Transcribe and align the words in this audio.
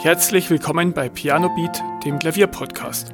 Herzlich 0.00 0.48
willkommen 0.48 0.92
bei 0.92 1.08
Piano 1.08 1.48
Beat, 1.56 1.82
dem 2.04 2.20
Klavierpodcast. 2.20 3.12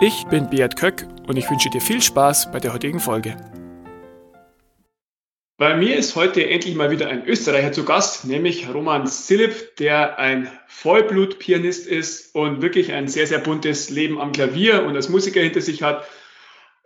Ich 0.00 0.24
bin 0.28 0.48
Beat 0.48 0.74
Köck 0.74 1.06
und 1.26 1.36
ich 1.36 1.50
wünsche 1.50 1.68
dir 1.68 1.82
viel 1.82 2.00
Spaß 2.00 2.50
bei 2.52 2.58
der 2.58 2.72
heutigen 2.72 3.00
Folge. 3.00 3.36
Bei 5.58 5.76
mir 5.76 5.94
ist 5.94 6.16
heute 6.16 6.48
endlich 6.48 6.74
mal 6.74 6.90
wieder 6.90 7.08
ein 7.08 7.26
Österreicher 7.26 7.72
zu 7.72 7.84
Gast, 7.84 8.24
nämlich 8.24 8.66
Roman 8.72 9.06
Silip, 9.06 9.76
der 9.76 10.18
ein 10.18 10.50
Vollblut-Pianist 10.68 11.86
ist 11.86 12.34
und 12.34 12.62
wirklich 12.62 12.94
ein 12.94 13.08
sehr, 13.08 13.26
sehr 13.26 13.40
buntes 13.40 13.90
Leben 13.90 14.18
am 14.18 14.32
Klavier 14.32 14.86
und 14.86 14.96
als 14.96 15.10
Musiker 15.10 15.40
hinter 15.40 15.60
sich 15.60 15.82
hat. 15.82 16.08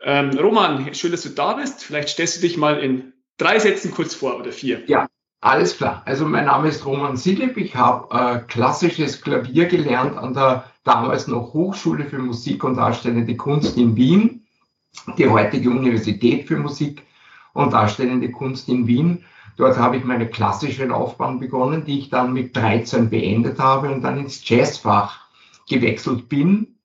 Ähm, 0.03 0.31
Roman, 0.37 0.93
schön, 0.93 1.13
dass 1.13 1.23
du 1.23 1.29
da 1.29 1.53
bist. 1.53 1.85
Vielleicht 1.85 2.09
stellst 2.09 2.39
du 2.39 2.41
dich 2.41 2.57
mal 2.57 2.83
in 2.83 3.13
drei 3.39 3.61
Sätzen 3.61 3.93
kurz 3.93 4.13
vor 4.13 4.41
oder 4.41 4.51
vier. 4.51 4.83
Ja, 4.89 5.07
alles 5.41 5.77
klar. 5.77 6.03
Also 6.05 6.27
mein 6.27 6.45
Name 6.45 6.69
ist 6.69 6.85
Roman 6.85 7.17
Silip. 7.17 7.57
Ich 7.57 7.75
habe 7.75 8.15
äh, 8.15 8.39
klassisches 8.41 9.23
Klavier 9.23 9.67
gelernt 9.67 10.19
an 10.19 10.35
der 10.35 10.65
damals 10.85 11.29
noch 11.29 11.55
Hochschule 11.55 12.05
für 12.05 12.19
Musik 12.19 12.63
und 12.65 12.77
Darstellende 12.77 13.37
Kunst 13.37 13.77
in 13.77 13.97
Wien, 13.97 14.47
die 15.17 15.29
heutige 15.29 15.71
Universität 15.71 16.47
für 16.47 16.57
Musik 16.57 17.07
und 17.55 17.73
Darstellende 17.73 18.31
Kunst 18.31 18.69
in 18.69 18.87
Wien. 18.87 19.25
Dort 19.57 19.79
habe 19.79 19.97
ich 19.97 20.05
meine 20.05 20.29
klassische 20.29 20.87
Laufbahn 20.87 21.39
begonnen, 21.39 21.85
die 21.85 21.99
ich 21.99 22.11
dann 22.11 22.33
mit 22.33 22.57
13 22.57 23.11
beendet 23.11 23.59
habe 23.59 23.91
und 23.91 24.03
dann 24.03 24.19
ins 24.19 24.47
Jazzfach 24.49 25.27
gewechselt 25.69 26.29
bin. 26.29 26.79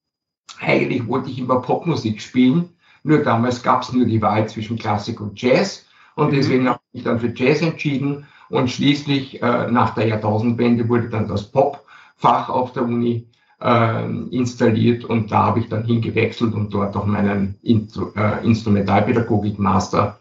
Eigentlich 0.59 1.07
wollte 1.07 1.29
ich 1.29 1.39
immer 1.39 1.61
Popmusik 1.61 2.21
spielen, 2.21 2.69
nur 3.03 3.19
damals 3.19 3.63
gab 3.63 3.81
es 3.81 3.91
nur 3.91 4.05
die 4.05 4.21
Wahl 4.21 4.47
zwischen 4.47 4.77
Klassik 4.77 5.19
und 5.19 5.41
Jazz 5.41 5.85
und 6.15 6.31
mhm. 6.31 6.35
deswegen 6.35 6.69
habe 6.69 6.79
ich 6.91 6.99
mich 6.99 7.03
dann 7.03 7.19
für 7.19 7.33
Jazz 7.35 7.61
entschieden 7.61 8.25
und 8.49 8.69
schließlich 8.69 9.41
äh, 9.41 9.71
nach 9.71 9.95
der 9.95 10.07
Jahrtausendwende 10.07 10.87
wurde 10.87 11.09
dann 11.09 11.27
das 11.27 11.51
Pop-Fach 11.51 12.49
auf 12.49 12.73
der 12.73 12.83
Uni 12.83 13.27
äh, 13.61 14.05
installiert 14.29 15.05
und 15.05 15.31
da 15.31 15.45
habe 15.45 15.59
ich 15.59 15.69
dann 15.69 15.85
hingewechselt 15.85 16.53
und 16.53 16.73
dort 16.73 16.95
auch 16.95 17.05
meinen 17.05 17.57
Instru 17.63 18.11
äh, 18.15 18.45
Instrumentalpädagogik-Master 18.45 20.19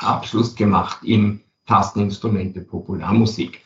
Abschluss 0.00 0.54
gemacht 0.54 0.98
in 1.02 1.40
Tasteninstrumente 1.66 2.60
Popularmusik. 2.60 3.60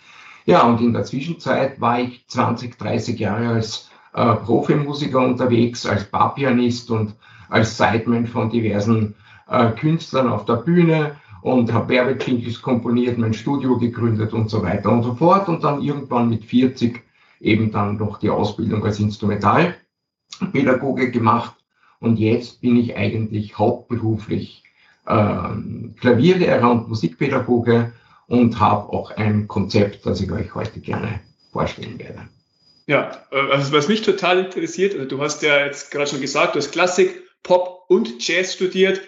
Ja, 0.46 0.62
und 0.62 0.80
in 0.80 0.92
der 0.92 1.04
Zwischenzeit 1.04 1.80
war 1.80 2.00
ich 2.00 2.26
20, 2.28 2.78
30 2.78 3.18
Jahre 3.18 3.48
als 3.48 3.90
äh, 4.14 4.34
Profimusiker 4.36 5.20
unterwegs, 5.20 5.86
als 5.86 6.04
Barpianist 6.04 6.90
und 6.90 7.14
als 7.48 7.76
Sideman 7.76 8.26
von 8.26 8.50
diversen 8.50 9.14
äh, 9.48 9.70
Künstlern 9.72 10.28
auf 10.28 10.44
der 10.44 10.56
Bühne 10.56 11.16
und 11.42 11.72
habe 11.72 11.94
Werbejingles 11.94 12.62
komponiert, 12.62 13.18
mein 13.18 13.34
Studio 13.34 13.78
gegründet 13.78 14.32
und 14.32 14.50
so 14.50 14.62
weiter 14.62 14.90
und 14.90 15.02
so 15.02 15.14
fort 15.14 15.48
und 15.48 15.64
dann 15.64 15.82
irgendwann 15.82 16.28
mit 16.28 16.44
40 16.44 17.02
eben 17.40 17.70
dann 17.70 17.96
noch 17.96 18.18
die 18.18 18.30
Ausbildung 18.30 18.84
als 18.84 19.00
Instrumentalpädagoge 19.00 21.10
gemacht 21.10 21.54
und 22.00 22.18
jetzt 22.18 22.60
bin 22.60 22.76
ich 22.76 22.96
eigentlich 22.96 23.58
hauptberuflich 23.58 24.64
äh, 25.06 25.48
Klavierlehrer 26.00 26.70
und 26.70 26.88
Musikpädagoge 26.88 27.92
und 28.26 28.60
habe 28.60 28.92
auch 28.92 29.10
ein 29.12 29.48
Konzept, 29.48 30.06
das 30.06 30.20
ich 30.20 30.30
euch 30.30 30.54
heute 30.54 30.80
gerne 30.80 31.20
vorstellen 31.52 31.98
werde. 31.98 32.28
Ja, 32.86 33.10
äh, 33.30 33.52
also 33.52 33.72
was 33.72 33.88
mich 33.88 34.02
total 34.02 34.44
interessiert, 34.44 34.94
also 34.94 35.06
du 35.06 35.20
hast 35.20 35.42
ja 35.42 35.64
jetzt 35.64 35.90
gerade 35.90 36.08
schon 36.08 36.20
gesagt, 36.20 36.54
du 36.54 36.58
hast 36.58 36.72
Klassik, 36.72 37.22
Pop 37.42 37.84
und 37.88 38.26
Jazz 38.26 38.54
studiert. 38.54 39.00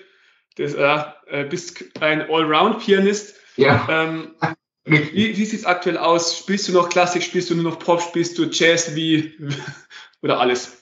Das, 0.56 0.74
äh, 0.74 1.44
bist 1.48 1.84
ein 2.00 2.22
Allround-Pianist. 2.22 3.34
Ja. 3.56 3.86
Ähm, 3.88 4.34
wie, 4.84 5.36
wie 5.36 5.44
sieht 5.44 5.60
es 5.60 5.64
aktuell 5.64 5.96
aus? 5.96 6.36
Spielst 6.38 6.68
du 6.68 6.72
noch 6.72 6.88
Klassik, 6.88 7.22
spielst 7.22 7.50
du 7.50 7.54
nur 7.54 7.64
noch 7.64 7.78
Pop, 7.78 8.02
spielst 8.02 8.36
du 8.38 8.44
Jazz, 8.44 8.94
wie 8.94 9.32
oder 10.22 10.40
alles? 10.40 10.78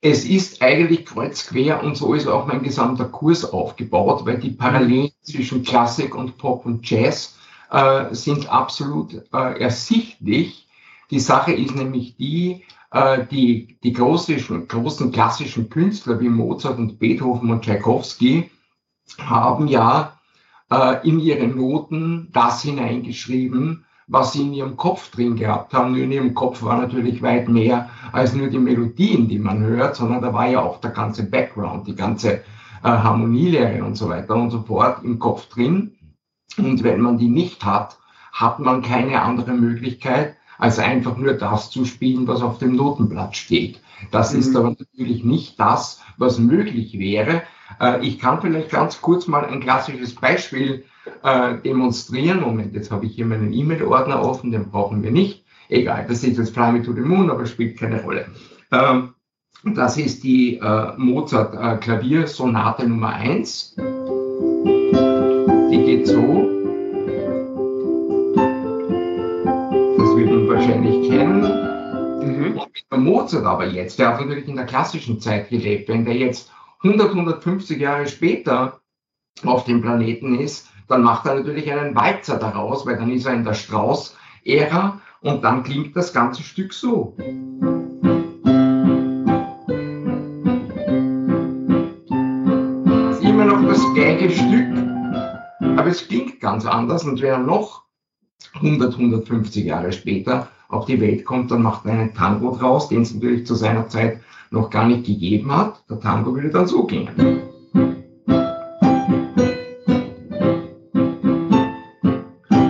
Es 0.00 0.24
ist 0.24 0.62
eigentlich 0.62 1.06
kreuzquer 1.06 1.82
und 1.82 1.96
so 1.96 2.14
ist 2.14 2.26
auch 2.26 2.46
mein 2.46 2.62
gesamter 2.62 3.04
Kurs 3.04 3.44
aufgebaut, 3.44 4.26
weil 4.26 4.38
die 4.38 4.50
Parallelen 4.50 5.12
zwischen 5.22 5.62
Klassik 5.62 6.14
und 6.16 6.38
Pop 6.38 6.66
und 6.66 6.88
Jazz 6.88 7.36
äh, 7.70 8.12
sind 8.12 8.50
absolut 8.50 9.14
äh, 9.32 9.60
ersichtlich. 9.60 10.66
Die 11.10 11.20
Sache 11.20 11.52
ist 11.52 11.76
nämlich 11.76 12.16
die, 12.16 12.64
äh, 12.90 13.24
die, 13.30 13.76
die 13.84 13.92
großen, 13.92 14.66
großen 14.66 15.12
klassischen 15.12 15.70
Künstler 15.70 16.18
wie 16.18 16.28
Mozart 16.28 16.78
und 16.78 16.98
Beethoven 16.98 17.50
und 17.50 17.62
Tchaikovsky 17.64 18.50
haben 19.18 19.68
ja 19.68 20.18
äh, 20.70 21.06
in 21.08 21.20
ihre 21.20 21.46
Noten 21.46 22.28
das 22.32 22.62
hineingeschrieben, 22.62 23.84
was 24.06 24.32
sie 24.32 24.42
in 24.42 24.52
ihrem 24.52 24.76
Kopf 24.76 25.10
drin 25.10 25.36
gehabt 25.36 25.72
haben. 25.74 25.92
Nur 25.92 26.02
in 26.02 26.12
ihrem 26.12 26.34
Kopf 26.34 26.62
war 26.62 26.80
natürlich 26.80 27.22
weit 27.22 27.48
mehr 27.48 27.90
als 28.12 28.34
nur 28.34 28.48
die 28.48 28.58
Melodien, 28.58 29.28
die 29.28 29.38
man 29.38 29.62
hört, 29.62 29.96
sondern 29.96 30.22
da 30.22 30.32
war 30.32 30.48
ja 30.48 30.60
auch 30.60 30.80
der 30.80 30.90
ganze 30.90 31.24
Background, 31.24 31.86
die 31.86 31.94
ganze 31.94 32.32
äh, 32.34 32.42
Harmonielehre 32.82 33.84
und 33.84 33.96
so 33.96 34.08
weiter 34.08 34.34
und 34.34 34.50
so 34.50 34.62
fort 34.62 35.04
im 35.04 35.18
Kopf 35.18 35.48
drin. 35.48 35.96
Und 36.58 36.82
wenn 36.82 37.00
man 37.00 37.18
die 37.18 37.28
nicht 37.28 37.64
hat, 37.64 37.98
hat 38.32 38.58
man 38.58 38.82
keine 38.82 39.22
andere 39.22 39.52
Möglichkeit, 39.52 40.36
als 40.58 40.78
einfach 40.78 41.16
nur 41.16 41.34
das 41.34 41.70
zu 41.70 41.84
spielen, 41.84 42.26
was 42.26 42.42
auf 42.42 42.58
dem 42.58 42.76
Notenblatt 42.76 43.36
steht. 43.36 43.80
Das 44.10 44.32
mhm. 44.32 44.40
ist 44.40 44.56
aber 44.56 44.70
natürlich 44.70 45.24
nicht 45.24 45.58
das, 45.58 46.00
was 46.16 46.38
möglich 46.38 46.98
wäre, 46.98 47.42
ich 48.02 48.18
kann 48.18 48.40
vielleicht 48.40 48.70
ganz 48.70 49.00
kurz 49.00 49.26
mal 49.26 49.44
ein 49.44 49.60
klassisches 49.60 50.14
Beispiel 50.14 50.84
äh, 51.22 51.56
demonstrieren. 51.58 52.40
Moment, 52.40 52.74
jetzt 52.74 52.90
habe 52.90 53.06
ich 53.06 53.14
hier 53.14 53.26
meinen 53.26 53.52
E-Mail-Ordner 53.52 54.22
offen, 54.22 54.50
den 54.50 54.70
brauchen 54.70 55.02
wir 55.02 55.10
nicht. 55.10 55.44
Egal, 55.68 56.06
das 56.08 56.22
ist 56.22 56.38
jetzt 56.38 56.54
Fly 56.54 56.72
Me 56.72 56.82
to 56.82 56.92
the 56.92 57.00
Moon, 57.00 57.30
aber 57.30 57.46
spielt 57.46 57.78
keine 57.78 58.02
Rolle. 58.02 58.26
Ähm, 58.70 59.14
das 59.64 59.96
ist 59.96 60.24
die 60.24 60.58
äh, 60.58 60.92
Mozart 60.96 61.54
äh, 61.54 61.76
Klaviersonate 61.78 62.86
Nummer 62.88 63.14
1. 63.14 63.76
Die 65.70 65.82
geht 65.84 66.06
so. 66.06 66.48
Das 69.98 70.16
wird 70.16 70.30
man 70.30 70.48
wahrscheinlich 70.48 71.08
kennen. 71.08 71.42
Mhm. 72.22 72.58
Und 72.58 72.72
mit 72.74 72.84
der 72.90 72.98
Mozart 72.98 73.44
aber 73.46 73.66
jetzt, 73.66 73.98
der 73.98 74.08
hat 74.08 74.20
natürlich 74.20 74.48
in 74.48 74.56
der 74.56 74.66
klassischen 74.66 75.20
Zeit 75.20 75.48
gelebt, 75.48 75.88
wenn 75.88 76.04
der 76.04 76.16
jetzt 76.16 76.50
100, 76.84 77.10
150 77.10 77.78
Jahre 77.78 78.08
später 78.08 78.80
auf 79.44 79.64
dem 79.64 79.82
Planeten 79.82 80.38
ist, 80.38 80.68
dann 80.88 81.02
macht 81.02 81.26
er 81.26 81.36
natürlich 81.36 81.70
einen 81.70 81.94
Walzer 81.94 82.38
daraus, 82.38 82.84
weil 82.84 82.96
dann 82.96 83.12
ist 83.12 83.24
er 83.24 83.34
in 83.34 83.44
der 83.44 83.54
Strauß-Ära 83.54 85.00
und 85.20 85.44
dann 85.44 85.62
klingt 85.62 85.96
das 85.96 86.12
ganze 86.12 86.42
Stück 86.42 86.72
so. 86.72 87.14
Das 92.86 93.18
ist 93.18 93.22
immer 93.22 93.44
noch 93.44 93.62
das 93.68 93.80
gleiche 93.94 94.30
Stück, 94.30 95.78
aber 95.78 95.86
es 95.86 96.08
klingt 96.08 96.40
ganz 96.40 96.66
anders 96.66 97.04
und 97.04 97.22
wenn 97.22 97.30
er 97.30 97.38
noch 97.38 97.84
100, 98.54 98.94
150 98.94 99.64
Jahre 99.64 99.92
später 99.92 100.48
auf 100.68 100.86
die 100.86 101.00
Welt 101.00 101.24
kommt, 101.24 101.52
dann 101.52 101.62
macht 101.62 101.86
er 101.86 101.92
einen 101.92 102.14
Tango 102.14 102.56
draus, 102.56 102.88
den 102.88 103.02
es 103.02 103.14
natürlich 103.14 103.46
zu 103.46 103.54
seiner 103.54 103.86
Zeit 103.88 104.20
noch 104.52 104.70
gar 104.70 104.86
nicht 104.86 105.06
gegeben 105.06 105.50
hat. 105.50 105.82
Der 105.88 105.98
Tango 105.98 106.34
würde 106.34 106.50
dann 106.50 106.66
so 106.66 106.84
gehen. 106.84 107.08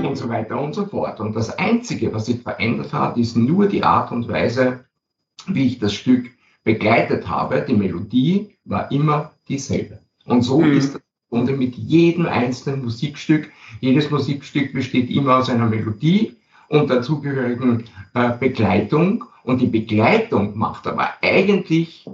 Und 0.03 0.17
so 0.17 0.29
weiter 0.29 0.61
und 0.61 0.75
so 0.75 0.87
fort. 0.87 1.21
Und 1.21 1.35
das 1.35 1.59
Einzige, 1.59 2.15
was 2.15 2.27
sich 2.27 2.41
verändert 2.41 2.93
hat, 2.93 3.17
ist 3.19 3.37
nur 3.37 3.67
die 3.67 3.83
Art 3.83 4.13
und 4.13 4.29
Weise, 4.29 4.85
wie 5.47 5.67
ich 5.67 5.79
das 5.79 5.93
Stück 5.93 6.31
begleitet 6.65 7.29
habe. 7.29 7.65
Die 7.67 7.75
Melodie 7.75 8.57
war 8.65 8.91
immer 8.93 9.33
dieselbe. 9.49 9.99
Und 10.25 10.43
so 10.43 10.61
mhm. 10.61 10.77
ist 10.77 10.95
das 10.95 11.03
und 11.31 11.59
mit 11.59 11.77
jedem 11.77 12.27
einzelnen 12.27 12.83
Musikstück. 12.83 13.51
Jedes 13.81 14.11
Musikstück 14.11 14.75
besteht 14.75 15.09
immer 15.09 15.39
aus 15.39 15.49
einer 15.49 15.67
Melodie 15.67 16.37
und 16.69 16.91
dazugehörigen 16.91 17.85
äh, 18.13 18.37
Begleitung. 18.37 19.25
Und 19.45 19.61
die 19.61 19.67
Begleitung 19.67 20.57
macht 20.57 20.87
aber 20.87 21.11
eigentlich 21.21 22.09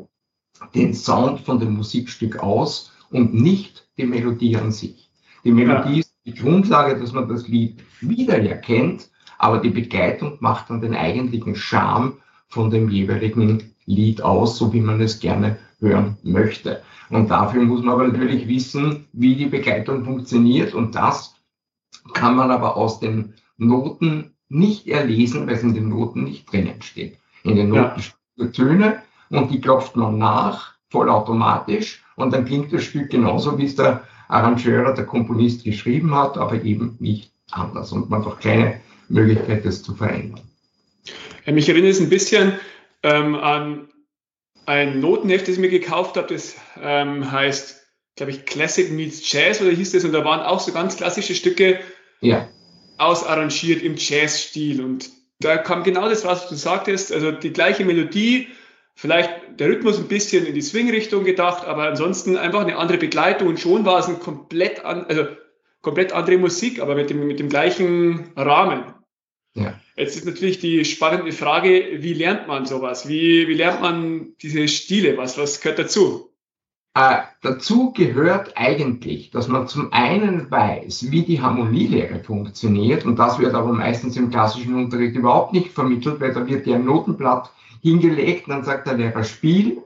den 0.75 0.95
Sound 0.95 1.41
von 1.41 1.61
dem 1.61 1.75
Musikstück 1.75 2.39
aus 2.39 2.93
und 3.11 3.35
nicht 3.35 3.89
die 3.97 4.07
Melodie 4.07 4.57
an 4.57 4.73
sich. 4.73 5.11
Die 5.45 5.53
Melodie 5.53 5.95
ja. 5.95 5.99
ist 6.01 6.15
die 6.25 6.35
Grundlage, 6.35 6.99
dass 6.99 7.13
man 7.13 7.29
das 7.29 7.49
Lied 7.49 7.83
wiedererkennt, 8.01 9.11
aber 9.39 9.59
die 9.59 9.71
Begleitung 9.71 10.37
macht 10.41 10.71
dann 10.71 10.81
den 10.81 10.95
eigentlichen 10.95 11.55
Charme 11.55 12.15
von 12.49 12.71
dem 12.71 12.89
jeweiligen 12.89 13.75
Lied 13.87 14.23
aus, 14.23 14.59
so 14.59 14.73
wie 14.73 14.81
man 14.81 15.01
es 15.01 15.21
gerne 15.21 15.59
hören 15.81 16.17
möchte. 16.23 16.83
Und 17.11 17.31
dafür 17.31 17.63
muss 17.65 17.83
man 17.83 17.95
aber 17.95 18.09
natürlich 18.09 18.49
wissen, 18.49 19.07
wie 19.13 19.37
die 19.37 19.47
Begleitung 19.47 20.05
funktioniert 20.05 20.75
und 20.75 20.95
das 20.95 21.35
kann 22.15 22.37
man 22.37 22.51
aber 22.51 22.77
aus 22.77 23.01
den 23.01 23.35
Noten 23.57 24.35
nicht 24.49 24.87
erlesen, 24.87 25.47
weil 25.47 25.55
es 25.55 25.63
in 25.63 25.75
den 25.75 25.89
Noten 25.89 26.25
nicht 26.25 26.51
drinnen 26.51 26.81
steht. 26.83 27.19
In 27.45 27.57
den 27.57 27.69
Noten 27.69 28.03
ja. 28.37 28.47
Töne 28.47 29.03
und 29.31 29.51
die 29.51 29.61
klopft 29.61 29.97
man 29.97 30.19
nach, 30.19 30.75
vollautomatisch, 30.91 32.03
und 32.17 32.33
dann 32.33 32.45
klingt 32.45 32.73
das 32.73 32.83
Stück 32.85 33.11
genauso, 33.11 33.59
wie 33.59 33.67
es 33.67 33.77
der 33.77 34.05
Arrangeur 34.29 34.83
oder 34.83 34.95
der 34.95 35.07
Komponist 35.07 35.65
geschrieben 35.65 36.15
hat, 36.15 36.37
aber 36.37 36.63
eben 36.63 36.97
nicht 36.99 37.33
anders 37.51 37.93
und 37.93 38.11
man 38.11 38.25
hat 38.25 38.33
auch 38.33 38.41
keine 38.41 38.81
Möglichkeit, 39.09 39.65
das 39.65 39.83
zu 39.83 39.95
verändern. 39.95 40.41
Mich 41.47 41.69
erinnert 41.69 41.93
es 41.93 42.01
ein 42.01 42.11
bisschen 42.11 42.55
ähm, 43.03 43.35
an 43.37 43.89
ein 44.67 45.01
Notenheft, 45.01 45.49
das 45.49 45.55
ich 45.55 45.61
mir 45.61 45.71
gekauft 45.71 46.17
habe. 46.17 46.27
Das 46.29 46.57
ähm, 46.83 47.31
heißt, 47.33 47.87
glaube 48.17 48.33
ich, 48.33 48.45
Classic 48.45 48.91
Meets 48.93 49.33
Jazz 49.33 49.63
oder 49.63 49.71
hieß 49.71 49.93
das. 49.93 50.05
Und 50.05 50.13
da 50.13 50.25
waren 50.25 50.41
auch 50.41 50.61
so 50.61 50.73
ganz 50.73 50.97
klassische 50.97 51.35
Stücke 51.35 51.81
ja. 52.21 52.49
Ausarrangiert 52.99 53.83
im 53.83 53.95
Jazz-Stil. 53.97 54.83
Und 54.83 55.11
da 55.41 55.57
kam 55.57 55.85
genau 55.85 56.09
das 56.09 56.25
raus, 56.25 56.43
was 56.43 56.49
du 56.49 56.55
sagtest. 56.57 57.13
Also 57.13 57.33
die 57.33 57.53
gleiche 57.53 57.85
Melodie, 57.85 58.49
vielleicht 58.95 59.31
der 59.59 59.69
Rhythmus 59.69 59.99
ein 59.99 60.09
bisschen 60.09 60.47
in 60.47 60.55
die 60.55 60.63
Swing-Richtung 60.63 61.25
gedacht, 61.25 61.65
aber 61.65 61.85
ansonsten 61.85 62.37
einfach 62.37 62.61
eine 62.61 62.77
andere 62.77 62.99
Begleitung. 62.99 63.49
Und 63.49 63.61
schon 63.61 63.85
war 63.85 63.99
es 64.01 64.09
ein 64.09 64.21
komplett, 64.21 64.85
an, 64.85 65.05
also 65.07 65.27
komplett 65.81 66.13
andere 66.13 66.39
Musik, 66.39 66.81
aber 66.81 66.95
mit 66.95 67.11
dem, 67.11 67.27
mit 67.27 67.39
dem 67.39 67.49
gleichen 67.49 68.33
Rahmen. 68.37 68.95
Ja. 69.55 69.81
Jetzt 69.97 70.17
ist 70.17 70.27
natürlich 70.27 70.61
die 70.61 70.85
spannende 70.85 71.33
Frage, 71.33 72.03
wie 72.03 72.15
lernt 72.15 72.47
man 72.47 72.67
sowas? 72.67 73.09
Wie, 73.09 73.49
wie 73.49 73.55
lernt 73.55 73.81
man 73.81 74.35
diese 74.41 74.69
Stile? 74.69 75.17
Was, 75.17 75.39
was 75.39 75.61
gehört 75.61 75.79
dazu? 75.79 76.28
Äh, 76.95 77.19
dazu 77.43 77.93
gehört 77.93 78.55
eigentlich, 78.57 79.31
dass 79.31 79.47
man 79.49 79.69
zum 79.69 79.93
einen 79.93 80.51
weiß, 80.51 81.11
wie 81.11 81.23
die 81.23 81.41
Harmonielehre 81.41 82.21
funktioniert 82.21 83.05
und 83.05 83.19
das 83.19 83.39
wird 83.39 83.55
aber 83.55 83.73
meistens 83.73 84.17
im 84.17 84.31
klassischen 84.31 84.75
Unterricht 84.75 85.15
überhaupt 85.15 85.53
nicht 85.53 85.73
vermittelt, 85.73 86.21
weil 86.21 86.33
da 86.33 86.47
wird 86.47 86.67
dir 86.67 86.77
ein 86.77 86.85
Notenblatt 86.85 87.53
hingelegt 87.83 88.49
und 88.49 88.55
dann 88.55 88.65
sagt 88.65 88.87
der 88.87 88.95
Lehrer 88.95 89.23
Spiel 89.23 89.83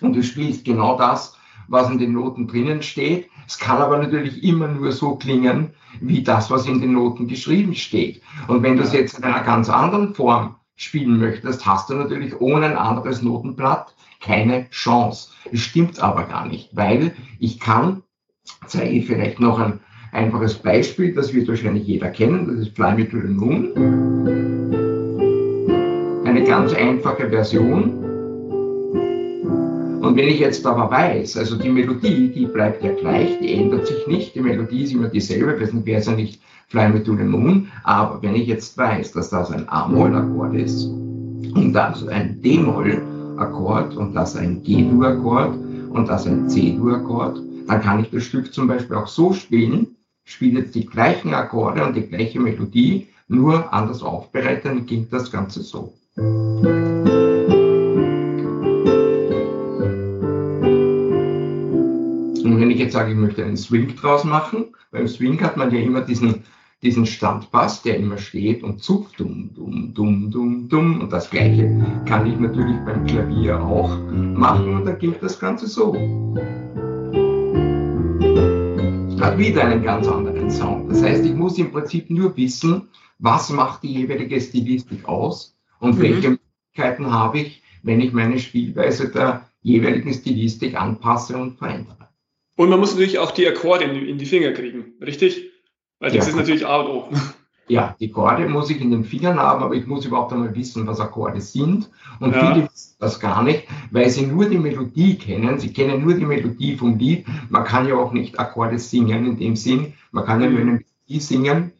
und 0.00 0.14
du 0.14 0.22
spielst 0.22 0.64
genau 0.64 0.96
das, 0.96 1.36
was 1.68 1.90
in 1.90 1.98
den 1.98 2.12
Noten 2.12 2.46
drinnen 2.46 2.82
steht. 2.82 3.28
Es 3.46 3.58
kann 3.58 3.78
aber 3.78 3.98
natürlich 3.98 4.44
immer 4.44 4.68
nur 4.68 4.92
so 4.92 5.16
klingen, 5.16 5.70
wie 6.00 6.22
das, 6.22 6.50
was 6.50 6.66
in 6.66 6.80
den 6.80 6.92
Noten 6.92 7.26
geschrieben 7.26 7.74
steht. 7.74 8.22
Und 8.48 8.62
wenn 8.62 8.76
du 8.76 8.82
es 8.82 8.92
jetzt 8.92 9.18
in 9.18 9.24
einer 9.24 9.42
ganz 9.42 9.68
anderen 9.68 10.14
Form 10.14 10.56
spielen 10.76 11.18
möchtest, 11.18 11.64
hast 11.66 11.90
du 11.90 11.94
natürlich 11.94 12.40
ohne 12.40 12.66
ein 12.66 12.76
anderes 12.76 13.22
Notenblatt 13.22 13.93
keine 14.24 14.68
Chance. 14.70 15.30
Es 15.52 15.60
stimmt 15.60 16.00
aber 16.00 16.24
gar 16.24 16.48
nicht, 16.48 16.70
weil 16.72 17.12
ich 17.38 17.60
kann, 17.60 18.02
zeige 18.66 18.90
ich 18.90 19.06
vielleicht 19.06 19.38
noch 19.40 19.58
ein 19.58 19.80
einfaches 20.12 20.54
Beispiel, 20.54 21.14
das 21.14 21.34
wird 21.34 21.48
wahrscheinlich 21.48 21.86
jeder 21.86 22.08
kennen, 22.08 22.46
das 22.46 22.66
ist 22.66 22.76
Fly 22.76 22.94
Me 22.94 23.08
to 23.08 23.18
the 23.20 23.28
Moon. 23.28 23.72
Eine 26.24 26.44
ganz 26.44 26.72
einfache 26.72 27.28
Version 27.28 28.04
und 30.00 30.16
wenn 30.16 30.28
ich 30.28 30.38
jetzt 30.38 30.66
aber 30.66 30.90
weiß, 30.90 31.38
also 31.38 31.56
die 31.56 31.70
Melodie, 31.70 32.28
die 32.28 32.44
bleibt 32.44 32.84
ja 32.84 32.92
gleich, 32.92 33.38
die 33.40 33.54
ändert 33.54 33.86
sich 33.86 34.06
nicht, 34.06 34.34
die 34.34 34.40
Melodie 34.40 34.84
ist 34.84 34.92
immer 34.92 35.08
dieselbe, 35.08 35.66
sonst 35.66 35.86
wäre 35.86 36.00
es 36.00 36.06
ja 36.06 36.12
nicht 36.12 36.42
Fly 36.68 36.90
Me 36.90 37.02
to 37.02 37.16
the 37.16 37.24
Moon, 37.24 37.68
aber 37.84 38.20
wenn 38.22 38.34
ich 38.34 38.46
jetzt 38.46 38.76
weiß, 38.76 39.12
dass 39.12 39.30
das 39.30 39.50
ein 39.50 39.66
A-Moll-Akkord 39.66 40.54
ist 40.56 40.84
und 40.84 41.72
das 41.72 42.06
ein 42.06 42.40
D-Moll-Akkord 43.34 43.96
und 43.96 44.14
das 44.14 44.36
ein 44.36 44.62
G-Dur-Akkord 44.62 45.56
und 45.90 46.08
das 46.08 46.26
ein 46.26 46.48
C-Dur-Akkord, 46.48 47.40
dann 47.66 47.80
kann 47.80 48.00
ich 48.00 48.10
das 48.10 48.24
Stück 48.24 48.52
zum 48.52 48.68
Beispiel 48.68 48.96
auch 48.96 49.08
so 49.08 49.32
spielen, 49.32 49.96
spiele 50.24 50.60
jetzt 50.60 50.74
die 50.74 50.86
gleichen 50.86 51.34
Akkorde 51.34 51.84
und 51.84 51.94
die 51.94 52.06
gleiche 52.06 52.40
Melodie, 52.40 53.08
nur 53.28 53.72
anders 53.72 54.02
aufbereitet, 54.02 54.66
dann 54.66 54.86
klingt 54.86 55.12
das 55.12 55.30
Ganze 55.30 55.62
so. 55.62 55.92
ich 62.74 62.80
jetzt 62.80 62.92
sage, 62.92 63.12
ich 63.12 63.16
möchte 63.16 63.44
einen 63.44 63.56
Swing 63.56 63.94
draus 63.94 64.24
machen, 64.24 64.66
beim 64.90 65.06
Swing 65.06 65.40
hat 65.40 65.56
man 65.56 65.70
ja 65.70 65.80
immer 65.80 66.00
diesen, 66.00 66.42
diesen 66.84 67.06
Standpass, 67.06 67.82
der 67.82 67.96
immer 67.96 68.18
steht 68.18 68.62
und 68.62 68.82
zupft, 68.82 69.18
dumm, 69.18 69.50
dumm, 69.54 69.94
dumm, 69.94 70.30
dumm, 70.30 70.68
dumm. 70.68 71.00
Und 71.00 71.12
das 71.12 71.30
Gleiche 71.30 71.82
kann 72.06 72.26
ich 72.26 72.38
natürlich 72.38 72.76
beim 72.84 73.06
Klavier 73.06 73.60
auch 73.60 73.96
machen 74.10 74.76
und 74.76 74.84
dann 74.84 74.98
klingt 74.98 75.22
das 75.22 75.40
Ganze 75.40 75.66
so. 75.66 75.94
Hat 79.18 79.38
wieder 79.38 79.64
einen 79.64 79.82
ganz 79.82 80.06
anderen 80.06 80.50
Sound. 80.50 80.90
Das 80.90 81.02
heißt, 81.02 81.24
ich 81.24 81.34
muss 81.34 81.56
im 81.58 81.72
Prinzip 81.72 82.10
nur 82.10 82.36
wissen, 82.36 82.88
was 83.18 83.48
macht 83.48 83.82
die 83.82 83.94
jeweilige 83.94 84.38
Stilistik 84.38 85.08
aus 85.08 85.56
und 85.80 85.96
mhm. 85.96 86.02
welche 86.02 86.28
Möglichkeiten 86.30 87.10
habe 87.10 87.38
ich, 87.38 87.62
wenn 87.82 88.00
ich 88.00 88.12
meine 88.12 88.38
Spielweise 88.38 89.08
der 89.10 89.48
jeweiligen 89.62 90.12
Stilistik 90.12 90.78
anpasse 90.78 91.38
und 91.38 91.56
verändere. 91.56 92.08
Und 92.56 92.68
man 92.68 92.78
muss 92.78 92.92
natürlich 92.92 93.18
auch 93.18 93.30
die 93.30 93.48
Akkorde 93.48 93.84
in 93.84 94.18
die 94.18 94.26
Finger 94.26 94.52
kriegen, 94.52 94.92
richtig? 95.00 95.53
Weil 96.00 96.10
das 96.10 96.26
ja, 96.26 96.30
ist 96.30 96.36
natürlich 96.36 96.66
A 96.66 96.80
und 96.80 96.88
O. 96.88 97.08
Ja, 97.66 97.96
die 97.98 98.10
Akkorde 98.10 98.46
muss 98.48 98.68
ich 98.68 98.80
in 98.80 98.90
den 98.90 99.04
Fingern 99.04 99.38
haben, 99.38 99.62
aber 99.62 99.74
ich 99.74 99.86
muss 99.86 100.04
überhaupt 100.04 100.32
einmal 100.32 100.54
wissen, 100.54 100.86
was 100.86 101.00
Akkorde 101.00 101.40
sind. 101.40 101.88
Und 102.20 102.34
ja. 102.34 102.52
viele 102.52 102.68
wissen 102.68 102.96
das 102.98 103.18
gar 103.20 103.42
nicht, 103.42 103.64
weil 103.90 104.10
sie 104.10 104.26
nur 104.26 104.48
die 104.48 104.58
Melodie 104.58 105.16
kennen. 105.16 105.58
Sie 105.58 105.72
kennen 105.72 106.04
nur 106.04 106.14
die 106.14 106.26
Melodie 106.26 106.76
vom 106.76 106.98
Lied. 106.98 107.24
Man 107.48 107.64
kann 107.64 107.88
ja 107.88 107.94
auch 107.96 108.12
nicht 108.12 108.38
Akkorde 108.38 108.78
singen 108.78 109.26
in 109.26 109.38
dem 109.38 109.56
Sinn. 109.56 109.94
Man 110.12 110.26
kann 110.26 110.42
ja 110.42 110.50
nur 110.50 110.60
eine 110.60 110.72
Melodie 110.72 111.20
singen. 111.20 111.72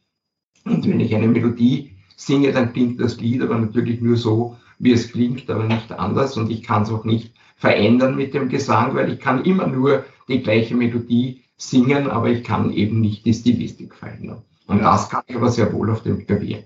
Und 0.64 0.88
wenn 0.88 1.00
ich 1.00 1.14
eine 1.14 1.28
Melodie 1.28 1.92
singe, 2.16 2.52
dann 2.52 2.72
klingt 2.72 2.98
das 3.00 3.20
Lied 3.20 3.42
aber 3.42 3.58
natürlich 3.58 4.00
nur 4.00 4.16
so, 4.16 4.56
wie 4.78 4.92
es 4.92 5.12
klingt, 5.12 5.50
aber 5.50 5.64
nicht 5.64 5.92
anders. 5.92 6.38
Und 6.38 6.50
ich 6.50 6.62
kann 6.62 6.84
es 6.84 6.90
auch 6.90 7.04
nicht 7.04 7.34
verändern 7.56 8.16
mit 8.16 8.32
dem 8.32 8.48
Gesang, 8.48 8.94
weil 8.94 9.12
ich 9.12 9.20
kann 9.20 9.44
immer 9.44 9.66
nur 9.66 10.04
die 10.28 10.42
gleiche 10.42 10.74
Melodie 10.74 11.43
singen, 11.56 12.10
aber 12.10 12.28
ich 12.28 12.44
kann 12.44 12.72
eben 12.72 13.00
nicht 13.00 13.24
die 13.24 13.34
Stilistik 13.34 13.94
verändern. 13.94 14.42
Und 14.66 14.78
ja. 14.78 14.92
das 14.92 15.08
kann 15.08 15.22
ich 15.26 15.36
aber 15.36 15.50
sehr 15.50 15.72
wohl 15.72 15.90
auf 15.90 16.02
dem 16.02 16.26
Klavier. 16.26 16.64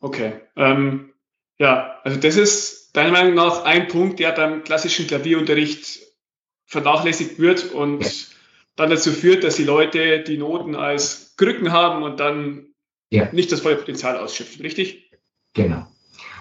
Okay. 0.00 0.34
Ähm, 0.56 1.10
ja, 1.58 1.98
also 2.04 2.18
das 2.18 2.36
ist 2.36 2.96
deiner 2.96 3.12
Meinung 3.12 3.34
nach 3.34 3.64
ein 3.64 3.88
Punkt, 3.88 4.18
der 4.18 4.32
beim 4.32 4.64
klassischen 4.64 5.06
Klavierunterricht 5.06 6.00
vernachlässigt 6.64 7.38
wird 7.38 7.72
und 7.72 8.02
ja. 8.02 8.10
dann 8.76 8.90
dazu 8.90 9.12
führt, 9.12 9.44
dass 9.44 9.56
die 9.56 9.64
Leute 9.64 10.22
die 10.22 10.38
Noten 10.38 10.74
als 10.74 11.34
Krücken 11.36 11.72
haben 11.72 12.02
und 12.02 12.20
dann 12.20 12.68
ja. 13.10 13.28
nicht 13.32 13.52
das 13.52 13.60
volle 13.60 13.76
Potenzial 13.76 14.18
ausschöpfen, 14.18 14.62
richtig? 14.62 15.10
Genau. 15.54 15.86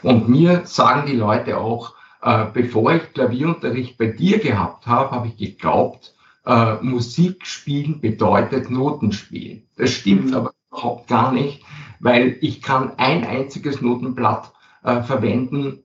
Und 0.01 0.29
mir 0.29 0.65
sagen 0.65 1.05
die 1.07 1.15
Leute 1.15 1.57
auch, 1.57 1.95
äh, 2.21 2.45
bevor 2.53 2.93
ich 2.93 3.13
Klavierunterricht 3.13 3.97
bei 3.97 4.07
dir 4.07 4.39
gehabt 4.39 4.87
habe, 4.87 5.11
habe 5.11 5.27
ich 5.27 5.37
geglaubt, 5.37 6.14
äh, 6.45 6.75
Musik 6.81 7.45
spielen 7.45 8.01
bedeutet 8.01 8.69
Notenspielen. 8.69 9.63
Das 9.77 9.91
stimmt 9.91 10.27
mhm. 10.27 10.33
aber 10.33 10.53
überhaupt 10.71 11.07
gar 11.07 11.31
nicht, 11.31 11.63
weil 11.99 12.37
ich 12.41 12.61
kann 12.61 12.93
ein 12.97 13.25
einziges 13.25 13.81
Notenblatt 13.81 14.51
äh, 14.83 15.01
verwenden 15.01 15.83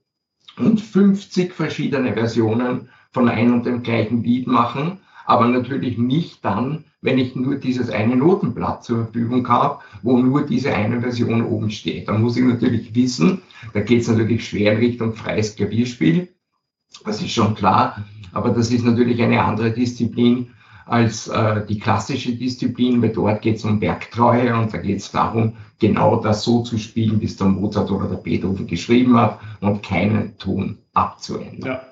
und 0.57 0.81
50 0.81 1.53
verschiedene 1.53 2.13
Versionen 2.13 2.89
von 3.11 3.29
einem 3.29 3.55
und 3.55 3.65
dem 3.65 3.83
gleichen 3.83 4.23
Lied 4.23 4.47
machen, 4.47 4.99
aber 5.25 5.47
natürlich 5.47 5.97
nicht 5.97 6.43
dann, 6.43 6.85
wenn 7.01 7.17
ich 7.17 7.35
nur 7.35 7.55
dieses 7.55 7.89
eine 7.89 8.15
Notenblatt 8.15 8.83
zur 8.83 9.05
Verfügung 9.05 9.47
habe, 9.47 9.79
wo 10.03 10.17
nur 10.17 10.45
diese 10.45 10.73
eine 10.73 11.01
Version 11.01 11.43
oben 11.43 11.71
steht. 11.71 12.07
Da 12.07 12.17
muss 12.17 12.37
ich 12.37 12.43
natürlich 12.43 12.93
wissen, 12.93 13.41
da 13.73 13.81
geht 13.81 14.01
es 14.01 14.07
natürlich 14.07 14.47
schwer 14.47 14.73
in 14.73 14.79
Richtung 14.79 15.13
freies 15.13 15.55
Klavierspiel, 15.55 16.29
das 17.05 17.21
ist 17.21 17.31
schon 17.31 17.55
klar, 17.55 18.05
aber 18.33 18.49
das 18.49 18.71
ist 18.71 18.85
natürlich 18.85 19.21
eine 19.21 19.43
andere 19.43 19.71
Disziplin 19.71 20.49
als 20.85 21.27
äh, 21.27 21.65
die 21.65 21.79
klassische 21.79 22.33
Disziplin, 22.33 23.01
weil 23.01 23.09
dort 23.09 23.41
geht 23.41 23.57
es 23.57 23.63
um 23.63 23.81
Werktreue 23.81 24.53
und 24.55 24.73
da 24.73 24.77
geht 24.77 24.97
es 24.97 25.11
darum, 25.11 25.57
genau 25.79 26.17
das 26.17 26.43
so 26.43 26.63
zu 26.63 26.77
spielen, 26.77 27.21
wie 27.21 27.25
es 27.25 27.37
der 27.37 27.47
Mozart 27.47 27.91
oder 27.91 28.07
der 28.07 28.17
Beethoven 28.17 28.67
geschrieben 28.67 29.17
hat 29.17 29.39
und 29.59 29.83
keinen 29.83 30.37
Ton 30.37 30.79
abzuändern. 30.93 31.71
Ja. 31.71 31.87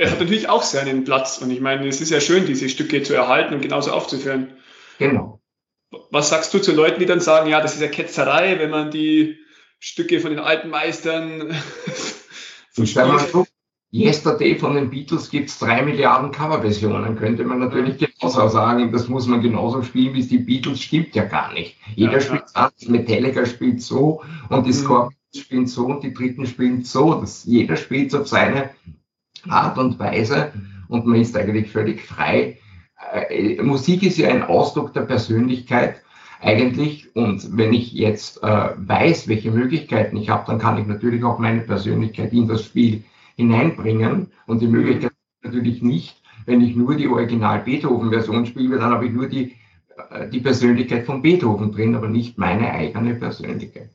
Er 0.00 0.12
hat 0.12 0.20
natürlich 0.20 0.48
auch 0.48 0.62
seinen 0.62 1.02
Platz 1.02 1.38
und 1.38 1.50
ich 1.50 1.60
meine, 1.60 1.88
es 1.88 2.00
ist 2.00 2.10
ja 2.10 2.20
schön, 2.20 2.46
diese 2.46 2.68
Stücke 2.68 3.02
zu 3.02 3.14
erhalten 3.14 3.54
und 3.54 3.62
genauso 3.62 3.90
aufzuführen. 3.90 4.56
Genau. 4.98 5.40
Was 6.10 6.28
sagst 6.28 6.54
du 6.54 6.60
zu 6.60 6.72
Leuten, 6.72 7.00
die 7.00 7.06
dann 7.06 7.20
sagen, 7.20 7.50
ja, 7.50 7.60
das 7.60 7.74
ist 7.74 7.80
ja 7.80 7.88
Ketzerei, 7.88 8.60
wenn 8.60 8.70
man 8.70 8.92
die 8.92 9.38
Stücke 9.80 10.20
von 10.20 10.30
den 10.30 10.38
alten 10.38 10.68
Meistern 10.68 11.52
so 12.72 12.86
spielt? 12.86 13.46
Yesterday 13.90 14.54
von 14.56 14.74
den 14.74 14.90
Beatles 14.90 15.30
gibt 15.30 15.48
es 15.48 15.58
drei 15.58 15.82
Milliarden 15.82 16.30
Coverversionen, 16.30 17.16
könnte 17.16 17.44
man 17.44 17.58
natürlich 17.58 17.96
genauso 17.96 18.46
sagen. 18.48 18.92
Das 18.92 19.08
muss 19.08 19.26
man 19.26 19.40
genauso 19.40 19.82
spielen, 19.82 20.12
wie 20.14 20.20
es 20.20 20.28
die 20.28 20.38
Beatles 20.38 20.82
stimmt 20.82 21.14
ja 21.14 21.24
gar 21.24 21.54
nicht. 21.54 21.76
Jeder 21.94 22.14
ja, 22.14 22.20
spielt 22.20 22.42
ja. 22.54 22.64
anders, 22.64 22.88
Metallica 22.88 23.46
spielt 23.46 23.80
so 23.80 24.22
und 24.50 24.66
die 24.66 24.70
mhm. 24.70 24.74
Scorpions 24.74 25.16
spielen 25.34 25.66
so 25.66 25.86
und 25.86 26.02
die 26.02 26.12
Dritten 26.12 26.46
spielen 26.46 26.84
so. 26.84 27.14
Das, 27.14 27.44
jeder 27.44 27.76
spielt 27.76 28.14
auf 28.14 28.28
seine 28.28 28.70
Art 29.48 29.78
und 29.78 29.98
Weise 29.98 30.52
und 30.88 31.06
man 31.06 31.20
ist 31.20 31.34
eigentlich 31.34 31.70
völlig 31.70 32.02
frei. 32.02 32.58
Äh, 33.30 33.62
Musik 33.62 34.02
ist 34.02 34.18
ja 34.18 34.28
ein 34.28 34.42
Ausdruck 34.42 34.92
der 34.92 35.02
Persönlichkeit 35.02 36.02
eigentlich. 36.42 37.16
Und 37.16 37.56
wenn 37.56 37.72
ich 37.72 37.92
jetzt 37.92 38.42
äh, 38.42 38.70
weiß, 38.76 39.28
welche 39.28 39.50
Möglichkeiten 39.50 40.18
ich 40.18 40.28
habe, 40.28 40.44
dann 40.46 40.58
kann 40.58 40.78
ich 40.78 40.86
natürlich 40.86 41.24
auch 41.24 41.38
meine 41.38 41.60
Persönlichkeit 41.62 42.34
in 42.34 42.48
das 42.48 42.64
Spiel 42.64 43.04
hineinbringen. 43.38 44.32
Und 44.46 44.60
die 44.60 44.66
Möglichkeit 44.66 45.12
natürlich 45.42 45.80
nicht, 45.80 46.20
wenn 46.44 46.60
ich 46.60 46.74
nur 46.74 46.96
die 46.96 47.08
Original-Beethoven-Version 47.08 48.46
spiele, 48.46 48.78
dann 48.78 48.90
habe 48.90 49.06
ich 49.06 49.12
nur 49.12 49.28
die, 49.28 49.54
äh, 50.10 50.28
die 50.28 50.40
Persönlichkeit 50.40 51.06
von 51.06 51.22
Beethoven 51.22 51.72
drin, 51.72 51.94
aber 51.94 52.08
nicht 52.08 52.36
meine 52.36 52.72
eigene 52.72 53.14
Persönlichkeit. 53.14 53.90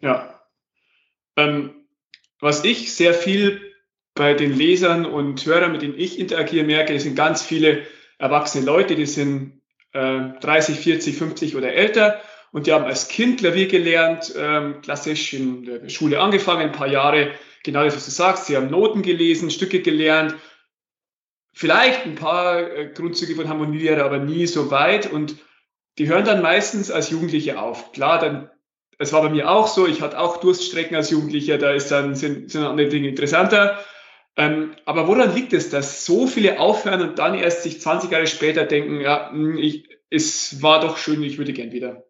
Ja. 0.00 0.38
Ähm, 1.36 1.70
was 2.40 2.62
ich 2.64 2.94
sehr 2.94 3.14
viel 3.14 3.60
bei 4.14 4.34
den 4.34 4.52
Lesern 4.52 5.06
und 5.06 5.44
Hörern, 5.46 5.72
mit 5.72 5.82
denen 5.82 5.98
ich 5.98 6.18
interagiere, 6.18 6.66
merke, 6.66 6.94
es 6.94 7.04
sind 7.04 7.16
ganz 7.16 7.42
viele 7.42 7.82
erwachsene 8.18 8.66
Leute, 8.66 8.94
die 8.94 9.06
sind 9.06 9.62
äh, 9.92 10.20
30, 10.40 10.78
40, 10.78 11.16
50 11.16 11.56
oder 11.56 11.72
älter 11.72 12.20
und 12.52 12.66
die 12.66 12.72
haben 12.72 12.84
als 12.84 13.08
Kind 13.08 13.40
Klavier 13.40 13.66
gelernt, 13.66 14.32
ähm, 14.36 14.82
klassisch 14.82 15.32
in 15.32 15.64
der 15.64 15.88
Schule 15.88 16.20
angefangen, 16.20 16.62
ein 16.62 16.72
paar 16.72 16.86
Jahre, 16.86 17.32
genau 17.64 17.82
das, 17.82 17.96
was 17.96 18.04
du 18.04 18.12
sagst, 18.12 18.46
sie 18.46 18.56
haben 18.56 18.70
Noten 18.70 19.02
gelesen, 19.02 19.50
Stücke 19.50 19.80
gelernt, 19.82 20.36
vielleicht 21.52 22.04
ein 22.04 22.14
paar 22.14 22.60
äh, 22.60 22.92
Grundzüge 22.94 23.34
von 23.34 23.48
Harmonielehre, 23.48 24.04
aber 24.04 24.18
nie 24.18 24.46
so 24.46 24.70
weit 24.70 25.10
und 25.10 25.36
die 25.98 26.08
hören 26.08 26.24
dann 26.24 26.42
meistens 26.42 26.90
als 26.90 27.10
Jugendliche 27.10 27.60
auf. 27.60 27.92
Klar, 27.92 28.18
dann 28.18 28.50
es 28.98 29.12
war 29.12 29.22
bei 29.22 29.30
mir 29.30 29.50
auch 29.50 29.66
so, 29.66 29.86
ich 29.86 30.02
hatte 30.02 30.18
auch 30.18 30.38
Durststrecken 30.38 30.96
als 30.96 31.10
Jugendlicher, 31.10 31.58
da 31.58 31.72
ist 31.72 31.90
dann, 31.90 32.14
sind, 32.14 32.50
sind 32.50 32.64
andere 32.64 32.88
Dinge 32.88 33.08
interessanter. 33.08 33.78
Ähm, 34.36 34.74
aber 34.84 35.06
woran 35.06 35.34
liegt 35.34 35.52
es, 35.52 35.70
dass 35.70 36.04
so 36.04 36.26
viele 36.26 36.58
aufhören 36.58 37.02
und 37.02 37.18
dann 37.18 37.34
erst 37.34 37.62
sich 37.62 37.80
20 37.80 38.10
Jahre 38.10 38.26
später 38.26 38.64
denken, 38.64 39.00
ja, 39.00 39.30
hm, 39.30 39.58
ich, 39.58 39.88
es 40.10 40.62
war 40.62 40.80
doch 40.80 40.96
schön, 40.96 41.22
ich 41.22 41.38
würde 41.38 41.52
gern 41.52 41.72
wieder? 41.72 42.04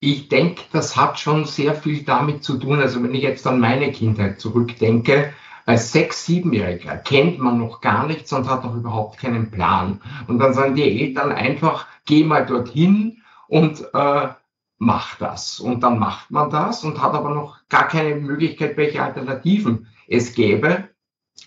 Ich 0.00 0.28
denke, 0.28 0.62
das 0.72 0.96
hat 0.96 1.18
schon 1.18 1.46
sehr 1.46 1.74
viel 1.74 2.02
damit 2.04 2.44
zu 2.44 2.58
tun. 2.58 2.80
Also 2.80 3.02
wenn 3.02 3.14
ich 3.14 3.22
jetzt 3.22 3.46
an 3.46 3.60
meine 3.60 3.92
Kindheit 3.92 4.40
zurückdenke, 4.40 5.32
als 5.64 5.92
Sechs-, 5.92 6.26
Siebenjähriger 6.26 6.96
kennt 6.98 7.38
man 7.38 7.58
noch 7.58 7.80
gar 7.80 8.06
nichts 8.06 8.32
und 8.32 8.48
hat 8.48 8.64
noch 8.64 8.74
überhaupt 8.74 9.18
keinen 9.18 9.50
Plan. 9.50 10.00
Und 10.28 10.38
dann 10.38 10.54
sagen 10.54 10.74
die 10.74 11.02
Eltern 11.02 11.32
einfach, 11.32 11.86
geh 12.04 12.24
mal 12.24 12.46
dorthin 12.46 13.22
und 13.48 13.82
äh, 13.92 14.28
mach 14.78 15.16
das. 15.16 15.60
Und 15.60 15.82
dann 15.82 15.98
macht 15.98 16.30
man 16.30 16.50
das 16.50 16.84
und 16.84 17.02
hat 17.02 17.14
aber 17.14 17.30
noch 17.30 17.58
gar 17.68 17.88
keine 17.88 18.14
Möglichkeit, 18.16 18.76
welche 18.76 19.02
Alternativen 19.02 19.88
es 20.06 20.34
gäbe. 20.34 20.88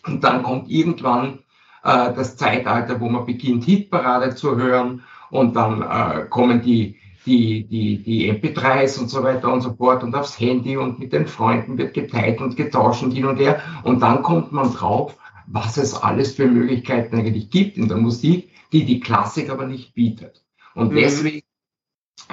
Und 0.05 0.23
dann 0.23 0.43
kommt 0.43 0.69
irgendwann 0.69 1.39
äh, 1.83 2.13
das 2.13 2.35
Zeitalter, 2.35 2.99
wo 2.99 3.09
man 3.09 3.25
beginnt, 3.25 3.63
Hitparade 3.63 4.35
zu 4.35 4.55
hören 4.57 5.03
und 5.29 5.55
dann 5.55 5.81
äh, 5.81 6.25
kommen 6.29 6.61
die, 6.61 6.97
die, 7.25 7.65
die, 7.65 8.01
die 8.01 8.31
MP3s 8.31 8.99
und 8.99 9.09
so 9.09 9.23
weiter 9.23 9.51
und 9.51 9.61
so 9.61 9.73
fort 9.73 10.03
und 10.03 10.15
aufs 10.15 10.39
Handy 10.39 10.77
und 10.77 10.99
mit 10.99 11.13
den 11.13 11.27
Freunden 11.27 11.77
wird 11.77 11.93
geteilt 11.93 12.41
und 12.41 12.55
getauscht 12.55 13.03
und 13.03 13.11
hin 13.11 13.25
und 13.25 13.37
her. 13.37 13.61
Und 13.83 14.01
dann 14.01 14.23
kommt 14.23 14.51
man 14.51 14.73
drauf, 14.73 15.17
was 15.47 15.77
es 15.77 15.93
alles 15.93 16.35
für 16.35 16.47
Möglichkeiten 16.47 17.17
eigentlich 17.17 17.49
gibt 17.49 17.77
in 17.77 17.87
der 17.87 17.97
Musik, 17.97 18.49
die 18.71 18.85
die 18.85 18.99
Klassik 18.99 19.49
aber 19.49 19.65
nicht 19.65 19.93
bietet. 19.93 20.43
Und 20.75 20.91
mhm. 20.91 20.97
deswegen 20.97 21.41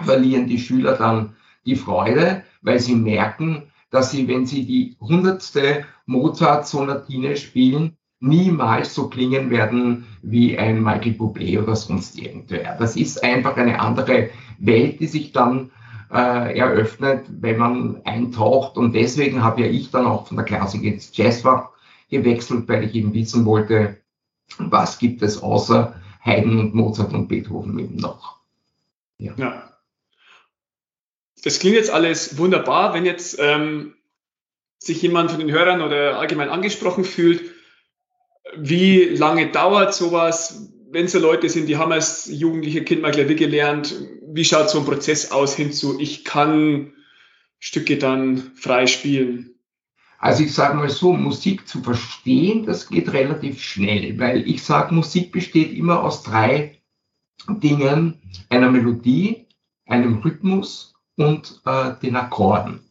verlieren 0.05 0.47
die 0.47 0.59
Schüler 0.59 0.97
dann 0.97 1.37
die 1.65 1.77
Freude, 1.77 2.45
weil 2.63 2.79
sie 2.79 2.95
merken, 2.95 3.73
dass 3.91 4.11
sie, 4.11 4.29
wenn 4.29 4.47
sie 4.47 4.67
die 4.67 4.97
hundertste 5.01 5.85
Mozart-Sonatine 6.07 7.37
spielen, 7.37 7.97
niemals 8.21 8.95
so 8.95 9.09
klingen 9.09 9.51
werden 9.51 10.07
wie 10.23 10.59
ein 10.59 10.83
Michael 10.83 11.13
Bublé 11.13 11.63
oder 11.63 11.77
sonst 11.77 12.19
irgendwer. 12.19 12.77
Das 12.79 12.97
ist 12.97 13.23
einfach 13.23 13.57
eine 13.57 13.81
andere 13.81 14.31
Welt, 14.59 15.01
die 15.01 15.07
sich 15.07 15.33
dann 15.33 15.71
äh, 16.13 16.59
eröffnet, 16.59 17.27
wenn 17.29 17.59
man 17.59 18.03
eintaucht. 18.05 18.77
Und 18.77 18.95
deswegen 18.95 19.43
habe 19.43 19.63
ja 19.63 19.67
ich 19.67 19.91
dann 19.91 20.07
auch 20.07 20.27
von 20.27 20.37
der 20.37 20.47
Klassik 20.47 20.83
ins 20.83 21.15
Jazzfach 21.15 21.71
gewechselt, 22.11 22.69
weil 22.69 22.85
ich 22.85 22.95
eben 22.95 23.13
wissen 23.13 23.45
wollte, 23.45 23.99
was 24.59 24.99
gibt 24.99 25.23
es 25.23 25.43
außer 25.43 25.95
Haydn 26.21 26.59
und 26.59 26.75
Mozart 26.75 27.13
und 27.13 27.29
Beethoven 27.29 27.79
eben 27.79 27.97
noch. 27.97 28.39
Ja. 29.19 29.33
ja 29.37 29.67
das 31.47 31.61
klingt 31.61 31.77
jetzt 31.77 31.91
alles 31.91 32.39
wunderbar, 32.39 32.93
wenn 32.93 33.05
jetzt 33.05 33.39
ähm, 33.39 33.95
sich 34.79 35.01
jemand 35.01 35.31
von 35.31 35.39
den 35.39 35.53
Hörern 35.53 35.81
oder 35.81 36.19
allgemein 36.19 36.49
angesprochen 36.49 37.05
fühlt. 37.05 37.41
Wie 38.57 39.05
lange 39.05 39.51
dauert 39.51 39.95
sowas, 39.95 40.71
wenn 40.91 41.09
so 41.09 41.19
Leute 41.19 41.49
sind, 41.49 41.69
die 41.69 41.77
haben 41.77 41.93
als 41.93 42.27
jugendliche 42.31 42.85
Kind 42.85 43.03
mal 43.03 43.11
Klavier 43.11 43.37
gelernt? 43.37 43.95
Wie 44.29 44.45
schaut 44.45 44.71
so 44.71 44.79
ein 44.79 44.85
Prozess 44.85 45.31
aus 45.31 45.57
hinzu, 45.57 45.99
ich 45.99 46.25
kann 46.25 46.93
Stücke 47.59 47.99
dann 47.99 48.53
frei 48.55 48.87
spielen? 48.87 49.57
Also 50.19 50.45
ich 50.45 50.55
sage 50.55 50.77
mal 50.77 50.89
so, 50.89 51.13
Musik 51.13 51.69
zu 51.69 51.83
verstehen, 51.83 52.65
das 52.65 52.89
geht 52.89 53.13
relativ 53.13 53.63
schnell, 53.63 54.19
weil 54.19 54.49
ich 54.49 54.63
sage, 54.63 54.95
Musik 54.95 55.33
besteht 55.33 55.73
immer 55.77 56.03
aus 56.03 56.23
drei 56.23 56.81
Dingen, 57.49 58.21
einer 58.49 58.71
Melodie, 58.71 59.47
einem 59.87 60.19
Rhythmus 60.19 60.95
und 61.17 61.61
äh, 61.65 61.95
den 62.03 62.17
Akkorden. 62.17 62.86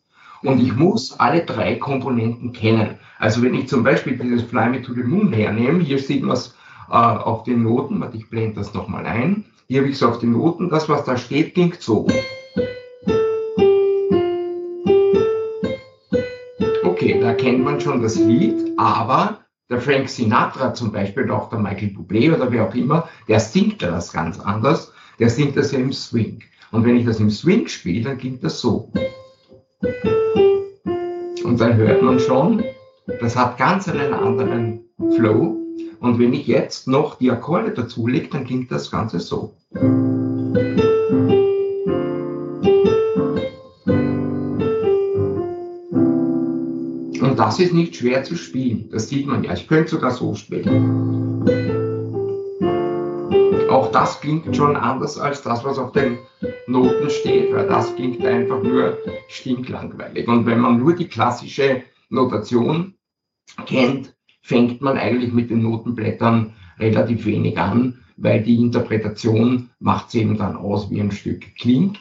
Und 0.45 0.61
ich 0.61 0.75
muss 0.75 1.19
alle 1.19 1.43
drei 1.43 1.75
Komponenten 1.75 2.53
kennen. 2.53 2.99
Also 3.17 3.41
wenn 3.41 3.55
ich 3.55 3.67
zum 3.67 3.83
Beispiel 3.83 4.15
dieses 4.15 4.43
Fly 4.43 4.69
Me 4.69 4.81
to 4.81 4.93
the 4.93 5.01
Moon 5.01 5.33
hernehme, 5.33 5.79
hier 5.79 5.97
sieht 5.97 6.21
man 6.21 6.33
es 6.33 6.55
äh, 6.87 6.93
auf 6.93 7.43
den 7.43 7.63
Noten, 7.63 7.99
warte, 7.99 8.17
ich 8.17 8.29
blende 8.29 8.55
das 8.55 8.73
nochmal 8.75 9.07
ein. 9.07 9.45
Hier 9.67 9.81
habe 9.81 9.89
ich 9.89 9.95
es 9.95 10.03
auf 10.03 10.19
den 10.19 10.33
Noten, 10.33 10.69
das 10.69 10.87
was 10.87 11.03
da 11.03 11.17
steht, 11.17 11.55
klingt 11.55 11.81
so. 11.81 12.05
Okay, 16.83 17.19
da 17.19 17.33
kennt 17.33 17.63
man 17.63 17.81
schon 17.81 18.03
das 18.03 18.15
Lied, 18.15 18.73
aber 18.77 19.39
der 19.71 19.81
Frank 19.81 20.07
Sinatra 20.07 20.75
zum 20.75 20.91
Beispiel, 20.91 21.23
oder 21.23 21.41
auch 21.41 21.49
der 21.49 21.57
Michael 21.57 21.89
Bublé 21.89 22.31
oder 22.31 22.51
wer 22.51 22.67
auch 22.67 22.75
immer, 22.75 23.09
der 23.27 23.39
singt 23.39 23.81
das 23.81 24.13
ganz 24.13 24.39
anders. 24.39 24.93
Der 25.17 25.31
singt 25.31 25.57
das 25.57 25.71
ja 25.71 25.79
im 25.79 25.91
Swing. 25.91 26.43
Und 26.71 26.85
wenn 26.85 26.97
ich 26.97 27.05
das 27.05 27.19
im 27.19 27.31
Swing 27.31 27.67
spiele, 27.67 28.03
dann 28.03 28.17
klingt 28.19 28.43
das 28.43 28.59
so. 28.59 28.91
Und 29.81 31.59
dann 31.59 31.75
hört 31.75 32.01
man 32.01 32.19
schon, 32.19 32.63
das 33.19 33.35
hat 33.35 33.57
ganz 33.57 33.87
einen 33.87 34.13
anderen 34.13 34.85
Flow. 35.15 35.57
Und 35.99 36.19
wenn 36.19 36.33
ich 36.33 36.47
jetzt 36.47 36.87
noch 36.87 37.15
die 37.15 37.31
Akkorde 37.31 37.71
dazu 37.71 38.07
lege, 38.07 38.29
dann 38.29 38.45
klingt 38.45 38.71
das 38.71 38.91
Ganze 38.91 39.19
so. 39.19 39.53
Und 47.21 47.39
das 47.39 47.59
ist 47.59 47.73
nicht 47.73 47.95
schwer 47.95 48.23
zu 48.23 48.35
spielen. 48.35 48.89
Das 48.91 49.09
sieht 49.09 49.27
man 49.27 49.43
ja. 49.43 49.53
Ich 49.53 49.67
könnte 49.67 49.91
sogar 49.91 50.11
so 50.11 50.35
spielen. 50.35 51.43
Auch 53.69 53.91
das 53.91 54.21
klingt 54.21 54.55
schon 54.55 54.75
anders 54.75 55.17
als 55.17 55.41
das, 55.41 55.63
was 55.63 55.77
auf 55.77 55.91
den 55.91 56.19
Noten 56.67 57.09
steht, 57.09 57.53
weil 57.53 57.67
das 57.67 57.95
klingt 57.95 58.25
einfach 58.25 58.61
nur 58.61 58.97
stinklangweilig. 59.27 60.27
Und 60.27 60.45
wenn 60.45 60.59
man 60.59 60.79
nur 60.79 60.95
die 60.95 61.07
klassische 61.07 61.83
Notation 62.09 62.95
kennt, 63.65 64.15
fängt 64.41 64.81
man 64.81 64.97
eigentlich 64.97 65.33
mit 65.33 65.49
den 65.49 65.61
Notenblättern 65.61 66.53
relativ 66.79 67.25
wenig 67.25 67.57
an, 67.57 67.99
weil 68.17 68.43
die 68.43 68.59
Interpretation 68.59 69.69
macht 69.79 70.09
es 70.09 70.15
eben 70.15 70.37
dann 70.37 70.55
aus, 70.55 70.89
wie 70.89 71.01
ein 71.01 71.11
Stück 71.11 71.55
klingt. 71.55 71.99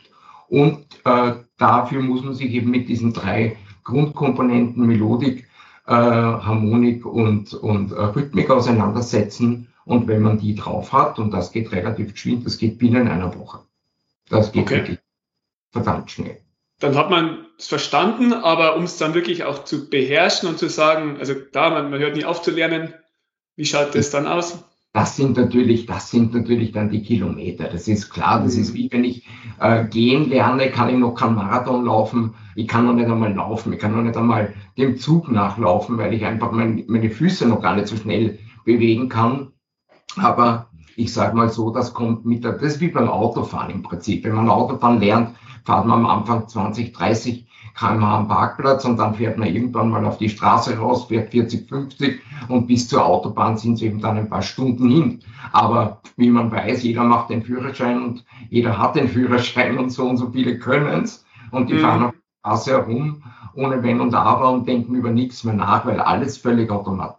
Und 0.49 0.85
äh, 1.05 1.35
dafür 1.59 2.03
muss 2.03 2.23
man 2.23 2.35
sich 2.35 2.53
eben 2.53 2.71
mit 2.71 2.89
diesen 2.89 3.13
drei 3.13 3.57
Grundkomponenten 3.83 4.87
Melodik, 4.87 5.47
äh, 5.87 5.93
Harmonik 5.93 7.05
und, 7.05 7.53
und 7.55 7.93
äh, 7.93 8.01
Rhythmik 8.01 8.51
auseinandersetzen 8.51 9.69
und 9.85 10.09
wenn 10.09 10.23
man 10.23 10.39
die 10.39 10.55
drauf 10.55 10.93
hat, 10.93 11.19
und 11.19 11.33
das 11.33 11.53
geht 11.53 11.73
relativ 11.73 12.13
geschwind, 12.13 12.47
das 12.47 12.59
geht 12.59 12.79
binnen 12.79 13.09
einer 13.09 13.35
Woche. 13.39 13.61
Das 14.29 14.53
geht 14.53 14.63
okay. 14.63 14.77
wirklich 14.77 14.99
verdammt 15.71 16.11
schnell. 16.11 16.41
Dann 16.81 16.97
hat 16.97 17.11
man 17.11 17.47
es 17.59 17.69
verstanden, 17.69 18.33
aber 18.33 18.77
um 18.77 18.85
es 18.85 18.97
dann 18.97 19.15
wirklich 19.15 19.45
auch 19.45 19.65
zu 19.65 19.89
beherrschen 19.89 20.49
und 20.49 20.59
zu 20.59 20.69
sagen, 20.69 21.17
also 21.19 21.35
da, 21.53 21.71
man, 21.71 21.91
man 21.91 22.01
hört 22.01 22.17
nie 22.17 22.25
auf 22.25 22.43
zu 22.43 22.51
lernen, 22.51 22.95
wie 23.57 23.65
schaut 23.65 23.95
das 23.95 24.11
dann 24.11 24.27
aus? 24.27 24.65
Das 24.93 25.17
sind 25.17 25.37
natürlich, 25.37 25.87
das 25.87 26.11
sind 26.11 26.35
natürlich 26.35 26.71
dann 26.71 26.89
die 26.89 27.03
Kilometer. 27.03 27.65
Das 27.65 27.89
ist 27.89 28.11
klar. 28.11 28.41
Das 28.41 28.55
ist 28.55 28.75
wie 28.75 28.89
wenn 28.93 29.03
ich 29.03 29.27
äh, 29.59 29.85
gehen 29.87 30.29
lerne, 30.29 30.71
kann 30.71 30.89
ich 30.89 30.97
noch 30.97 31.15
keinen 31.15 31.35
Marathon 31.35 31.85
laufen. 31.85 32.35
Ich 32.55 32.69
kann 32.69 32.87
noch 32.87 32.93
nicht 32.93 33.09
einmal 33.09 33.35
laufen. 33.35 33.73
Ich 33.73 33.81
kann 33.81 33.91
noch 33.91 34.03
nicht 34.03 34.17
einmal 34.17 34.55
dem 34.79 34.97
Zug 34.97 35.29
nachlaufen, 35.29 35.99
weil 35.99 36.15
ich 36.15 36.25
einfach 36.25 36.53
mein, 36.53 36.85
meine 36.87 37.11
Füße 37.11 37.47
noch 37.49 37.61
gar 37.61 37.75
nicht 37.75 37.89
so 37.89 37.97
schnell 37.97 38.39
bewegen 38.65 39.09
kann. 39.09 39.53
Aber 40.17 40.71
ich 40.97 41.13
sage 41.13 41.37
mal 41.37 41.49
so, 41.49 41.71
das 41.71 41.95
kommt 41.95 42.25
mit 42.25 42.45
der, 42.45 42.53
das 42.53 42.75
ist 42.75 42.81
wie 42.81 42.89
beim 42.89 43.09
Autofahren 43.09 43.71
im 43.71 43.83
Prinzip. 43.83 44.25
Wenn 44.25 44.35
man 44.35 44.49
Autofahren 44.49 45.01
lernt, 45.01 45.37
fährt 45.65 45.87
man 45.87 46.01
am 46.01 46.07
Anfang 46.07 46.49
20, 46.49 46.93
30 46.93 47.47
km/h 47.75 48.17
am 48.19 48.29
Parkplatz 48.29 48.85
und 48.85 48.99
dann 48.99 49.15
fährt 49.15 49.37
man 49.37 49.49
irgendwann 49.49 49.91
mal 49.91 50.05
auf 50.05 50.19
die 50.19 50.29
Straße 50.29 50.79
raus, 50.79 51.07
fährt 51.07 51.31
40, 51.31 51.69
50 51.69 52.21
und 52.49 52.67
bis 52.67 52.89
zur 52.89 53.05
Autobahn 53.05 53.57
sind 53.57 53.75
es 53.75 53.83
eben 53.83 54.01
dann 54.01 54.17
ein 54.17 54.29
paar 54.29 54.43
Stunden 54.43 54.89
hin. 54.89 55.21
Aber 55.53 56.01
wie 56.17 56.31
man 56.31 56.53
weiß, 56.53 56.85
jeder 56.85 57.03
macht 57.03 57.31
den 57.31 57.43
Führerschein 57.43 58.03
und 58.03 58.25
jeder 58.51 58.79
hat 58.79 58.95
den 58.95 59.09
Führerschein 59.09 59.79
und 59.79 59.91
so 59.91 60.07
und 60.07 60.19
so 60.19 60.31
viele 60.31 60.59
können 60.59 61.03
es 61.03 61.25
und 61.51 61.69
die 61.69 61.75
mhm. 61.75 61.81
fahren 61.81 62.03
auf 62.05 62.13
der 62.13 62.41
Straße 62.41 62.71
herum 62.73 63.23
ohne 63.57 63.83
Wenn 63.83 64.01
und 64.01 64.15
Aber 64.15 64.51
und 64.51 64.67
denken 64.67 64.95
über 64.95 65.11
nichts 65.11 65.45
mehr 65.45 65.55
nach, 65.55 65.87
weil 65.87 66.01
alles 66.01 66.39
völlig 66.39 66.71
automat 66.71 67.19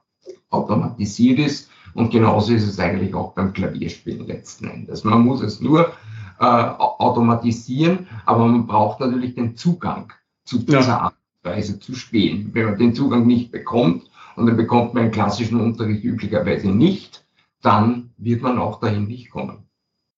automatisiert 0.49 1.39
ist 1.39 1.69
und 1.95 2.11
genauso 2.11 2.53
ist 2.53 2.67
es 2.67 2.77
eigentlich 2.77 3.15
auch 3.15 3.33
beim 3.33 3.53
Klavierspielen 3.53 4.27
letzten 4.27 4.67
Endes. 4.67 5.03
Man 5.03 5.21
muss 5.21 5.41
es 5.41 5.61
nur 5.61 5.93
äh, 6.39 6.43
automatisieren, 6.45 8.07
aber 8.25 8.45
man 8.45 8.67
braucht 8.67 8.99
natürlich 8.99 9.33
den 9.33 9.55
Zugang 9.55 10.13
zu 10.43 10.59
dieser 10.59 10.81
ja. 10.81 10.99
Art 10.99 11.15
Weise 11.41 11.79
zu 11.79 11.95
spielen. 11.95 12.49
Wenn 12.53 12.65
man 12.65 12.77
den 12.77 12.93
Zugang 12.93 13.25
nicht 13.25 13.51
bekommt, 13.51 14.03
und 14.35 14.47
dann 14.47 14.57
bekommt 14.57 14.93
man 14.93 15.03
einen 15.03 15.11
klassischen 15.11 15.61
Unterricht 15.61 16.03
üblicherweise 16.03 16.67
nicht, 16.67 17.23
dann 17.61 18.11
wird 18.17 18.41
man 18.41 18.59
auch 18.59 18.81
dahin 18.81 19.07
nicht 19.07 19.29
kommen. 19.29 19.63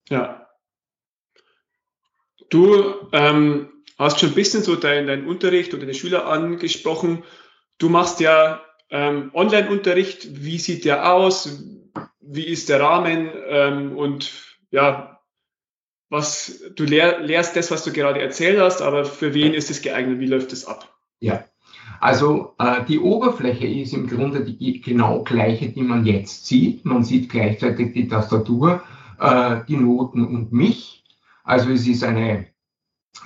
Ja. 0.09 0.47
Du 2.49 2.95
ähm, 3.11 3.67
hast 3.99 4.19
schon 4.19 4.29
ein 4.29 4.35
bisschen 4.35 4.63
so 4.63 4.75
deinen 4.75 5.07
dein 5.07 5.27
Unterricht 5.27 5.73
oder 5.73 5.81
deine 5.81 5.93
Schüler 5.93 6.27
angesprochen. 6.27 7.23
Du 7.77 7.89
machst 7.89 8.19
ja 8.19 8.61
ähm, 8.89 9.31
Online-Unterricht. 9.33 10.43
Wie 10.43 10.57
sieht 10.57 10.85
der 10.85 11.13
aus? 11.13 11.63
Wie 12.19 12.45
ist 12.45 12.69
der 12.69 12.81
Rahmen? 12.81 13.29
Ähm, 13.47 13.97
und 13.97 14.31
ja, 14.71 15.19
was 16.09 16.63
du 16.75 16.83
lehr, 16.85 17.19
lehrst 17.19 17.55
das, 17.55 17.71
was 17.71 17.83
du 17.83 17.91
gerade 17.91 18.21
erzählt 18.21 18.59
hast, 18.59 18.81
aber 18.81 19.05
für 19.05 19.33
wen 19.33 19.53
ist 19.53 19.69
es 19.69 19.81
geeignet? 19.81 20.19
Wie 20.19 20.27
läuft 20.27 20.53
es 20.53 20.65
ab? 20.65 20.97
Ja, 21.19 21.43
also 21.99 22.53
äh, 22.59 22.83
die 22.85 22.99
Oberfläche 22.99 23.67
ist 23.67 23.93
im 23.93 24.07
Grunde 24.07 24.43
die 24.43 24.81
genau 24.81 25.23
gleiche, 25.23 25.69
die 25.69 25.81
man 25.81 26.05
jetzt 26.05 26.45
sieht. 26.45 26.85
Man 26.85 27.03
sieht 27.03 27.29
gleichzeitig 27.29 27.93
die 27.93 28.07
Tastatur, 28.07 28.83
äh, 29.19 29.61
die 29.67 29.77
Noten 29.77 30.25
und 30.25 30.51
mich. 30.51 31.03
Also 31.43 31.71
es 31.71 31.87
ist 31.87 32.03
eine, 32.03 32.47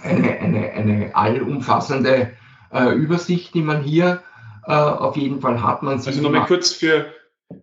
eine, 0.01 0.39
eine, 0.39 0.71
eine 0.71 1.15
allumfassende 1.15 2.31
äh, 2.71 2.93
Übersicht, 2.93 3.53
die 3.53 3.61
man 3.61 3.83
hier 3.83 4.23
äh, 4.65 4.71
auf 4.71 5.17
jeden 5.17 5.41
Fall 5.41 5.61
hat. 5.61 5.83
Man 5.83 5.99
also 5.99 6.21
nochmal 6.21 6.45
kurz 6.45 6.73
für, 6.73 7.07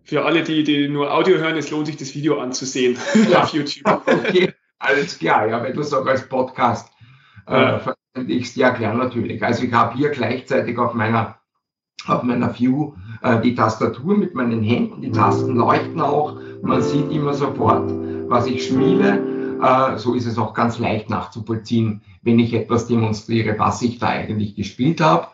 für 0.03 0.25
alle, 0.25 0.43
die, 0.43 0.63
die 0.63 0.87
nur 0.87 1.13
Audio 1.13 1.37
hören, 1.37 1.57
es 1.57 1.71
lohnt 1.71 1.87
sich, 1.87 1.97
das 1.97 2.13
Video 2.15 2.39
anzusehen 2.39 2.97
ja. 3.29 3.43
auf 3.43 3.53
YouTube. 3.53 4.01
Okay, 4.05 4.53
alles 4.79 5.17
klar, 5.17 5.47
ja, 5.47 5.63
wenn 5.63 5.73
du 5.73 5.81
es 5.81 5.93
auch 5.93 6.05
als 6.05 6.27
Podcast 6.27 6.91
äh, 7.47 7.53
ja. 7.53 7.79
veröffentlichst, 7.79 8.55
ja 8.55 8.71
klar, 8.71 8.93
natürlich. 8.93 9.43
Also 9.43 9.63
ich 9.63 9.73
habe 9.73 9.97
hier 9.97 10.09
gleichzeitig 10.09 10.77
auf 10.77 10.93
meiner 10.93 11.39
auf 12.07 12.23
meiner 12.23 12.57
View 12.57 12.93
äh, 13.21 13.41
die 13.41 13.55
Tastatur 13.55 14.17
mit 14.17 14.33
meinen 14.33 14.63
Händen, 14.63 15.01
die 15.01 15.11
Tasten 15.11 15.55
leuchten 15.55 15.99
auch, 15.99 16.39
man 16.61 16.81
sieht 16.81 17.11
immer 17.11 17.33
sofort, 17.33 17.91
was 18.29 18.47
ich 18.47 18.65
spiele. 18.65 19.59
Äh, 19.61 19.97
so 19.97 20.13
ist 20.13 20.25
es 20.25 20.37
auch 20.37 20.53
ganz 20.53 20.79
leicht 20.79 21.09
nachzuvollziehen, 21.09 22.01
wenn 22.21 22.39
ich 22.39 22.53
etwas 22.53 22.87
demonstriere, 22.87 23.59
was 23.59 23.81
ich 23.81 23.99
da 23.99 24.07
eigentlich 24.07 24.55
gespielt 24.55 25.01
habe. 25.01 25.27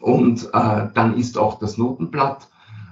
Und 0.00 0.50
äh, 0.52 0.88
dann 0.94 1.16
ist 1.16 1.38
auch 1.38 1.58
das 1.58 1.78
Notenblatt 1.78 2.48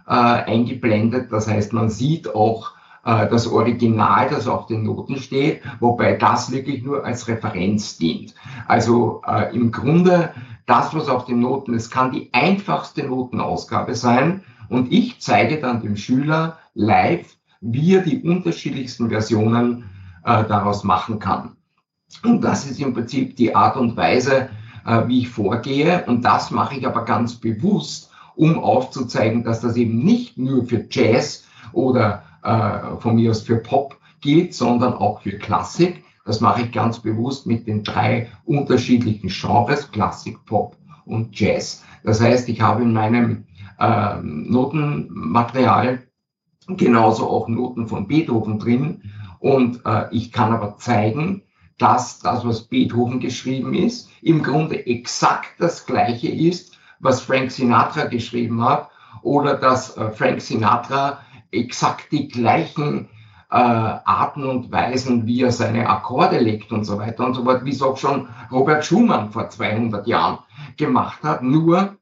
äh, 0.06 0.10
eingeblendet. 0.10 1.32
Das 1.32 1.48
heißt, 1.48 1.72
man 1.72 1.90
sieht 1.90 2.34
auch 2.34 2.72
äh, 3.04 3.28
das 3.28 3.46
Original, 3.46 4.28
das 4.28 4.48
auf 4.48 4.66
den 4.66 4.84
Noten 4.84 5.16
steht, 5.16 5.62
wobei 5.80 6.14
das 6.14 6.50
wirklich 6.50 6.82
nur 6.82 7.04
als 7.04 7.28
Referenz 7.28 7.98
dient. 7.98 8.34
Also 8.66 9.22
äh, 9.26 9.54
im 9.54 9.70
Grunde 9.70 10.30
das, 10.66 10.94
was 10.94 11.08
auf 11.08 11.26
den 11.26 11.40
Noten 11.40 11.74
ist, 11.74 11.90
kann 11.90 12.10
die 12.10 12.30
einfachste 12.32 13.06
Notenausgabe 13.06 13.94
sein. 13.94 14.42
Und 14.68 14.92
ich 14.92 15.20
zeige 15.20 15.60
dann 15.60 15.82
dem 15.82 15.96
Schüler 15.96 16.58
live, 16.72 17.36
wie 17.60 17.96
er 17.96 18.02
die 18.02 18.22
unterschiedlichsten 18.22 19.10
Versionen 19.10 19.84
äh, 20.24 20.44
daraus 20.44 20.84
machen 20.84 21.18
kann. 21.18 21.56
Und 22.22 22.42
das 22.42 22.64
ist 22.64 22.80
im 22.80 22.94
Prinzip 22.94 23.36
die 23.36 23.54
Art 23.54 23.76
und 23.76 23.96
Weise, 23.96 24.48
äh, 24.84 25.06
wie 25.06 25.20
ich 25.20 25.28
vorgehe. 25.28 26.04
Und 26.06 26.24
das 26.24 26.50
mache 26.50 26.76
ich 26.76 26.86
aber 26.86 27.04
ganz 27.04 27.36
bewusst, 27.36 28.10
um 28.36 28.58
aufzuzeigen, 28.58 29.44
dass 29.44 29.60
das 29.60 29.76
eben 29.76 30.04
nicht 30.04 30.38
nur 30.38 30.64
für 30.64 30.86
Jazz 30.90 31.44
oder 31.72 32.24
äh, 32.42 33.00
von 33.00 33.16
mir 33.16 33.30
aus 33.30 33.42
für 33.42 33.56
Pop 33.56 33.98
gilt, 34.20 34.54
sondern 34.54 34.94
auch 34.94 35.20
für 35.20 35.38
Klassik. 35.38 36.04
Das 36.24 36.40
mache 36.40 36.62
ich 36.62 36.72
ganz 36.72 37.00
bewusst 37.00 37.46
mit 37.46 37.66
den 37.66 37.84
drei 37.84 38.30
unterschiedlichen 38.44 39.28
Genres, 39.28 39.90
Klassik, 39.90 40.44
Pop 40.46 40.76
und 41.04 41.38
Jazz. 41.38 41.84
Das 42.02 42.20
heißt, 42.20 42.48
ich 42.48 42.60
habe 42.60 42.82
in 42.82 42.92
meinem 42.92 43.44
äh, 43.78 44.16
Notenmaterial 44.22 46.02
genauso 46.68 47.28
auch 47.28 47.48
Noten 47.48 47.88
von 47.88 48.08
Beethoven 48.08 48.58
drin. 48.58 49.02
Und 49.38 49.84
äh, 49.84 50.06
ich 50.10 50.32
kann 50.32 50.52
aber 50.52 50.78
zeigen, 50.78 51.42
dass 51.78 52.20
das, 52.20 52.44
was 52.44 52.62
Beethoven 52.62 53.20
geschrieben 53.20 53.74
ist, 53.74 54.10
im 54.22 54.42
Grunde 54.42 54.86
exakt 54.86 55.54
das 55.58 55.86
gleiche 55.86 56.28
ist, 56.28 56.78
was 57.00 57.20
Frank 57.20 57.50
Sinatra 57.50 58.04
geschrieben 58.04 58.62
hat, 58.64 58.90
oder 59.22 59.54
dass 59.54 59.96
äh, 59.96 60.10
Frank 60.10 60.40
Sinatra 60.40 61.20
exakt 61.50 62.12
die 62.12 62.28
gleichen 62.28 63.08
äh, 63.50 63.56
Arten 63.56 64.44
und 64.44 64.72
Weisen, 64.72 65.26
wie 65.26 65.42
er 65.42 65.52
seine 65.52 65.88
Akkorde 65.88 66.38
legt 66.38 66.72
und 66.72 66.84
so 66.84 66.98
weiter 66.98 67.26
und 67.26 67.34
so 67.34 67.44
fort, 67.44 67.64
wie 67.64 67.70
es 67.70 67.82
auch 67.82 67.96
schon 67.96 68.28
Robert 68.50 68.84
Schumann 68.84 69.30
vor 69.30 69.48
200 69.48 70.06
Jahren 70.06 70.38
gemacht 70.76 71.22
hat. 71.22 71.42
Nur 71.42 71.96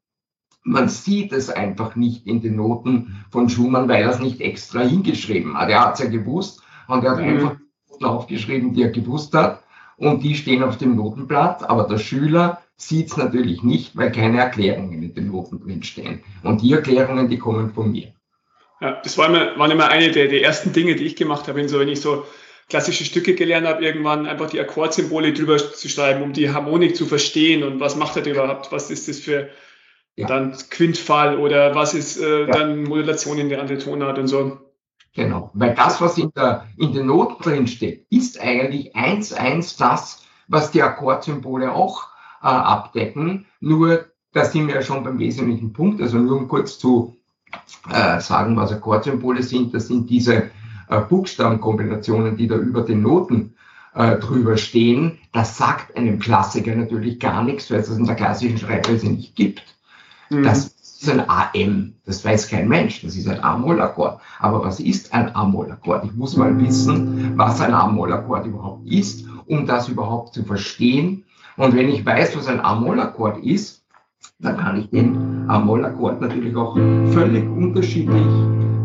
man 0.64 0.88
sieht 0.88 1.32
es 1.32 1.50
einfach 1.50 1.96
nicht 1.96 2.26
in 2.26 2.40
den 2.40 2.56
Noten 2.56 3.24
von 3.30 3.48
Schumann, 3.48 3.88
weil 3.88 4.02
er 4.02 4.10
es 4.10 4.20
nicht 4.20 4.40
extra 4.40 4.80
hingeschrieben 4.80 5.56
hat. 5.56 5.68
Er 5.68 5.80
hat 5.80 5.94
es 5.94 6.04
ja 6.04 6.10
gewusst 6.10 6.62
und 6.86 7.04
er 7.04 7.12
hat 7.12 7.18
mhm. 7.18 7.28
einfach 7.28 7.56
aufgeschrieben, 8.04 8.74
die 8.74 8.82
er 8.82 8.90
gewusst 8.90 9.34
hat 9.34 9.62
und 9.96 10.22
die 10.22 10.34
stehen 10.34 10.62
auf 10.62 10.78
dem 10.78 10.96
Notenblatt, 10.96 11.68
aber 11.68 11.84
der 11.84 11.98
Schüler 11.98 12.62
sieht 12.76 13.08
es 13.08 13.16
natürlich 13.16 13.62
nicht, 13.62 13.96
weil 13.96 14.10
keine 14.10 14.40
Erklärungen 14.40 15.02
in 15.02 15.14
den 15.14 15.30
Noten 15.30 15.60
drinstehen. 15.60 16.22
Und 16.42 16.62
die 16.62 16.72
Erklärungen, 16.72 17.28
die 17.28 17.38
kommen 17.38 17.72
von 17.72 17.92
mir. 17.92 18.12
Ja, 18.80 19.00
das 19.02 19.16
war 19.16 19.28
immer, 19.28 19.56
waren 19.58 19.70
immer 19.70 19.88
eine 19.88 20.10
der, 20.10 20.26
der 20.26 20.42
ersten 20.42 20.72
Dinge, 20.72 20.96
die 20.96 21.04
ich 21.04 21.14
gemacht 21.14 21.46
habe, 21.46 21.58
wenn, 21.58 21.68
so, 21.68 21.78
wenn 21.78 21.88
ich 21.88 22.00
so 22.00 22.24
klassische 22.68 23.04
Stücke 23.04 23.34
gelernt 23.34 23.66
habe, 23.66 23.84
irgendwann 23.84 24.26
einfach 24.26 24.50
die 24.50 24.58
Akkordsymbole 24.58 25.32
drüber 25.32 25.58
zu 25.58 25.88
schreiben, 25.88 26.22
um 26.22 26.32
die 26.32 26.50
Harmonik 26.50 26.96
zu 26.96 27.06
verstehen 27.06 27.62
und 27.62 27.80
was 27.80 27.96
macht 27.96 28.16
das 28.16 28.26
überhaupt, 28.26 28.72
was 28.72 28.90
ist 28.90 29.08
das 29.08 29.20
für 29.20 29.50
ja. 30.16 30.26
dann 30.26 30.56
Quintfall 30.70 31.38
oder 31.38 31.74
was 31.74 31.94
ist 31.94 32.20
äh, 32.20 32.40
ja. 32.40 32.46
dann 32.46 32.84
Modulation 32.84 33.38
in 33.38 33.48
der 33.48 33.60
andere 33.60 33.78
Tonart 33.78 34.18
und 34.18 34.26
so. 34.26 34.58
Genau, 35.14 35.50
weil 35.52 35.74
das, 35.74 36.00
was 36.00 36.16
in, 36.16 36.32
der, 36.34 36.66
in 36.78 36.92
den 36.92 37.06
Noten 37.06 37.42
drin 37.42 37.66
steht, 37.66 38.06
ist 38.08 38.40
eigentlich 38.40 38.96
eins 38.96 39.32
eins 39.32 39.76
das, 39.76 40.24
was 40.48 40.70
die 40.70 40.82
Akkordsymbole 40.82 41.72
auch 41.72 42.08
äh, 42.42 42.46
abdecken. 42.46 43.46
Nur, 43.60 44.06
da 44.32 44.44
sind 44.44 44.68
wir 44.68 44.76
ja 44.76 44.82
schon 44.82 45.04
beim 45.04 45.18
wesentlichen 45.18 45.72
Punkt, 45.74 46.00
also 46.00 46.16
nur 46.18 46.38
um 46.38 46.48
kurz 46.48 46.78
zu 46.78 47.16
äh, 47.90 48.20
sagen, 48.20 48.56
was 48.56 48.72
Akkordsymbole 48.72 49.42
sind. 49.42 49.74
Das 49.74 49.88
sind 49.88 50.08
diese 50.08 50.50
äh, 50.88 51.00
Buchstabenkombinationen, 51.08 52.36
die 52.36 52.46
da 52.46 52.56
über 52.56 52.80
den 52.80 53.02
Noten 53.02 53.54
äh, 53.94 54.16
drüber 54.16 54.56
stehen. 54.56 55.18
Das 55.32 55.58
sagt 55.58 55.94
einem 55.96 56.18
Klassiker 56.18 56.74
natürlich 56.74 57.20
gar 57.20 57.44
nichts, 57.44 57.70
weil 57.70 57.80
es 57.80 57.88
das 57.88 57.98
in 57.98 58.06
der 58.06 58.16
klassischen 58.16 58.56
Schreibweise 58.56 59.10
nicht 59.10 59.36
gibt. 59.36 59.62
Mhm. 60.30 60.42
Das 60.42 60.74
ist 61.02 61.10
ein 61.10 61.28
AM. 61.28 61.94
Das 62.04 62.24
weiß 62.24 62.48
kein 62.48 62.68
Mensch. 62.68 63.02
Das 63.02 63.16
ist 63.16 63.28
ein 63.28 63.42
A-Moll-Akkord. 63.42 64.20
Aber 64.38 64.64
was 64.64 64.80
ist 64.80 65.12
ein 65.12 65.34
A-Moll-Akkord? 65.34 66.04
Ich 66.04 66.14
muss 66.14 66.36
mal 66.36 66.56
wissen, 66.60 67.32
was 67.36 67.60
ein 67.60 67.74
A-Moll-Akkord 67.74 68.46
überhaupt 68.46 68.86
ist, 68.88 69.26
um 69.46 69.66
das 69.66 69.88
überhaupt 69.88 70.34
zu 70.34 70.44
verstehen. 70.44 71.24
Und 71.56 71.74
wenn 71.74 71.88
ich 71.88 72.06
weiß, 72.06 72.36
was 72.36 72.46
ein 72.46 72.60
A-Moll-Akkord 72.60 73.44
ist, 73.44 73.84
dann 74.38 74.56
kann 74.56 74.78
ich 74.78 74.90
den 74.90 75.48
A-Moll-Akkord 75.48 76.20
natürlich 76.20 76.54
auch 76.56 76.76
völlig 76.76 77.48
unterschiedlich 77.48 78.26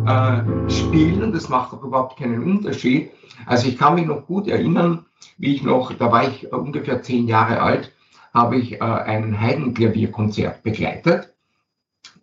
äh, 0.05 0.69
spielen. 0.69 1.31
Das 1.31 1.49
macht 1.49 1.73
auch 1.73 1.83
überhaupt 1.83 2.17
keinen 2.17 2.43
Unterschied. 2.43 3.11
Also 3.45 3.67
ich 3.67 3.77
kann 3.77 3.95
mich 3.95 4.05
noch 4.05 4.25
gut 4.25 4.47
erinnern, 4.47 5.05
wie 5.37 5.53
ich 5.53 5.63
noch, 5.63 5.93
da 5.93 6.11
war 6.11 6.27
ich 6.27 6.51
ungefähr 6.51 7.01
zehn 7.01 7.27
Jahre 7.27 7.61
alt, 7.61 7.93
habe 8.33 8.57
ich 8.57 8.73
äh, 8.73 8.83
ein 8.83 9.39
Heidenklavierkonzert 9.39 10.63
begleitet 10.63 11.33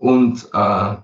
und 0.04 0.50
äh, 0.52 0.96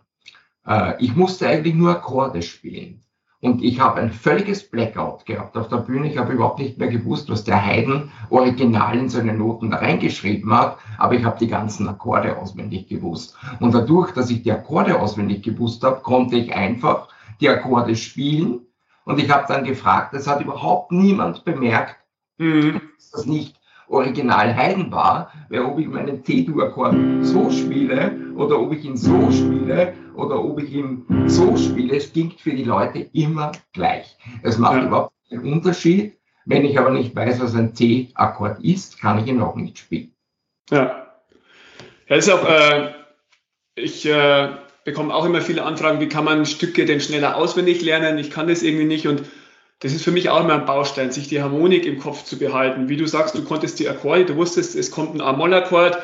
äh, 0.67 1.03
ich 1.03 1.17
musste 1.17 1.49
eigentlich 1.49 1.75
nur 1.75 1.91
Akkorde 1.93 2.43
spielen. 2.43 3.03
Und 3.41 3.63
ich 3.63 3.81
habe 3.81 3.99
ein 3.99 4.13
völliges 4.13 4.69
Blackout 4.69 5.25
gehabt 5.25 5.57
auf 5.57 5.69
der 5.69 5.79
Bühne. 5.79 6.11
Ich 6.11 6.19
habe 6.19 6.35
überhaupt 6.35 6.59
nicht 6.59 6.77
mehr 6.77 6.89
gewusst, 6.89 7.31
was 7.31 7.43
der 7.43 7.65
Haydn 7.65 8.11
original 8.29 8.99
in 8.99 9.09
seine 9.09 9.33
Noten 9.33 9.71
da 9.71 9.79
reingeschrieben 9.79 10.55
hat. 10.55 10.77
Aber 10.99 11.15
ich 11.15 11.25
habe 11.25 11.39
die 11.39 11.49
ganzen 11.49 11.89
Akkorde 11.89 12.37
auswendig 12.37 12.89
gewusst. 12.89 13.39
Und 13.59 13.73
dadurch, 13.73 14.13
dass 14.13 14.29
ich 14.29 14.43
die 14.43 14.53
Akkorde 14.53 15.01
auswendig 15.01 15.43
gewusst 15.45 15.83
habe, 15.83 16.03
konnte 16.03 16.37
ich 16.37 16.55
einfach 16.55 17.09
die 17.41 17.49
Akkorde 17.49 17.97
spielen. 17.97 18.67
Und 19.07 19.19
ich 19.19 19.31
habe 19.31 19.47
dann 19.49 19.65
gefragt, 19.65 20.13
das 20.13 20.27
hat 20.27 20.43
überhaupt 20.43 20.93
niemand 20.93 21.47
bemerkt, 21.47 21.97
mhm. 22.37 22.83
dass 22.99 23.13
das 23.13 23.25
nicht 23.25 23.60
original 23.90 24.55
Haydn 24.57 24.90
war, 24.90 25.33
weil 25.48 25.61
ob 25.61 25.79
ich 25.79 25.87
meinen 25.87 26.24
C-Dur-Akkord 26.24 26.94
so 27.22 27.50
spiele 27.50 28.12
oder 28.37 28.59
ob 28.59 28.72
ich 28.72 28.85
ihn 28.85 28.96
so 28.96 29.31
spiele 29.31 29.94
oder 30.14 30.42
ob 30.42 30.62
ich 30.62 30.72
ihn 30.72 31.05
so 31.26 31.57
spiele, 31.57 31.96
es 31.96 32.12
klingt 32.12 32.40
für 32.40 32.53
die 32.53 32.64
Leute 32.64 33.11
immer 33.12 33.53
gleich. 33.72 34.16
Es 34.42 34.59
macht 34.59 34.76
ja. 34.76 34.87
überhaupt 34.87 35.12
keinen 35.29 35.53
Unterschied. 35.53 36.16
Wenn 36.46 36.64
ich 36.64 36.79
aber 36.79 36.90
nicht 36.90 37.14
weiß, 37.14 37.40
was 37.40 37.55
ein 37.55 37.74
C-Akkord 37.74 38.64
ist, 38.64 39.00
kann 39.00 39.18
ich 39.18 39.26
ihn 39.26 39.42
auch 39.42 39.57
nicht 39.57 39.79
spielen. 39.79 40.12
Ja. 40.70 41.07
Ja, 42.09 42.16
ist 42.16 42.31
auch, 42.31 42.48
äh, 42.48 42.92
ich 43.76 44.07
äh, 44.07 44.48
bekomme 44.85 45.14
auch 45.14 45.24
immer 45.24 45.42
viele 45.42 45.64
Anfragen, 45.64 46.00
wie 46.00 46.09
kann 46.09 46.24
man 46.24 46.46
Stücke 46.46 46.87
denn 46.87 47.00
schneller 47.00 47.37
auswendig 47.37 47.83
lernen? 47.83 48.18
Ich 48.18 48.31
kann 48.31 48.48
das 48.48 48.62
irgendwie 48.62 48.85
nicht 48.85 49.07
und 49.07 49.22
das 49.81 49.93
ist 49.93 50.05
für 50.05 50.12
mich 50.12 50.29
auch 50.29 50.45
immer 50.45 50.55
ein 50.55 50.66
Baustein, 50.66 51.11
sich 51.11 51.29
die 51.29 51.43
Harmonik 51.43 51.87
im 51.87 51.99
Kopf 51.99 52.25
zu 52.25 52.38
behalten. 52.38 52.88
Wie 52.88 52.97
du 52.97 53.07
sagst, 53.07 53.35
du 53.35 53.43
konntest 53.45 53.79
die 53.81 53.88
Akkorde, 53.88 54.27
du 54.27 54.37
wusstest, 54.37 54.77
es 54.77 54.90
kommt 54.90 55.14
ein 55.14 55.23
A-Moll-Akkord, 55.23 55.99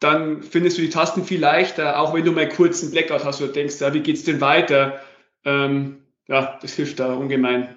dann 0.00 0.42
findest 0.42 0.78
du 0.78 0.82
die 0.82 0.90
Tasten 0.90 1.24
viel 1.24 1.40
leichter, 1.40 1.98
auch 1.98 2.14
wenn 2.14 2.24
du 2.24 2.32
mal 2.32 2.48
kurz 2.48 2.82
einen 2.82 2.92
Blackout 2.92 3.24
hast 3.24 3.42
oder 3.42 3.52
denkst, 3.52 3.80
ja, 3.80 3.92
wie 3.92 4.00
geht's 4.00 4.24
denn 4.24 4.40
weiter? 4.40 5.00
Ähm, 5.44 5.98
ja, 6.28 6.58
das 6.60 6.74
hilft 6.74 7.00
da 7.00 7.14
ungemein. 7.14 7.76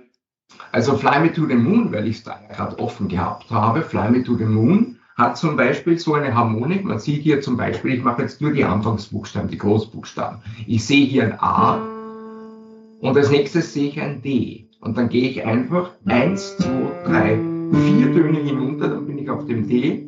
Also 0.71 0.97
Fly 0.97 1.19
Me 1.19 1.33
to 1.33 1.47
the 1.47 1.55
Moon, 1.55 1.91
weil 1.91 2.07
ich 2.07 2.17
es 2.17 2.23
da 2.23 2.39
gerade 2.49 2.77
offen 2.79 3.07
gehabt 3.07 3.49
habe, 3.49 3.81
Fly 3.81 4.09
Me 4.09 4.23
to 4.23 4.37
the 4.37 4.45
Moon 4.45 4.99
hat 5.15 5.37
zum 5.37 5.55
Beispiel 5.55 5.97
so 5.99 6.15
eine 6.15 6.33
Harmonik. 6.33 6.83
Man 6.83 6.99
sieht 6.99 7.21
hier 7.21 7.41
zum 7.41 7.55
Beispiel, 7.55 7.93
ich 7.93 8.03
mache 8.03 8.23
jetzt 8.23 8.41
nur 8.41 8.51
die 8.51 8.63
Anfangsbuchstaben, 8.63 9.49
die 9.49 9.57
Großbuchstaben. 9.57 10.41
Ich 10.67 10.85
sehe 10.85 11.05
hier 11.05 11.23
ein 11.23 11.39
A 11.39 11.75
und 12.99 13.17
als 13.17 13.29
nächstes 13.29 13.73
sehe 13.73 13.89
ich 13.89 14.01
ein 14.01 14.21
D. 14.21 14.62
Und 14.83 14.97
dann 14.97 15.07
gehe 15.07 15.29
ich 15.29 15.45
einfach 15.45 15.91
eins, 16.05 16.57
zwei, 16.57 16.91
drei, 17.05 17.39
vier 17.71 18.13
Töne 18.13 18.39
hinunter, 18.39 18.89
dann 18.89 19.05
bin 19.07 19.17
ich 19.17 19.29
auf 19.29 19.45
dem 19.45 19.65
D. 19.65 20.05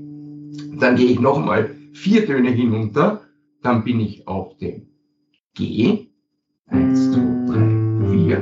Dann 0.80 0.98
gehe 0.98 1.08
ich 1.08 1.20
nochmal 1.20 1.72
vier 1.94 2.26
Töne 2.26 2.50
hinunter, 2.50 3.22
dann 3.62 3.86
bin 3.86 4.02
ich 4.02 4.28
auf 4.28 4.58
dem 4.58 4.88
G. 5.54 6.08
Eins, 6.68 7.12
zwei, 7.12 7.22
drei, 7.48 8.12
vier. 8.12 8.38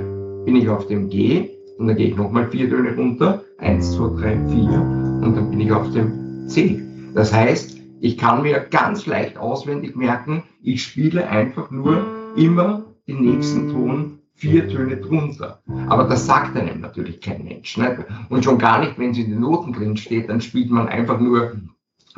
Bin 0.45 0.55
ich 0.55 0.67
auf 0.67 0.87
dem 0.87 1.09
G 1.09 1.49
und 1.77 1.87
dann 1.87 1.97
gehe 1.97 2.07
ich 2.07 2.15
nochmal 2.15 2.49
vier 2.49 2.67
Töne 2.67 2.95
runter. 2.95 3.43
Eins, 3.59 3.91
zwei, 3.95 4.09
drei, 4.19 4.47
vier. 4.47 4.81
Und 5.21 5.35
dann 5.35 5.51
bin 5.51 5.61
ich 5.61 5.71
auf 5.71 5.91
dem 5.91 6.47
C. 6.47 6.81
Das 7.13 7.31
heißt, 7.31 7.79
ich 8.01 8.17
kann 8.17 8.41
mir 8.41 8.59
ganz 8.71 9.05
leicht 9.05 9.37
auswendig 9.37 9.95
merken, 9.95 10.43
ich 10.63 10.83
spiele 10.83 11.27
einfach 11.29 11.69
nur 11.69 12.05
immer 12.35 12.85
den 13.07 13.21
nächsten 13.21 13.69
Ton 13.69 14.12
vier 14.35 14.67
Töne 14.67 14.97
drunter. 14.97 15.61
Aber 15.87 16.05
das 16.05 16.25
sagt 16.25 16.57
einem 16.57 16.81
natürlich 16.81 17.21
kein 17.21 17.43
Mensch. 17.43 17.77
Nicht? 17.77 17.97
Und 18.29 18.43
schon 18.43 18.57
gar 18.57 18.79
nicht, 18.79 18.97
wenn 18.97 19.11
es 19.11 19.17
in 19.17 19.29
den 19.29 19.39
Noten 19.39 19.73
drin 19.73 19.95
steht, 19.97 20.29
dann 20.29 20.41
spielt 20.41 20.69
man 20.69 20.87
einfach 20.87 21.19
nur 21.19 21.55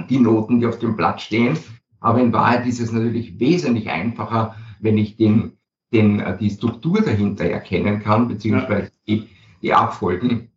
die 0.09 0.19
Noten, 0.19 0.59
die 0.59 0.65
auf 0.65 0.79
dem 0.79 0.95
Blatt 0.95 1.21
stehen. 1.21 1.57
Aber 1.99 2.19
in 2.19 2.33
Wahrheit 2.33 2.65
ist 2.67 2.79
es 2.79 2.91
natürlich 2.91 3.39
wesentlich 3.39 3.89
einfacher, 3.89 4.55
wenn 4.79 4.97
ich 4.97 5.17
den, 5.17 5.53
den, 5.93 6.19
äh, 6.19 6.37
die 6.37 6.49
Struktur 6.49 7.01
dahinter 7.01 7.45
erkennen 7.45 7.99
kann, 8.01 8.27
beziehungsweise 8.27 8.91
die, 9.07 9.27
die 9.61 9.73
Abfolgen 9.73 10.49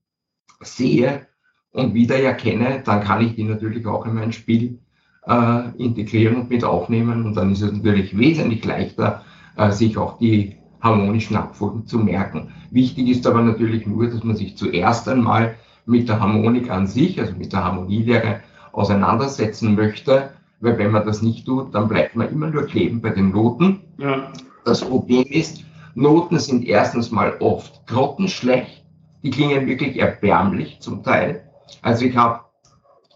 sehe 0.61 1.27
und 1.71 1.95
wieder 1.95 2.19
erkenne, 2.19 2.83
dann 2.85 3.03
kann 3.03 3.25
ich 3.25 3.35
die 3.35 3.45
natürlich 3.45 3.87
auch 3.87 4.05
in 4.07 4.15
mein 4.15 4.33
Spiel 4.33 4.81
äh, 5.27 5.71
integrieren 5.77 6.37
und 6.37 6.51
mit 6.51 6.65
aufnehmen. 6.65 7.25
Und 7.25 7.35
dann 7.35 7.53
ist 7.53 7.63
es 7.63 7.73
natürlich 7.73 8.17
wesentlich 8.19 8.65
leichter, 8.65 9.25
äh, 9.57 9.71
sich 9.71 9.97
auch 9.97 10.19
die 10.19 10.57
harmonischen 10.81 11.37
Abfolgen 11.37 11.87
zu 11.87 11.99
merken. 11.99 12.53
Wichtig 12.71 13.09
ist 13.09 13.27
aber 13.27 13.43
natürlich 13.43 13.87
nur, 13.87 14.09
dass 14.09 14.23
man 14.23 14.37
sich 14.37 14.57
zuerst 14.57 15.09
einmal 15.09 15.57
mit 15.87 16.09
der 16.09 16.21
Harmonik 16.21 16.71
an 16.71 16.87
sich, 16.87 17.21
also 17.21 17.35
mit 17.35 17.53
der 17.53 17.65
Harmonielehre 17.65 18.41
auseinandersetzen 18.73 19.75
möchte, 19.75 20.31
weil 20.61 20.79
wenn 20.79 20.91
man 20.91 21.07
das 21.07 21.23
nicht 21.23 21.47
tut, 21.47 21.75
dann 21.75 21.89
bleibt 21.89 22.17
man 22.17 22.31
immer 22.31 22.49
nur 22.49 22.67
kleben 22.67 23.01
bei 23.01 23.11
den 23.11 23.31
Noten. 23.31 23.81
Ja. 23.99 24.33
Das 24.65 24.83
Problem 24.83 25.25
ist, 25.25 25.65
Noten 25.95 26.39
sind 26.39 26.65
erstens 26.65 27.11
mal 27.11 27.37
oft 27.41 27.87
grottenschlecht, 27.87 28.85
die 29.23 29.31
klingen 29.31 29.67
wirklich 29.67 29.99
erbärmlich 29.99 30.79
zum 30.81 31.03
Teil. 31.03 31.51
Also 31.83 32.05
ich 32.05 32.17
habe 32.17 32.41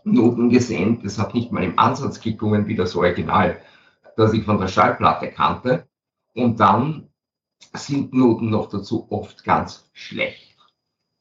Noten 0.04 0.50
gesehen, 0.50 1.00
das 1.02 1.18
hat 1.18 1.34
nicht 1.34 1.52
mal 1.52 1.62
im 1.62 1.78
Ansatz 1.78 2.20
geklungen 2.20 2.66
wie 2.66 2.74
das 2.74 2.96
Original, 2.96 3.58
das 4.16 4.32
ich 4.32 4.44
von 4.44 4.58
der 4.58 4.68
Schallplatte 4.68 5.28
kannte. 5.28 5.86
Und 6.34 6.58
dann 6.58 7.08
sind 7.74 8.12
Noten 8.12 8.50
noch 8.50 8.68
dazu 8.68 9.06
oft 9.10 9.44
ganz 9.44 9.88
schlecht. 9.92 10.56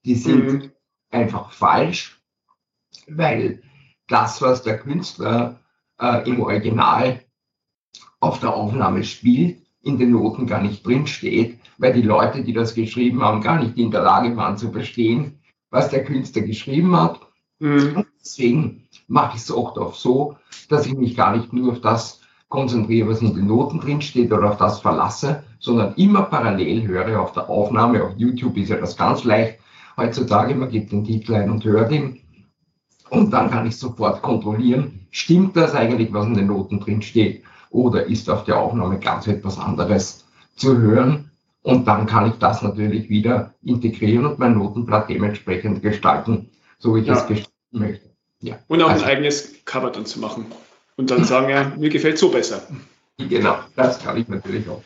Die 0.05 0.15
sind 0.15 0.45
mhm. 0.45 0.71
einfach 1.09 1.51
falsch, 1.51 2.21
weil 3.07 3.61
das, 4.07 4.41
was 4.41 4.63
der 4.63 4.79
Künstler 4.79 5.59
äh, 5.99 6.27
im 6.27 6.41
Original 6.41 7.23
auf 8.19 8.39
der 8.39 8.53
Aufnahme 8.53 9.03
spielt, 9.03 9.61
in 9.81 9.97
den 9.97 10.11
Noten 10.11 10.45
gar 10.45 10.61
nicht 10.61 10.85
drinsteht, 10.85 11.59
weil 11.77 11.93
die 11.93 12.01
Leute, 12.01 12.43
die 12.43 12.53
das 12.53 12.75
geschrieben 12.75 13.23
haben, 13.23 13.41
gar 13.41 13.61
nicht 13.61 13.77
in 13.77 13.91
der 13.91 14.03
Lage 14.03 14.35
waren 14.37 14.57
zu 14.57 14.71
verstehen, 14.71 15.39
was 15.71 15.89
der 15.89 16.03
Künstler 16.03 16.43
geschrieben 16.43 16.95
hat. 16.95 17.19
Mhm. 17.59 18.05
Deswegen 18.19 18.87
mache 19.07 19.37
ich 19.37 19.43
es 19.43 19.51
auch 19.51 19.75
oft 19.77 19.99
so, 19.99 20.37
dass 20.69 20.85
ich 20.85 20.93
mich 20.93 21.15
gar 21.15 21.35
nicht 21.35 21.53
nur 21.53 21.71
auf 21.71 21.81
das 21.81 22.21
konzentriere, 22.49 23.09
was 23.09 23.21
in 23.21 23.33
den 23.33 23.47
Noten 23.47 23.79
drinsteht 23.79 24.31
oder 24.31 24.51
auf 24.51 24.57
das 24.57 24.81
verlasse, 24.81 25.43
sondern 25.61 25.93
immer 25.95 26.23
parallel 26.23 26.85
höre 26.87 27.21
auf 27.21 27.31
der 27.31 27.49
Aufnahme. 27.49 28.03
Auf 28.03 28.13
YouTube 28.17 28.57
ist 28.57 28.69
ja 28.69 28.77
das 28.77 28.97
ganz 28.97 29.23
leicht. 29.23 29.59
Heutzutage, 29.95 30.55
man 30.55 30.69
gibt 30.69 30.91
den 30.91 31.05
Titel 31.05 31.35
ein 31.35 31.49
und 31.49 31.63
hört 31.63 31.91
ihn. 31.91 32.19
Und 33.09 33.31
dann 33.31 33.49
kann 33.49 33.67
ich 33.67 33.77
sofort 33.77 34.21
kontrollieren, 34.21 35.05
stimmt 35.11 35.55
das 35.55 35.75
eigentlich, 35.75 36.11
was 36.11 36.25
in 36.25 36.33
den 36.33 36.47
Noten 36.47 36.79
drin 36.79 37.01
steht, 37.01 37.43
oder 37.69 38.05
ist 38.05 38.29
auf 38.29 38.43
der 38.45 38.57
Aufnahme 38.57 38.99
ganz 38.99 39.27
etwas 39.27 39.59
anderes 39.59 40.25
zu 40.55 40.77
hören? 40.77 41.29
Und 41.61 41.87
dann 41.87 42.07
kann 42.07 42.29
ich 42.29 42.37
das 42.39 42.63
natürlich 42.63 43.09
wieder 43.09 43.53
integrieren 43.61 44.25
und 44.25 44.39
mein 44.39 44.57
Notenblatt 44.57 45.09
dementsprechend 45.09 45.83
gestalten, 45.83 46.49
so 46.79 46.95
wie 46.95 47.01
ich 47.01 47.07
ja. 47.07 47.13
es 47.13 47.27
gestalten 47.27 47.53
möchte. 47.71 48.09
Ja. 48.39 48.57
Und 48.67 48.81
auch 48.81 48.89
also, 48.89 49.05
ein 49.05 49.11
eigenes 49.11 49.63
Cover 49.65 49.91
dann 49.91 50.05
zu 50.05 50.19
machen. 50.19 50.45
Und 50.95 51.11
dann 51.11 51.23
sagen, 51.23 51.49
ja, 51.49 51.71
mir 51.77 51.89
gefällt 51.89 52.17
so 52.17 52.29
besser. 52.29 52.61
Genau, 53.17 53.57
das 53.75 53.99
kann 53.99 54.17
ich 54.17 54.27
natürlich 54.27 54.67
auch. 54.67 54.81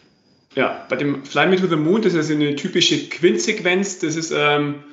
Ja, 0.55 0.85
bei 0.89 0.95
dem 0.95 1.25
Fly 1.25 1.47
Me 1.47 1.57
to 1.57 1.67
the 1.67 1.75
Moon, 1.75 2.01
das 2.01 2.13
ist 2.13 2.31
eine 2.31 2.55
typische 2.55 3.09
Quintsequenz. 3.09 3.99
Das 3.99 4.15
ist 4.15 4.31
ähm, 4.35 4.83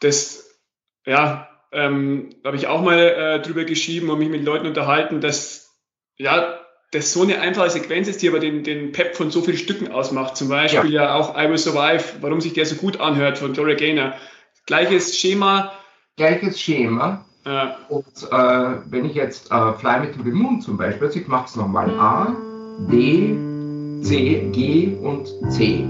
das, 0.00 0.58
ja, 1.04 1.48
ähm, 1.72 2.30
da 2.42 2.48
habe 2.48 2.56
ich 2.56 2.68
auch 2.68 2.80
mal 2.80 2.98
äh, 2.98 3.42
drüber 3.42 3.64
geschrieben 3.64 4.08
und 4.10 4.20
mich 4.20 4.28
mit 4.28 4.44
Leuten 4.44 4.66
unterhalten, 4.66 5.20
dass 5.20 5.74
ja, 6.16 6.60
das 6.92 7.12
so 7.12 7.22
eine 7.22 7.40
einfache 7.40 7.70
Sequenz 7.70 8.06
ist, 8.06 8.22
die 8.22 8.28
aber 8.28 8.38
den, 8.38 8.62
den 8.62 8.92
Pep 8.92 9.16
von 9.16 9.32
so 9.32 9.42
vielen 9.42 9.56
Stücken 9.56 9.90
ausmacht. 9.90 10.36
Zum 10.36 10.48
Beispiel 10.48 10.92
ja, 10.92 11.04
ja 11.04 11.14
auch 11.14 11.36
I 11.36 11.48
Will 11.48 11.58
Survive, 11.58 12.04
warum 12.20 12.40
sich 12.40 12.52
der 12.52 12.66
so 12.66 12.76
gut 12.76 13.00
anhört 13.00 13.38
von 13.38 13.52
Gloria 13.52 13.74
Gaynor. 13.74 14.14
Gleiches 14.66 15.18
Schema. 15.18 15.72
Gleiches 16.16 16.60
Schema. 16.60 17.24
Ja. 17.44 17.78
Und 17.88 18.06
äh, 18.30 18.90
wenn 18.90 19.04
ich 19.04 19.14
jetzt 19.14 19.50
äh, 19.50 19.72
Fly 19.74 20.00
Me 20.00 20.12
to 20.12 20.22
the 20.22 20.30
Moon 20.30 20.60
zum 20.60 20.76
Beispiel, 20.76 21.08
also 21.08 21.18
ich 21.18 21.26
mache 21.26 21.46
es 21.46 21.56
nochmal 21.56 21.90
A, 21.98 22.36
D, 22.88 23.36
C, 24.04 24.50
G 24.52 24.98
und 25.00 25.26
C. 25.50 25.82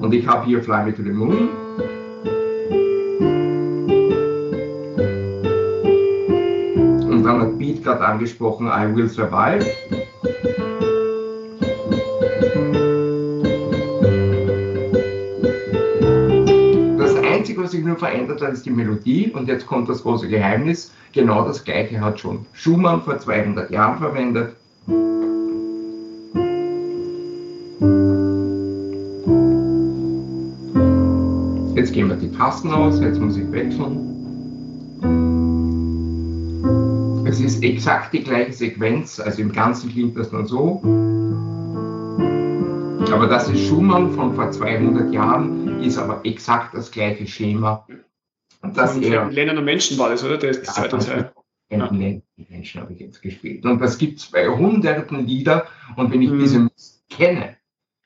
Und 0.00 0.14
ich 0.14 0.26
habe 0.26 0.46
hier 0.46 0.62
Fly 0.62 0.86
Me 0.86 0.94
to 0.94 1.02
the 1.02 1.10
Moon. 1.10 1.50
Und 7.10 7.22
dann 7.24 7.42
hat 7.42 7.58
Beat 7.58 7.84
gerade 7.84 8.00
angesprochen, 8.00 8.68
I 8.68 8.96
Will 8.96 9.06
Survive. 9.10 9.66
Das 16.96 17.14
Einzige, 17.16 17.62
was 17.62 17.72
sich 17.72 17.84
nur 17.84 17.96
verändert 17.96 18.40
hat, 18.40 18.54
ist 18.54 18.64
die 18.64 18.70
Melodie. 18.70 19.30
Und 19.34 19.46
jetzt 19.46 19.66
kommt 19.66 19.90
das 19.90 20.02
große 20.02 20.26
Geheimnis. 20.26 20.90
Genau 21.12 21.44
das 21.44 21.62
Gleiche 21.62 22.00
hat 22.00 22.18
schon 22.18 22.46
Schumann 22.54 23.02
vor 23.02 23.18
200 23.18 23.70
Jahren 23.70 23.98
verwendet. 23.98 24.56
Jetzt 32.38 32.62
gehen 32.62 32.70
wir 32.70 32.72
die 32.72 32.72
Tasten 32.72 32.72
aus, 32.72 33.00
jetzt 33.00 33.20
muss 33.20 33.36
ich 33.36 33.50
wechseln. 33.50 34.14
Es 37.26 37.40
ist 37.40 37.62
exakt 37.62 38.14
die 38.14 38.22
gleiche 38.22 38.52
Sequenz, 38.52 39.18
also 39.20 39.42
im 39.42 39.52
Ganzen 39.52 39.90
klingt 39.90 40.16
das 40.16 40.30
dann 40.30 40.46
so. 40.46 40.80
Aber 43.12 43.26
das 43.26 43.48
ist 43.48 43.66
Schumann 43.66 44.12
von 44.12 44.34
vor 44.34 44.50
200 44.50 45.12
Jahren, 45.12 45.82
ist 45.82 45.98
aber 45.98 46.20
exakt 46.24 46.74
das 46.74 46.90
gleiche 46.90 47.26
Schema. 47.26 47.86
Das 48.74 48.94
und 48.94 49.02
er, 49.04 49.30
Lennon 49.30 49.58
und 49.58 49.64
Menschen 49.64 49.98
war 49.98 50.10
das, 50.10 50.22
oder? 50.24 50.38
Der 50.38 50.50
ist 50.50 50.66
zweite 50.66 50.98
Teil. 50.98 51.32
Ja. 51.70 51.90
Menschen 51.90 52.80
habe 52.80 52.92
ich 52.92 53.00
jetzt 53.00 53.20
gespielt. 53.20 53.64
Und 53.64 53.80
das 53.80 53.98
gibt 53.98 54.20
es 54.20 54.26
bei 54.26 54.48
hunderten 54.48 55.26
Lieder. 55.26 55.66
Und 55.96 56.12
wenn 56.12 56.22
ich 56.22 56.30
mhm. 56.30 56.38
diese 56.38 56.70
kenne, 57.10 57.56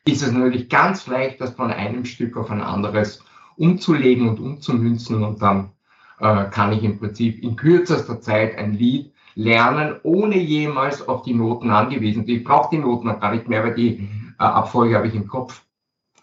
ist 0.07 0.23
es 0.23 0.33
natürlich 0.33 0.69
ganz 0.69 1.07
leicht, 1.07 1.41
das 1.41 1.51
von 1.51 1.71
einem 1.71 2.05
Stück 2.05 2.37
auf 2.37 2.51
ein 2.51 2.61
anderes 2.61 3.23
umzulegen 3.57 4.29
und 4.29 4.41
umzumünzen 4.41 5.23
und 5.23 5.43
dann 5.43 5.73
äh, 6.21 6.45
kann 6.51 6.73
ich 6.73 6.83
im 6.83 6.99
Prinzip 6.99 7.43
in 7.43 7.57
kürzester 7.57 8.21
Zeit 8.21 8.57
ein 8.57 8.75
Lied 8.75 9.13
lernen, 9.35 9.97
ohne 10.03 10.37
jemals 10.37 11.07
auf 11.09 11.23
die 11.23 11.35
Noten 11.35 11.71
angewiesen. 11.71 12.25
Ich 12.27 12.45
brauche 12.45 12.71
die 12.71 12.79
Noten 12.83 13.09
gar 13.21 13.33
nicht 13.33 13.49
mehr, 13.49 13.65
weil 13.65 13.75
die 13.75 14.09
äh, 14.39 14.45
Abfolge 14.45 14.97
habe 14.97 15.09
ich 15.09 15.15
im 15.15 15.27
Kopf. 15.27 15.63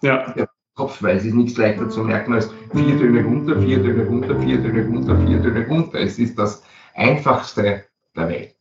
Ja. 0.01 0.33
ja. 0.35 0.47
Kopf, 0.75 1.03
weil 1.03 1.17
es 1.17 1.25
ist 1.25 1.33
nichts 1.33 1.57
leichter 1.57 1.89
zu 1.89 2.03
merken 2.03 2.33
als 2.33 2.53
vier 2.71 2.97
Töne 2.97 3.21
runter, 3.25 3.61
vier 3.61 3.83
Töne 3.83 4.05
runter, 4.05 4.39
vier 4.39 4.63
Töne 4.63 4.85
runter, 4.85 5.17
vier 5.27 5.41
Töne 5.41 5.67
runter. 5.67 5.99
Es 5.99 6.17
ist 6.17 6.39
das 6.39 6.63
einfachste 6.95 7.83
der 8.15 8.29
Welt. 8.29 8.55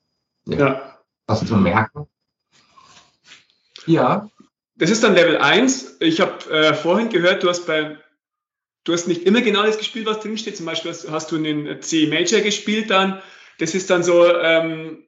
Ja. 0.47 0.59
ja. 0.59 0.99
Das 1.27 1.47
zu 1.47 1.57
merken. 1.57 2.09
Ja. 3.87 4.29
Das 4.77 4.91
ist 4.91 5.05
dann 5.05 5.15
Level 5.15 5.39
1. 5.39 5.99
Ich 6.01 6.21
habe 6.21 6.51
äh, 6.51 6.75
vorhin 6.75 7.09
gehört, 7.09 7.43
du 7.43 7.49
hast 7.49 7.67
bei 7.67 7.99
du 8.89 8.95
hast 8.95 9.07
nicht 9.07 9.25
immer 9.25 9.43
genau 9.43 9.65
das 9.65 9.79
gespielt, 9.79 10.07
was 10.07 10.21
drinsteht. 10.21 10.57
Zum 10.57 10.67
Beispiel 10.67 10.91
hast, 10.91 11.11
hast 11.11 11.31
du 11.31 11.37
einen 11.37 11.83
C 11.83 12.07
Major 12.07 12.41
gespielt 12.41 12.91
dann. 12.91 13.21
Das 13.59 13.75
ist 13.75 13.91
dann 13.91 14.03
so, 14.03 14.27
ähm, 14.35 15.05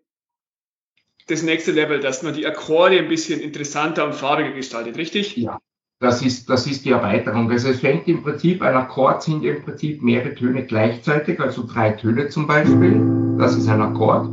das 1.27 1.43
nächste 1.43 1.73
Level, 1.73 2.01
dass 2.01 2.23
man 2.23 2.35
die 2.35 2.47
Akkorde 2.47 2.99
ein 2.99 3.09
bisschen 3.09 3.41
interessanter 3.41 4.05
und 4.05 4.15
farbiger 4.15 4.53
gestaltet, 4.53 4.97
richtig? 4.97 5.37
Ja, 5.37 5.59
das 6.01 6.23
ist, 6.23 6.51
das 6.51 6.67
ist 6.67 6.85
die 6.85 6.91
Erweiterung. 6.91 7.51
Also 7.51 7.69
es 7.69 7.81
fängt 7.81 8.09
im 8.09 8.23
Prinzip, 8.23 8.63
ein 8.63 8.75
Akkord 8.75 9.23
sind 9.23 9.45
im 9.45 9.63
Prinzip 9.63 10.03
mehrere 10.03 10.35
Töne 10.35 10.67
gleichzeitig, 10.67 11.41
also 11.41 11.67
drei 11.67 11.93
Töne 11.93 12.29
zum 12.29 12.47
Beispiel. 12.47 13.37
Das 13.39 13.57
ist 13.57 13.69
ein 13.69 13.81
Akkord. 13.81 14.29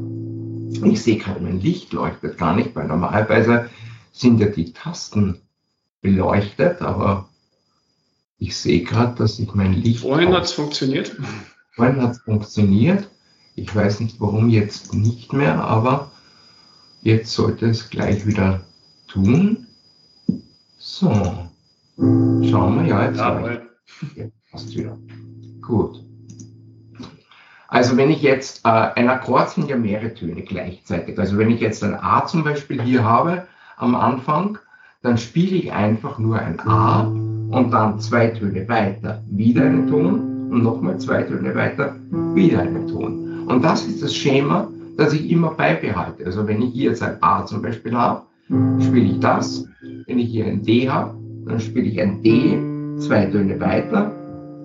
Ich 0.84 1.02
sehe 1.02 1.18
gerade, 1.18 1.40
mein 1.40 1.62
Licht 1.62 1.94
leuchtet 1.94 2.38
gar 2.38 2.56
nicht, 2.56 2.76
weil 2.76 2.88
normalerweise 2.88 3.70
sind 4.12 4.40
ja 4.40 4.48
die 4.48 4.74
Tasten 4.74 5.42
beleuchtet, 6.02 6.82
aber 6.82 7.30
ich 8.40 8.56
sehe 8.56 8.84
gerade, 8.84 9.16
dass 9.16 9.38
sich 9.38 9.54
mein 9.54 9.74
Licht. 9.74 10.02
Vorhin 10.02 10.34
hat 10.34 10.44
es 10.44 10.52
funktioniert. 10.52 11.16
Vorhin 11.72 12.02
hat 12.02 12.12
es 12.12 12.20
funktioniert. 12.20 13.10
Ich 13.56 13.74
weiß 13.76 14.00
nicht, 14.02 14.20
warum 14.20 14.50
jetzt 14.50 14.94
nicht 14.94 15.34
mehr, 15.34 15.64
aber 15.64 16.12
jetzt 17.02 17.34
sollte 17.34 17.68
es 17.68 17.90
gleich 17.90 18.26
wieder 18.28 18.62
tun. 19.08 19.68
So. 20.78 21.12
Schauen 21.98 22.84
wir, 22.84 22.86
ja, 22.86 23.06
jetzt, 23.08 23.18
ja, 23.18 23.60
jetzt 24.16 24.52
passt 24.52 24.76
wieder. 24.78 24.98
Gut. 25.62 26.04
Also 27.68 27.98
wenn 27.98 28.12
ich 28.12 28.22
jetzt, 28.22 28.64
äh, 28.66 28.70
ein 28.70 29.10
Akkord 29.10 29.50
sind 29.50 29.70
ja 29.70 29.76
mehrere 29.76 30.14
Töne 30.14 30.44
gleichzeitig. 30.44 31.18
Also 31.18 31.38
wenn 31.38 31.50
ich 31.50 31.60
jetzt 31.60 31.84
ein 31.84 31.96
A 31.96 32.26
zum 32.26 32.44
Beispiel 32.44 32.82
hier 32.82 33.04
habe 33.04 33.48
am 33.78 33.96
Anfang, 33.96 34.60
dann 35.02 35.18
spiele 35.18 35.56
ich 35.56 35.72
einfach 35.72 36.20
nur 36.20 36.40
ein 36.40 36.60
A 36.60 37.12
und 37.50 37.72
dann 37.72 38.00
zwei 38.00 38.28
Töne 38.28 38.68
weiter, 38.68 39.22
wieder 39.30 39.64
einen 39.64 39.88
Ton 39.88 40.50
und 40.50 40.64
nochmal 40.64 40.98
zwei 40.98 41.24
Töne 41.24 41.54
weiter, 41.56 41.96
wieder 42.34 42.62
einen 42.62 42.88
Ton. 42.88 43.46
Und 43.48 43.64
das 43.64 43.86
ist 43.86 44.04
das 44.04 44.14
Schema, 44.14 44.68
das 44.98 45.14
ich 45.14 45.30
immer 45.30 45.52
beibehalte. 45.52 46.26
Also 46.26 46.48
wenn 46.48 46.62
ich 46.62 46.74
hier 46.74 46.90
jetzt 46.90 47.04
ein 47.04 47.18
A 47.22 47.46
zum 47.46 47.62
Beispiel 47.62 47.96
habe, 47.96 48.24
spiele 48.80 49.06
ich 49.06 49.20
das. 49.20 49.68
Wenn 50.06 50.20
ich 50.20 50.30
hier 50.30 50.46
ein 50.46 50.64
D 50.64 50.90
habe, 50.90 51.16
dann 51.46 51.60
spiele 51.60 51.86
ich 51.86 52.02
ein 52.02 52.22
D, 52.24 52.58
zwei 53.00 53.26
Töne 53.26 53.60
weiter 53.60 54.12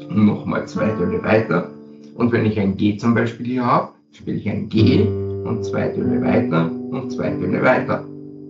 und 0.09 0.27
nochmal 0.27 0.67
zwei 0.67 0.89
Töne 0.89 1.23
weiter. 1.23 1.69
Und 2.17 2.33
wenn 2.33 2.47
ich 2.47 2.59
ein 2.59 2.77
G 2.77 2.97
zum 2.97 3.15
Beispiel 3.15 3.47
hier 3.47 3.65
habe, 3.65 3.89
spiele 4.13 4.37
ich 4.37 4.49
ein 4.49 4.69
G 4.69 5.07
und 5.45 5.65
zwei 5.65 5.89
Töne 5.89 6.21
weiter 6.23 6.71
und 6.91 7.11
zwei 7.13 7.31
Töne 7.31 7.63
weiter. 7.63 8.05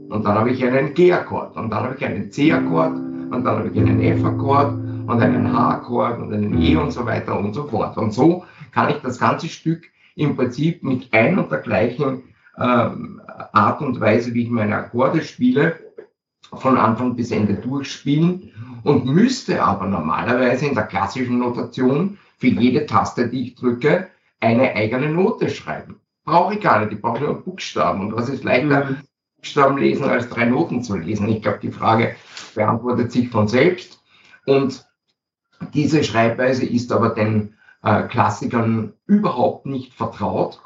Und 0.08 0.24
dann 0.24 0.34
habe 0.34 0.50
ich 0.50 0.64
einen 0.64 0.92
G-Akkord 0.94 1.56
und 1.56 1.70
dann 1.70 1.84
habe 1.84 1.94
ich 1.96 2.04
einen 2.04 2.30
C-Akkord 2.30 3.11
und 3.32 3.44
dann 3.44 3.72
ich 3.72 3.80
einen 3.80 4.00
F-Akkord 4.00 4.74
und 5.06 5.20
einen 5.20 5.52
H-Akkord 5.52 6.20
und 6.20 6.32
einen 6.32 6.60
E 6.60 6.76
und 6.76 6.90
so 6.90 7.04
weiter 7.06 7.38
und 7.38 7.54
so 7.54 7.64
fort. 7.64 7.96
Und 7.96 8.12
so 8.12 8.44
kann 8.72 8.90
ich 8.90 8.96
das 8.96 9.18
ganze 9.18 9.48
Stück 9.48 9.84
im 10.14 10.36
Prinzip 10.36 10.82
mit 10.82 11.12
ein 11.12 11.38
und 11.38 11.50
der 11.50 11.58
gleichen 11.58 12.22
ähm, 12.58 13.20
Art 13.52 13.80
und 13.80 14.00
Weise, 14.00 14.34
wie 14.34 14.44
ich 14.44 14.50
meine 14.50 14.76
Akkorde 14.76 15.22
spiele, 15.22 15.78
von 16.52 16.76
Anfang 16.76 17.16
bis 17.16 17.30
Ende 17.30 17.54
durchspielen 17.54 18.52
und 18.84 19.06
müsste 19.06 19.62
aber 19.62 19.86
normalerweise 19.86 20.66
in 20.66 20.74
der 20.74 20.84
klassischen 20.84 21.38
Notation 21.38 22.18
für 22.38 22.48
jede 22.48 22.84
Taste, 22.86 23.28
die 23.28 23.48
ich 23.48 23.54
drücke, 23.54 24.08
eine 24.40 24.74
eigene 24.74 25.08
Note 25.10 25.48
schreiben. 25.48 25.96
Brauche 26.24 26.54
ich 26.54 26.60
gar 26.60 26.80
nicht, 26.80 26.92
ich 26.92 27.00
brauche 27.00 27.22
nur 27.22 27.42
Buchstaben. 27.42 28.00
Und 28.00 28.16
was 28.16 28.28
ist 28.28 28.44
leichter, 28.44 28.84
mhm. 28.84 28.96
Buchstaben 29.42 29.76
lesen, 29.76 30.04
als 30.04 30.28
drei 30.28 30.44
Noten 30.44 30.84
zu 30.84 30.96
lesen? 30.96 31.28
Ich 31.28 31.42
glaube, 31.42 31.58
die 31.60 31.72
Frage 31.72 32.14
beantwortet 32.54 33.10
sich 33.10 33.28
von 33.28 33.48
selbst. 33.48 34.00
Und 34.46 34.86
diese 35.74 36.04
Schreibweise 36.04 36.64
ist 36.64 36.92
aber 36.92 37.08
den 37.10 37.54
äh, 37.82 38.04
Klassikern 38.04 38.92
überhaupt 39.06 39.66
nicht 39.66 39.94
vertraut. 39.94 40.60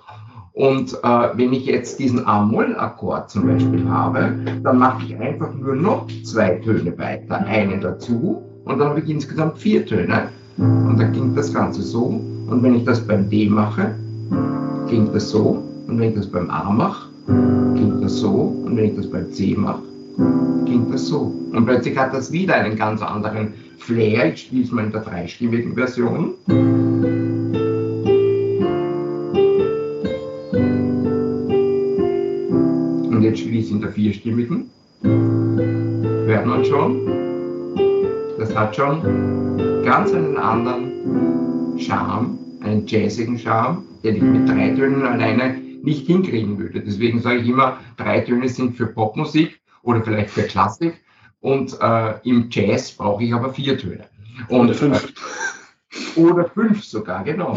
Und 0.52 0.92
äh, 1.02 1.28
wenn 1.34 1.54
ich 1.54 1.64
jetzt 1.64 1.98
diesen 1.98 2.26
A-Moll-Akkord 2.26 3.30
zum 3.30 3.46
Beispiel 3.46 3.88
habe, 3.88 4.36
dann 4.62 4.78
mache 4.78 5.06
ich 5.06 5.16
einfach 5.16 5.54
nur 5.54 5.74
noch 5.74 6.06
zwei 6.24 6.56
Töne 6.56 6.96
weiter, 6.98 7.38
einen 7.46 7.80
dazu 7.80 8.42
und 8.64 8.78
dann 8.78 8.90
habe 8.90 9.00
ich 9.00 9.08
insgesamt 9.08 9.58
vier 9.58 9.86
Töne. 9.86 10.28
Und 10.58 10.98
dann 10.98 11.12
klingt 11.12 11.36
das 11.36 11.52
Ganze 11.52 11.82
so. 11.82 12.04
Und 12.04 12.62
wenn 12.62 12.74
ich 12.74 12.84
das 12.84 13.06
beim 13.06 13.28
D 13.30 13.48
mache, 13.48 13.94
klingt 14.86 15.14
das 15.14 15.30
so. 15.30 15.62
Und 15.86 15.98
wenn 15.98 16.10
ich 16.10 16.14
das 16.14 16.30
beim 16.30 16.50
A 16.50 16.70
mache, 16.70 17.08
klingt 17.26 18.02
das 18.02 18.18
so. 18.18 18.30
Und 18.64 18.76
wenn 18.76 18.86
ich 18.86 18.96
das 18.96 19.10
beim 19.10 19.30
C 19.32 19.54
mache, 19.56 19.82
klingt 20.64 20.92
das 20.92 21.06
so. 21.06 21.32
Und 21.52 21.66
plötzlich 21.66 21.96
hat 21.96 22.12
das 22.12 22.32
wieder 22.32 22.54
einen 22.54 22.76
ganz 22.76 23.02
anderen 23.02 23.54
Flair. 23.78 24.32
Ich 24.32 24.42
spiele 24.42 24.64
es 24.64 24.72
mal 24.72 24.84
in 24.84 24.92
der 24.92 25.02
dreistimmigen 25.02 25.74
Version. 25.74 26.34
Und 33.10 33.22
jetzt 33.22 33.40
spiele 33.40 33.58
ich 33.58 33.66
es 33.66 33.70
in 33.70 33.80
der 33.80 33.90
vierstimmigen. 33.90 34.70
Hört 35.02 36.46
man 36.46 36.64
schon? 36.64 37.00
Das 38.38 38.54
hat 38.54 38.74
schon 38.76 39.02
ganz 39.84 40.12
einen 40.12 40.36
anderen 40.36 41.78
Charme, 41.78 42.38
einen 42.60 42.86
jazzigen 42.86 43.38
Charme, 43.38 43.82
den 44.02 44.16
ich 44.16 44.22
mit 44.22 44.48
drei 44.48 44.70
Tönen 44.70 45.02
alleine 45.02 45.65
nicht 45.86 46.06
hinkriegen 46.06 46.58
würde. 46.58 46.80
Deswegen 46.80 47.20
sage 47.20 47.38
ich 47.38 47.48
immer, 47.48 47.78
drei 47.96 48.20
Töne 48.20 48.48
sind 48.48 48.76
für 48.76 48.86
Popmusik 48.86 49.60
oder 49.82 50.02
vielleicht 50.02 50.30
für 50.30 50.42
Klassik 50.42 51.00
und 51.40 51.78
äh, 51.80 52.14
im 52.24 52.48
Jazz 52.50 52.92
brauche 52.92 53.24
ich 53.24 53.32
aber 53.32 53.54
vier 53.54 53.78
Töne. 53.78 54.04
Und, 54.48 54.66
oder 54.66 54.74
fünf. 54.74 55.14
Äh, 56.16 56.20
oder 56.20 56.44
fünf 56.46 56.84
sogar, 56.84 57.24
genau. 57.24 57.56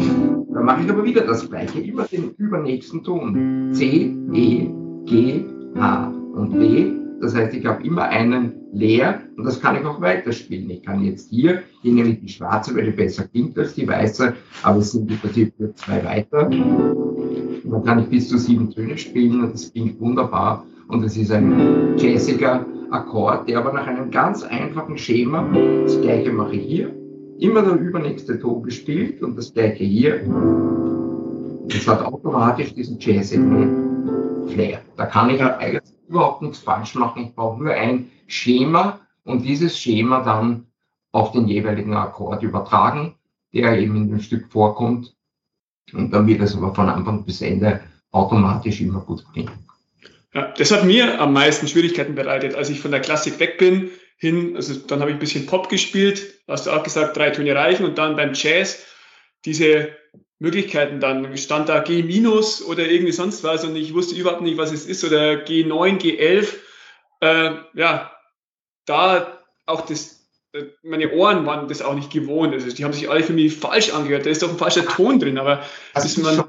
Dann 0.54 0.64
mache 0.64 0.82
ich 0.84 0.90
aber 0.90 1.04
wieder 1.04 1.26
das 1.26 1.48
gleiche, 1.48 1.80
immer 1.80 2.04
den 2.04 2.30
übernächsten 2.38 3.02
Ton. 3.02 3.70
C, 3.74 4.14
E, 4.32 4.70
G, 5.04 5.44
H 5.76 6.06
und 6.34 6.58
D. 6.58 6.92
Das 7.20 7.34
heißt, 7.34 7.52
ich 7.54 7.66
habe 7.66 7.82
immer 7.82 8.04
einen 8.04 8.54
leer 8.72 9.20
und 9.36 9.44
das 9.44 9.60
kann 9.60 9.76
ich 9.76 9.84
auch 9.84 10.00
weiterspielen. 10.00 10.70
Ich 10.70 10.82
kann 10.82 11.04
jetzt 11.04 11.28
hier, 11.28 11.62
hier 11.82 11.92
nehme 11.92 12.10
ich 12.10 12.20
die 12.20 12.28
schwarze, 12.28 12.74
weil 12.74 12.86
die 12.86 12.92
besser 12.92 13.28
klingt 13.28 13.58
als 13.58 13.74
die 13.74 13.86
weiße, 13.86 14.34
aber 14.62 14.78
es 14.78 14.92
sind 14.92 15.10
im 15.10 15.18
Prinzip 15.18 15.52
nur 15.58 15.74
zwei 15.74 16.02
weiter. 16.04 16.48
Dann 17.70 17.84
kann 17.84 17.98
ich 18.00 18.08
bis 18.08 18.28
zu 18.28 18.38
sieben 18.38 18.70
Töne 18.70 18.98
spielen 18.98 19.44
und 19.44 19.54
das 19.54 19.72
klingt 19.72 20.00
wunderbar 20.00 20.64
und 20.88 21.04
es 21.04 21.16
ist 21.16 21.30
ein 21.30 21.96
jazziger 21.96 22.66
Akkord, 22.90 23.48
der 23.48 23.58
aber 23.58 23.72
nach 23.72 23.86
einem 23.86 24.10
ganz 24.10 24.42
einfachen 24.42 24.98
Schema, 24.98 25.46
das 25.84 26.00
gleiche 26.00 26.32
mache 26.32 26.56
ich 26.56 26.66
hier, 26.66 26.94
immer 27.38 27.62
der 27.62 27.74
übernächste 27.74 28.38
Ton 28.40 28.62
gespielt 28.64 29.22
und 29.22 29.36
das 29.36 29.54
gleiche 29.54 29.84
hier. 29.84 30.20
Das 31.68 31.86
hat 31.86 32.04
automatisch 32.04 32.74
diesen 32.74 32.98
jazzigen 32.98 34.48
Flair. 34.48 34.80
Da 34.96 35.06
kann 35.06 35.30
ich 35.30 35.40
eigentlich 35.40 35.94
überhaupt 36.08 36.42
nichts 36.42 36.58
falsch 36.58 36.96
machen. 36.96 37.22
Ich 37.22 37.34
brauche 37.34 37.62
nur 37.62 37.72
ein 37.72 38.10
Schema 38.26 38.98
und 39.24 39.44
dieses 39.44 39.78
Schema 39.78 40.22
dann 40.22 40.66
auf 41.12 41.32
den 41.32 41.46
jeweiligen 41.46 41.94
Akkord 41.94 42.42
übertragen, 42.42 43.14
der 43.54 43.78
eben 43.78 43.96
in 43.96 44.08
dem 44.08 44.20
Stück 44.20 44.50
vorkommt. 44.50 45.16
Und 45.92 46.12
dann 46.12 46.26
wird 46.26 46.40
es 46.40 46.56
aber 46.56 46.74
von 46.74 46.88
Anfang 46.88 47.24
bis 47.24 47.40
Ende 47.40 47.80
automatisch 48.12 48.80
immer 48.80 49.00
gut 49.00 49.24
klingen. 49.32 49.66
Ja, 50.32 50.52
das 50.56 50.70
hat 50.70 50.84
mir 50.84 51.20
am 51.20 51.32
meisten 51.32 51.66
Schwierigkeiten 51.66 52.14
bereitet, 52.14 52.54
als 52.54 52.70
ich 52.70 52.80
von 52.80 52.92
der 52.92 53.00
Klassik 53.00 53.38
weg 53.40 53.58
bin, 53.58 53.90
hin, 54.16 54.54
also 54.54 54.74
dann 54.74 55.00
habe 55.00 55.10
ich 55.10 55.16
ein 55.16 55.20
bisschen 55.20 55.46
Pop 55.46 55.68
gespielt, 55.68 56.34
hast 56.46 56.66
du 56.66 56.70
auch 56.70 56.82
gesagt, 56.82 57.16
drei 57.16 57.30
Töne 57.30 57.54
reichen 57.54 57.86
und 57.86 57.98
dann 57.98 58.16
beim 58.16 58.34
Jazz 58.34 58.84
diese 59.44 59.96
Möglichkeiten 60.38 61.00
dann. 61.00 61.36
Stand 61.36 61.68
da 61.68 61.80
G- 61.80 62.26
oder 62.66 62.88
irgendwie 62.88 63.12
sonst 63.12 63.44
was 63.44 63.64
und 63.64 63.76
ich 63.76 63.94
wusste 63.94 64.14
überhaupt 64.14 64.42
nicht, 64.42 64.58
was 64.58 64.72
es 64.72 64.86
ist 64.86 65.04
oder 65.04 65.44
G9, 65.44 66.00
G11. 66.00 66.48
Äh, 67.20 67.54
ja, 67.74 68.12
da 68.86 69.38
auch 69.66 69.82
das, 69.82 70.19
meine 70.82 71.12
Ohren 71.12 71.46
waren 71.46 71.68
das 71.68 71.82
auch 71.82 71.94
nicht 71.94 72.10
gewohnt. 72.10 72.52
Also 72.52 72.74
die 72.74 72.84
haben 72.84 72.92
sich 72.92 73.10
alle 73.10 73.22
für 73.22 73.32
mich 73.32 73.54
falsch 73.56 73.92
angehört. 73.92 74.26
Da 74.26 74.30
ist 74.30 74.42
doch 74.42 74.50
ein 74.50 74.56
falscher 74.56 74.84
Ton 74.84 75.18
drin, 75.18 75.38
aber 75.38 75.60
das 75.94 76.04
ist 76.04 76.18
man. 76.18 76.34
Schon, 76.34 76.44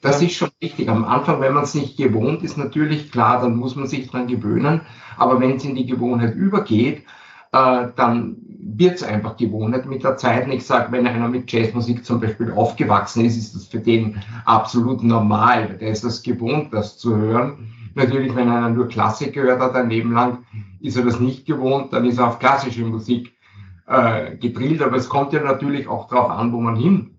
das 0.00 0.22
ist 0.22 0.34
schon 0.34 0.50
richtig. 0.62 0.88
Am 0.88 1.04
Anfang, 1.04 1.40
wenn 1.40 1.52
man 1.52 1.64
es 1.64 1.74
nicht 1.74 1.96
gewohnt 1.96 2.42
ist, 2.42 2.56
natürlich 2.56 3.12
klar, 3.12 3.40
dann 3.40 3.56
muss 3.56 3.76
man 3.76 3.86
sich 3.86 4.08
dran 4.08 4.26
gewöhnen. 4.26 4.80
Aber 5.16 5.40
wenn 5.40 5.56
es 5.56 5.64
in 5.64 5.74
die 5.74 5.86
Gewohnheit 5.86 6.34
übergeht, 6.34 7.04
äh, 7.52 7.88
dann 7.96 8.36
wird 8.60 8.96
es 8.96 9.02
einfach 9.02 9.36
Gewohnheit 9.36 9.86
mit 9.86 10.04
der 10.04 10.16
Zeit. 10.16 10.46
Und 10.46 10.52
ich 10.52 10.66
sage, 10.66 10.90
wenn 10.92 11.06
einer 11.06 11.28
mit 11.28 11.50
Jazzmusik 11.50 12.04
zum 12.04 12.20
Beispiel 12.20 12.52
aufgewachsen 12.52 13.24
ist, 13.24 13.36
ist 13.36 13.54
das 13.54 13.66
für 13.66 13.80
den 13.80 14.22
absolut 14.44 15.02
normal. 15.02 15.78
Der 15.80 15.90
ist 15.90 16.04
das 16.04 16.22
gewohnt, 16.22 16.72
das 16.72 16.98
zu 16.98 17.16
hören. 17.16 17.72
Natürlich, 17.94 18.34
wenn 18.34 18.48
einer 18.48 18.70
nur 18.70 18.88
Klassik 18.88 19.34
gehört 19.34 19.60
hat 19.60 19.74
ein 19.74 19.90
Leben 19.90 20.12
lang, 20.12 20.44
ist 20.80 20.96
er 20.96 21.04
das 21.04 21.20
nicht 21.20 21.46
gewohnt, 21.46 21.92
dann 21.92 22.04
ist 22.04 22.18
er 22.18 22.28
auf 22.28 22.38
klassische 22.38 22.84
Musik 22.84 23.36
äh, 23.86 24.36
gedrillt. 24.36 24.82
Aber 24.82 24.96
es 24.96 25.08
kommt 25.08 25.32
ja 25.32 25.42
natürlich 25.42 25.88
auch 25.88 26.08
darauf 26.08 26.30
an, 26.30 26.52
wo 26.52 26.60
man 26.60 26.76
hin 26.76 27.18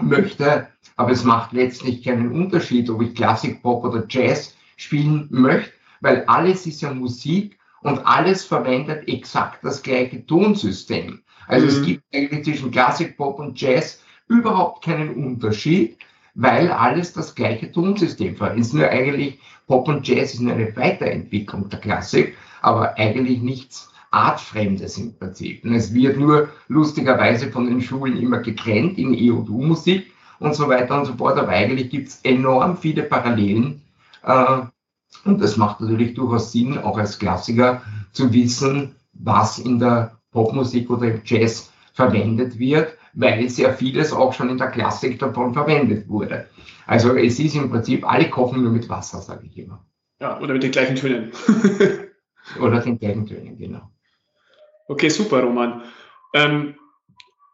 möchte. 0.00 0.68
Aber 0.96 1.10
es 1.10 1.24
macht 1.24 1.52
letztlich 1.52 2.02
keinen 2.02 2.32
Unterschied, 2.32 2.90
ob 2.90 3.02
ich 3.02 3.14
Klassik, 3.14 3.62
Pop 3.62 3.84
oder 3.84 4.04
Jazz 4.08 4.56
spielen 4.76 5.28
möchte, 5.30 5.72
weil 6.00 6.24
alles 6.26 6.66
ist 6.66 6.80
ja 6.82 6.92
Musik 6.92 7.58
und 7.82 7.98
alles 8.06 8.44
verwendet 8.44 9.08
exakt 9.08 9.64
das 9.64 9.82
gleiche 9.82 10.24
Tonsystem. 10.26 11.22
Also 11.46 11.66
mhm. 11.66 11.72
es 11.72 11.82
gibt 11.82 12.04
eigentlich 12.14 12.44
zwischen 12.44 12.70
Klassik, 12.70 13.16
Pop 13.16 13.38
und 13.38 13.60
Jazz 13.60 14.02
überhaupt 14.28 14.84
keinen 14.84 15.14
Unterschied, 15.14 15.98
weil 16.40 16.70
alles 16.70 17.12
das 17.12 17.34
gleiche 17.34 17.72
Tonsystem. 17.72 18.36
Es 18.40 18.68
ist 18.68 18.74
nur 18.74 18.88
eigentlich, 18.88 19.40
Pop 19.66 19.88
und 19.88 20.06
Jazz 20.06 20.34
ist 20.34 20.40
nur 20.40 20.52
eine 20.52 20.74
Weiterentwicklung 20.76 21.68
der 21.68 21.80
Klassik, 21.80 22.36
aber 22.62 22.96
eigentlich 22.96 23.42
nichts 23.42 23.92
Artfremdes 24.12 24.98
im 24.98 25.18
Prinzip. 25.18 25.64
Und 25.64 25.74
es 25.74 25.92
wird 25.92 26.16
nur 26.16 26.48
lustigerweise 26.68 27.50
von 27.50 27.66
den 27.66 27.80
Schulen 27.80 28.16
immer 28.16 28.38
getrennt 28.38 28.98
in 28.98 29.14
E- 29.14 29.32
und 29.32 29.50
U-Musik 29.50 30.12
und 30.38 30.54
so 30.54 30.68
weiter 30.68 31.00
und 31.00 31.06
so 31.06 31.14
fort, 31.14 31.36
aber 31.38 31.48
eigentlich 31.48 31.90
gibt 31.90 32.06
es 32.06 32.20
enorm 32.22 32.76
viele 32.76 33.02
Parallelen. 33.02 33.82
Äh, 34.22 34.60
und 35.24 35.40
das 35.40 35.56
macht 35.56 35.80
natürlich 35.80 36.14
durchaus 36.14 36.52
Sinn, 36.52 36.78
auch 36.78 36.98
als 36.98 37.18
Klassiker 37.18 37.82
zu 38.12 38.32
wissen, 38.32 38.94
was 39.12 39.58
in 39.58 39.80
der 39.80 40.16
Popmusik 40.30 40.88
oder 40.88 41.08
im 41.08 41.22
Jazz 41.24 41.72
verwendet 41.98 42.60
wird, 42.60 42.96
weil 43.12 43.48
sehr 43.48 43.74
vieles 43.74 44.12
auch 44.12 44.32
schon 44.32 44.50
in 44.50 44.56
der 44.56 44.70
Klassik 44.70 45.18
davon 45.18 45.52
verwendet 45.52 46.08
wurde. 46.08 46.46
Also 46.86 47.16
es 47.16 47.40
ist 47.40 47.56
im 47.56 47.70
Prinzip, 47.70 48.08
alle 48.08 48.30
kochen 48.30 48.62
nur 48.62 48.70
mit 48.70 48.88
Wasser, 48.88 49.20
sage 49.20 49.46
ich 49.46 49.58
immer. 49.58 49.84
Ja, 50.20 50.40
oder 50.40 50.52
mit 50.52 50.62
den 50.62 50.70
gleichen 50.70 50.94
Tönen. 50.94 51.32
oder 52.60 52.80
den 52.80 53.00
gleichen 53.00 53.26
Tönen, 53.26 53.58
genau. 53.58 53.90
Okay, 54.86 55.08
super, 55.08 55.42
Roman. 55.42 55.82
Ähm, 56.34 56.76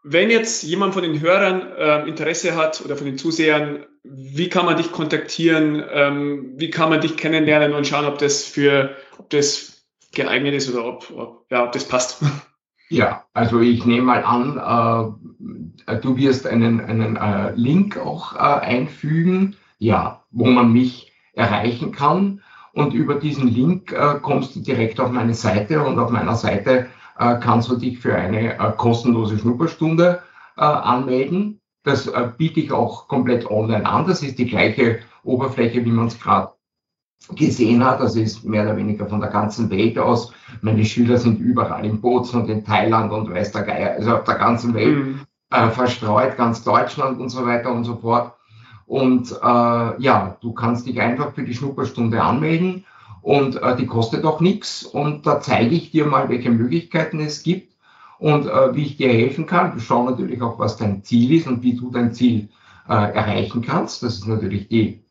wenn 0.03 0.29
jetzt 0.29 0.61
jemand 0.61 0.93
von 0.93 1.01
den 1.01 1.19
Hörern 1.21 1.71
äh, 1.75 2.07
Interesse 2.07 2.55
hat 2.55 2.85
oder 2.85 2.95
von 2.95 3.07
den 3.07 3.17
Zusehern, 3.17 3.87
wie 4.03 4.49
kann 4.49 4.67
man 4.67 4.77
dich 4.77 4.91
kontaktieren? 4.91 5.83
Ähm, 5.91 6.53
wie 6.57 6.69
kann 6.69 6.91
man 6.91 7.01
dich 7.01 7.17
kennenlernen 7.17 7.73
und 7.73 7.87
schauen, 7.87 8.05
ob 8.05 8.19
das 8.19 8.43
für, 8.43 8.95
ob 9.17 9.31
das 9.31 9.87
geeignet 10.13 10.53
ist 10.53 10.71
oder 10.71 10.85
ob, 10.85 11.11
ob 11.17 11.47
ja, 11.49 11.63
ob 11.63 11.71
das 11.71 11.87
passt? 11.87 12.23
Ja, 12.89 13.25
also 13.33 13.61
ich 13.61 13.85
nehme 13.85 14.03
mal 14.03 14.23
an, 14.23 15.17
äh, 15.87 15.99
du 15.99 16.17
wirst 16.17 16.45
einen, 16.45 16.79
einen 16.81 17.15
äh, 17.15 17.51
Link 17.55 17.97
auch 17.97 18.35
äh, 18.35 18.37
einfügen, 18.37 19.55
ja, 19.79 20.23
wo 20.31 20.45
man 20.45 20.71
mich 20.71 21.11
erreichen 21.33 21.91
kann. 21.91 22.41
Und 22.73 22.93
über 22.93 23.15
diesen 23.15 23.47
Link 23.47 23.91
äh, 23.91 24.19
kommst 24.21 24.55
du 24.55 24.59
direkt 24.59 24.99
auf 24.99 25.09
meine 25.11 25.33
Seite 25.33 25.83
und 25.83 25.97
auf 25.97 26.11
meiner 26.11 26.35
Seite 26.35 26.87
äh, 27.17 27.35
kannst 27.39 27.69
du 27.69 27.77
dich 27.77 27.99
für 27.99 28.15
eine 28.15 28.59
äh, 28.59 28.71
kostenlose 28.77 29.37
Schnupperstunde 29.37 30.21
anmelden. 30.57 31.59
Das 31.83 32.09
biete 32.37 32.61
ich 32.61 32.71
auch 32.71 33.09
komplett 33.09 33.45
online 33.51 33.85
an. 33.85 34.07
Das 34.07 34.23
ist 34.23 34.39
die 34.39 34.45
gleiche 34.45 34.99
Oberfläche, 35.23 35.83
wie 35.83 35.91
man 35.91 36.07
es 36.07 36.17
gerade 36.17 36.54
gesehen 37.33 37.83
hat. 37.83 38.01
Das 38.01 38.15
ist 38.15 38.43
mehr 38.43 38.63
oder 38.63 38.77
weniger 38.77 39.07
von 39.07 39.19
der 39.19 39.29
ganzen 39.29 39.69
Welt 39.69 39.97
aus. 39.97 40.33
Meine 40.61 40.85
Schüler 40.85 41.17
sind 41.17 41.39
überall 41.39 41.85
in 41.85 42.01
Bozen 42.01 42.41
und 42.41 42.49
in 42.49 42.63
Thailand 42.63 43.11
und 43.11 43.33
weiß 43.33 43.51
der 43.51 43.63
Geier, 43.63 43.95
also 43.97 44.15
auf 44.15 44.23
der 44.23 44.35
ganzen 44.35 44.73
Welt 44.73 44.97
mhm. 44.97 45.19
äh, 45.51 45.69
verstreut, 45.69 46.37
ganz 46.37 46.63
Deutschland 46.63 47.19
und 47.19 47.29
so 47.29 47.45
weiter 47.45 47.71
und 47.71 47.83
so 47.83 47.95
fort. 47.95 48.33
Und 48.85 49.31
äh, 49.31 50.01
ja, 50.01 50.37
du 50.41 50.53
kannst 50.53 50.85
dich 50.85 51.01
einfach 51.01 51.33
für 51.33 51.43
die 51.43 51.55
Schnupperstunde 51.55 52.21
anmelden 52.21 52.85
und 53.21 53.61
äh, 53.61 53.75
die 53.75 53.87
kostet 53.87 54.23
auch 54.25 54.39
nichts. 54.39 54.83
Und 54.83 55.25
da 55.25 55.39
zeige 55.39 55.73
ich 55.73 55.89
dir 55.89 56.05
mal, 56.05 56.29
welche 56.29 56.51
Möglichkeiten 56.51 57.19
es 57.19 57.41
gibt 57.41 57.73
und 58.19 58.45
äh, 58.45 58.75
wie 58.75 58.85
ich 58.85 58.97
dir 58.97 59.09
helfen 59.09 59.47
kann. 59.47 59.73
Wir 59.73 59.81
schauen 59.81 60.05
natürlich 60.05 60.41
auch, 60.41 60.59
was 60.59 60.77
dein 60.77 61.03
Ziel 61.03 61.33
ist 61.33 61.47
und 61.47 61.63
wie 61.63 61.75
du 61.75 61.89
dein 61.89 62.13
Ziel 62.13 62.49
äh, 62.87 62.93
erreichen 62.93 63.63
kannst. 63.63 64.03
Das 64.03 64.15
ist 64.15 64.27
natürlich 64.27 64.67
die, 64.67 65.04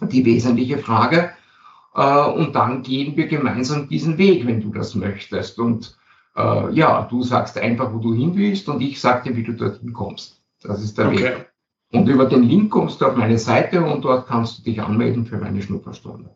die 0.00 0.24
wesentliche 0.24 0.78
Frage. 0.78 1.30
Äh, 1.94 2.24
und 2.30 2.54
dann 2.54 2.82
gehen 2.82 3.16
wir 3.16 3.26
gemeinsam 3.26 3.88
diesen 3.88 4.18
Weg, 4.18 4.46
wenn 4.46 4.60
du 4.60 4.72
das 4.72 4.94
möchtest. 4.94 5.58
Und 5.58 5.96
äh, 6.36 6.72
ja, 6.72 7.02
du 7.10 7.22
sagst 7.22 7.58
einfach, 7.58 7.92
wo 7.92 7.98
du 7.98 8.14
hin 8.14 8.36
willst 8.36 8.68
und 8.68 8.80
ich 8.80 9.00
sage 9.00 9.30
dir, 9.30 9.36
wie 9.36 9.44
du 9.44 9.52
dorthin 9.52 9.92
kommst. 9.92 10.40
Das 10.62 10.82
ist 10.82 10.98
der 10.98 11.08
okay. 11.08 11.24
Weg. 11.24 11.50
Und 11.92 12.08
über 12.08 12.26
den 12.26 12.44
Link 12.44 12.70
kommst 12.70 13.00
du 13.00 13.06
auf 13.06 13.16
meine 13.16 13.38
Seite 13.38 13.82
und 13.84 14.04
dort 14.04 14.28
kannst 14.28 14.58
du 14.58 14.62
dich 14.62 14.80
anmelden 14.80 15.26
für 15.26 15.38
meine 15.38 15.60
Schnupperstunde. 15.60 16.30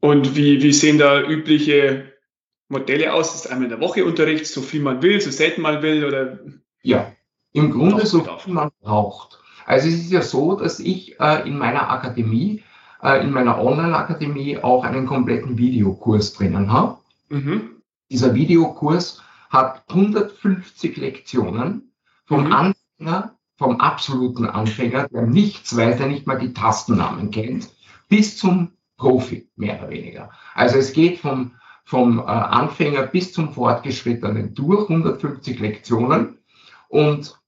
Und 0.00 0.34
wie, 0.34 0.62
wie 0.62 0.72
sehen 0.72 0.96
da 0.96 1.22
übliche 1.22 2.14
Modelle 2.68 3.12
aus? 3.12 3.34
Ist 3.34 3.50
einmal 3.50 3.64
in 3.64 3.70
der 3.70 3.80
Woche 3.80 4.04
Unterricht, 4.06 4.46
so 4.46 4.62
viel 4.62 4.80
man 4.80 5.02
will, 5.02 5.20
so 5.20 5.30
selten 5.30 5.60
man 5.60 5.82
will 5.82 6.06
oder? 6.06 6.38
Ja, 6.82 7.12
im 7.52 7.70
Grunde 7.70 8.06
so 8.06 8.24
viel 8.38 8.54
man 8.54 8.70
braucht. 8.80 9.39
Also 9.70 9.86
es 9.86 9.94
ist 9.94 10.10
ja 10.10 10.20
so, 10.20 10.56
dass 10.56 10.80
ich 10.80 11.20
äh, 11.20 11.46
in 11.46 11.56
meiner 11.56 11.90
Akademie, 11.90 12.64
äh, 13.04 13.22
in 13.22 13.30
meiner 13.30 13.62
Online-Akademie 13.62 14.58
auch 14.58 14.82
einen 14.82 15.06
kompletten 15.06 15.58
Videokurs 15.58 16.32
drinnen 16.32 16.72
habe. 16.72 16.98
Mhm. 17.28 17.76
Dieser 18.10 18.34
Videokurs 18.34 19.22
hat 19.48 19.84
150 19.88 20.96
Lektionen 20.96 21.92
vom 22.24 22.46
mhm. 22.46 22.52
Anfänger, 22.52 23.36
vom 23.58 23.80
absoluten 23.80 24.46
Anfänger, 24.46 25.06
der 25.06 25.22
nichts 25.22 25.76
weiß, 25.76 25.98
der 25.98 26.08
nicht 26.08 26.26
mal 26.26 26.40
die 26.40 26.52
Tastennamen 26.52 27.30
kennt, 27.30 27.70
bis 28.08 28.38
zum 28.38 28.72
Profi, 28.96 29.48
mehr 29.54 29.78
oder 29.78 29.90
weniger. 29.90 30.30
Also 30.54 30.78
es 30.78 30.92
geht 30.92 31.20
vom, 31.20 31.52
vom 31.84 32.18
äh, 32.18 32.22
Anfänger 32.22 33.06
bis 33.06 33.32
zum 33.32 33.52
Fortgeschrittenen 33.52 34.52
durch 34.52 34.90
150 34.90 35.60
Lektionen 35.60 36.38
und 36.88 37.38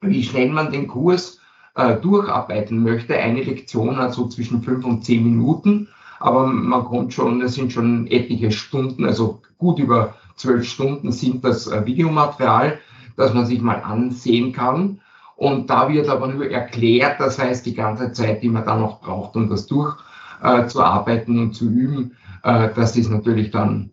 wie 0.00 0.24
schnell 0.24 0.48
man 0.48 0.72
den 0.72 0.88
Kurs 0.88 1.38
äh, 1.74 1.96
durcharbeiten 1.96 2.82
möchte. 2.82 3.16
Eine 3.16 3.42
Lektion 3.42 3.96
hat 3.96 4.14
so 4.14 4.28
zwischen 4.28 4.62
fünf 4.62 4.84
und 4.84 5.04
zehn 5.04 5.24
Minuten, 5.24 5.88
aber 6.20 6.46
man 6.46 6.84
kommt 6.84 7.12
schon, 7.12 7.40
es 7.42 7.54
sind 7.54 7.72
schon 7.72 8.06
etliche 8.06 8.52
Stunden, 8.52 9.04
also 9.04 9.40
gut 9.58 9.78
über 9.78 10.14
zwölf 10.36 10.64
Stunden 10.64 11.12
sind 11.12 11.44
das 11.44 11.66
äh, 11.66 11.84
Videomaterial, 11.86 12.78
das 13.16 13.34
man 13.34 13.46
sich 13.46 13.60
mal 13.60 13.82
ansehen 13.82 14.52
kann. 14.52 15.00
Und 15.36 15.70
da 15.70 15.88
wird 15.88 16.08
aber 16.08 16.28
nur 16.28 16.50
erklärt, 16.50 17.18
das 17.18 17.38
heißt 17.38 17.66
die 17.66 17.74
ganze 17.74 18.12
Zeit, 18.12 18.42
die 18.42 18.48
man 18.48 18.64
da 18.64 18.76
noch 18.76 19.00
braucht, 19.00 19.34
um 19.36 19.48
das 19.48 19.66
durch 19.66 19.96
äh, 20.42 20.62
und 20.74 21.52
zu 21.54 21.68
üben. 21.68 22.16
Äh, 22.42 22.70
das 22.74 22.96
ist 22.96 23.10
natürlich 23.10 23.50
dann 23.50 23.92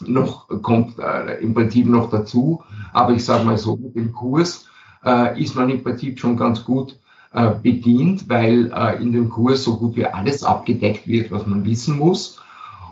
noch, 0.00 0.48
kommt 0.62 0.98
äh, 0.98 1.40
im 1.40 1.54
Prinzip 1.54 1.86
noch 1.86 2.10
dazu. 2.10 2.62
Aber 2.92 3.12
ich 3.12 3.24
sage 3.24 3.44
mal 3.44 3.58
so, 3.58 3.76
mit 3.76 3.96
dem 3.96 4.12
Kurs 4.12 4.67
äh, 5.04 5.40
ist 5.40 5.54
man 5.54 5.68
im 5.70 5.82
Prinzip 5.82 6.18
schon 6.18 6.36
ganz 6.36 6.64
gut 6.64 6.96
äh, 7.32 7.50
bedient, 7.62 8.28
weil 8.28 8.72
äh, 8.72 9.02
in 9.02 9.12
dem 9.12 9.28
Kurs 9.28 9.64
so 9.64 9.76
gut 9.76 9.96
wie 9.96 10.06
alles 10.06 10.42
abgedeckt 10.42 11.06
wird, 11.06 11.30
was 11.30 11.46
man 11.46 11.64
wissen 11.64 11.98
muss. 11.98 12.40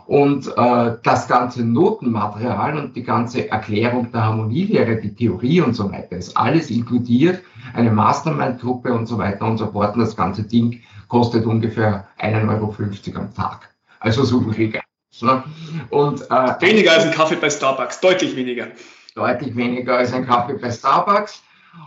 Und 0.05 0.47
äh, 0.55 0.95
das 1.03 1.27
ganze 1.27 1.65
Notenmaterial 1.65 2.77
und 2.77 2.95
die 2.95 3.03
ganze 3.03 3.49
Erklärung 3.49 4.09
der 4.11 4.23
Harmonielehre, 4.23 5.01
die 5.01 5.13
Theorie 5.13 5.59
und 5.59 5.73
so 5.73 5.91
weiter, 5.91 6.15
ist 6.15 6.37
alles 6.37 6.69
inkludiert, 6.69 7.41
eine 7.73 7.91
Mastermind-Gruppe 7.91 8.93
und 8.93 9.07
so 9.07 9.17
weiter 9.17 9.45
und 9.45 9.57
so 9.57 9.67
fort. 9.67 9.95
Und 9.95 10.01
das 10.01 10.15
ganze 10.15 10.43
Ding 10.43 10.81
kostet 11.09 11.45
ungefähr 11.45 12.07
1,50 12.19 13.09
Euro 13.11 13.19
am 13.19 13.33
Tag. 13.33 13.69
Also 13.99 14.23
so 14.23 14.39
viel. 14.51 14.79
Ne? 15.21 15.43
Und, 15.89 16.21
äh, 16.21 16.61
weniger 16.61 16.93
als 16.93 17.05
ein 17.05 17.11
Kaffee 17.11 17.35
bei 17.35 17.49
Starbucks, 17.49 17.99
deutlich 17.99 18.35
weniger. 18.35 18.67
Deutlich 19.15 19.55
weniger 19.55 19.97
als 19.97 20.13
ein 20.13 20.25
Kaffee 20.25 20.53
bei 20.53 20.71
Starbucks. 20.71 21.41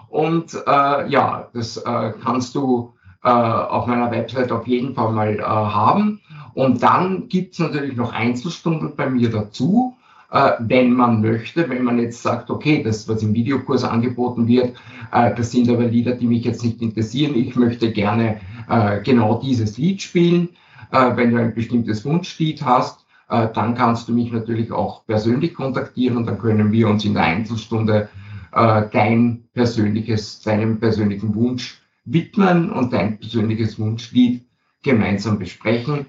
Und 0.09 0.55
äh, 0.67 1.09
ja, 1.09 1.49
das 1.55 1.77
äh, 1.77 2.13
kannst 2.23 2.55
du 2.55 2.95
äh, 3.23 3.29
auf 3.29 3.87
meiner 3.87 4.11
Website 4.11 4.51
auf 4.51 4.67
jeden 4.67 4.95
Fall 4.95 5.13
mal 5.13 5.39
äh, 5.39 5.43
haben. 5.43 6.21
Und 6.55 6.83
dann 6.83 7.29
gibt's 7.29 7.59
natürlich 7.59 7.97
noch 7.97 8.13
Einzelstunden 8.13 8.97
bei 8.97 9.09
mir 9.09 9.31
dazu, 9.31 9.97
äh, 10.31 10.53
wenn 10.59 10.93
man 10.93 11.21
möchte, 11.21 11.69
wenn 11.69 11.85
man 11.85 11.99
jetzt 11.99 12.23
sagt, 12.23 12.51
okay, 12.51 12.83
das, 12.83 13.09
was 13.09 13.23
im 13.23 13.35
Videokurs 13.35 13.85
angeboten 13.85 14.49
wird, 14.49 14.77
äh, 15.13 15.35
das 15.35 15.53
sind 15.53 15.69
aber 15.69 15.85
Lieder, 15.85 16.13
die 16.13 16.27
mich 16.27 16.45
jetzt 16.45 16.65
nicht 16.65 16.83
interessieren. 16.83 17.35
Ich 17.35 17.55
möchte 17.57 17.93
gerne 17.93 18.41
äh, 18.69 19.01
genau 19.03 19.41
dieses 19.41 19.77
Lied 19.79 20.03
spielen. 20.03 20.51
Äh, 20.93 21.17
wenn 21.17 21.31
du 21.31 21.41
ein 21.41 21.55
bestimmtes 21.55 22.05
Wunschlied 22.05 22.65
hast, 22.65 23.05
äh, 23.29 23.49
dann 23.55 23.75
kannst 23.75 24.09
du 24.09 24.13
mich 24.13 24.33
natürlich 24.33 24.73
auch 24.73 25.05
persönlich 25.07 25.55
kontaktieren 25.55 26.17
und 26.17 26.27
dann 26.27 26.39
können 26.39 26.73
wir 26.73 26.89
uns 26.89 27.05
in 27.05 27.15
der 27.15 27.25
Einzelstunde 27.25 28.09
äh, 28.53 28.89
dein 28.93 29.49
persönliches, 29.53 30.41
deinem 30.43 30.81
persönlichen 30.81 31.35
Wunsch 31.35 31.81
widmen 32.05 32.71
und 32.71 32.93
dein 32.93 33.19
persönliches 33.19 33.79
Wunschlied 33.79 34.47
gemeinsam 34.83 35.39
besprechen 35.39 36.07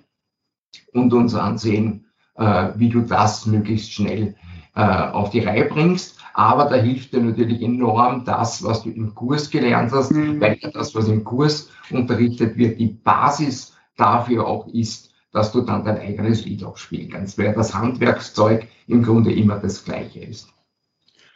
und 0.94 1.14
uns 1.14 1.36
ansehen, 1.36 2.06
äh, 2.36 2.70
wie 2.76 2.89
du 2.89 3.02
das 3.02 3.46
möglichst 3.46 3.92
schnell 3.92 4.36
äh, 4.76 4.82
auf 4.82 5.30
die 5.32 5.42
Reihe 5.42 5.66
bringst. 5.66 6.20
Aber 6.34 6.66
da 6.66 6.76
hilft 6.76 7.14
dir 7.14 7.22
natürlich 7.22 7.62
enorm 7.62 8.24
das, 8.24 8.64
was 8.64 8.84
du 8.84 8.89
im 8.89 9.14
Kurs 9.14 9.50
gelernt 9.50 9.92
hast, 9.92 10.12
mhm. 10.12 10.39
weil 10.39 10.58
das, 10.74 10.96
was 10.96 11.10
im 11.10 11.24
Kurs 11.24 11.70
unterrichtet 11.89 12.58
wird, 12.58 12.80
die 12.80 12.88
Basis 12.88 13.76
dafür 13.98 14.48
auch 14.48 14.68
ist, 14.68 15.12
dass 15.34 15.52
du 15.52 15.62
dann 15.62 15.84
dein 15.84 16.00
eigenes 16.00 16.46
Lied 16.46 16.64
auch 16.64 16.78
spielen 16.78 17.10
kannst, 17.10 17.38
weil 17.38 17.54
das 17.54 17.74
Handwerkszeug 17.74 18.68
im 18.88 19.04
Grunde 19.04 19.34
immer 19.34 19.58
das 19.58 19.84
gleiche 19.84 20.20
ist. 20.20 20.50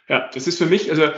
Ja, 0.08 0.30
das 0.32 0.46
ist 0.46 0.58
für 0.58 0.66
mich, 0.66 0.90
also 0.90 1.08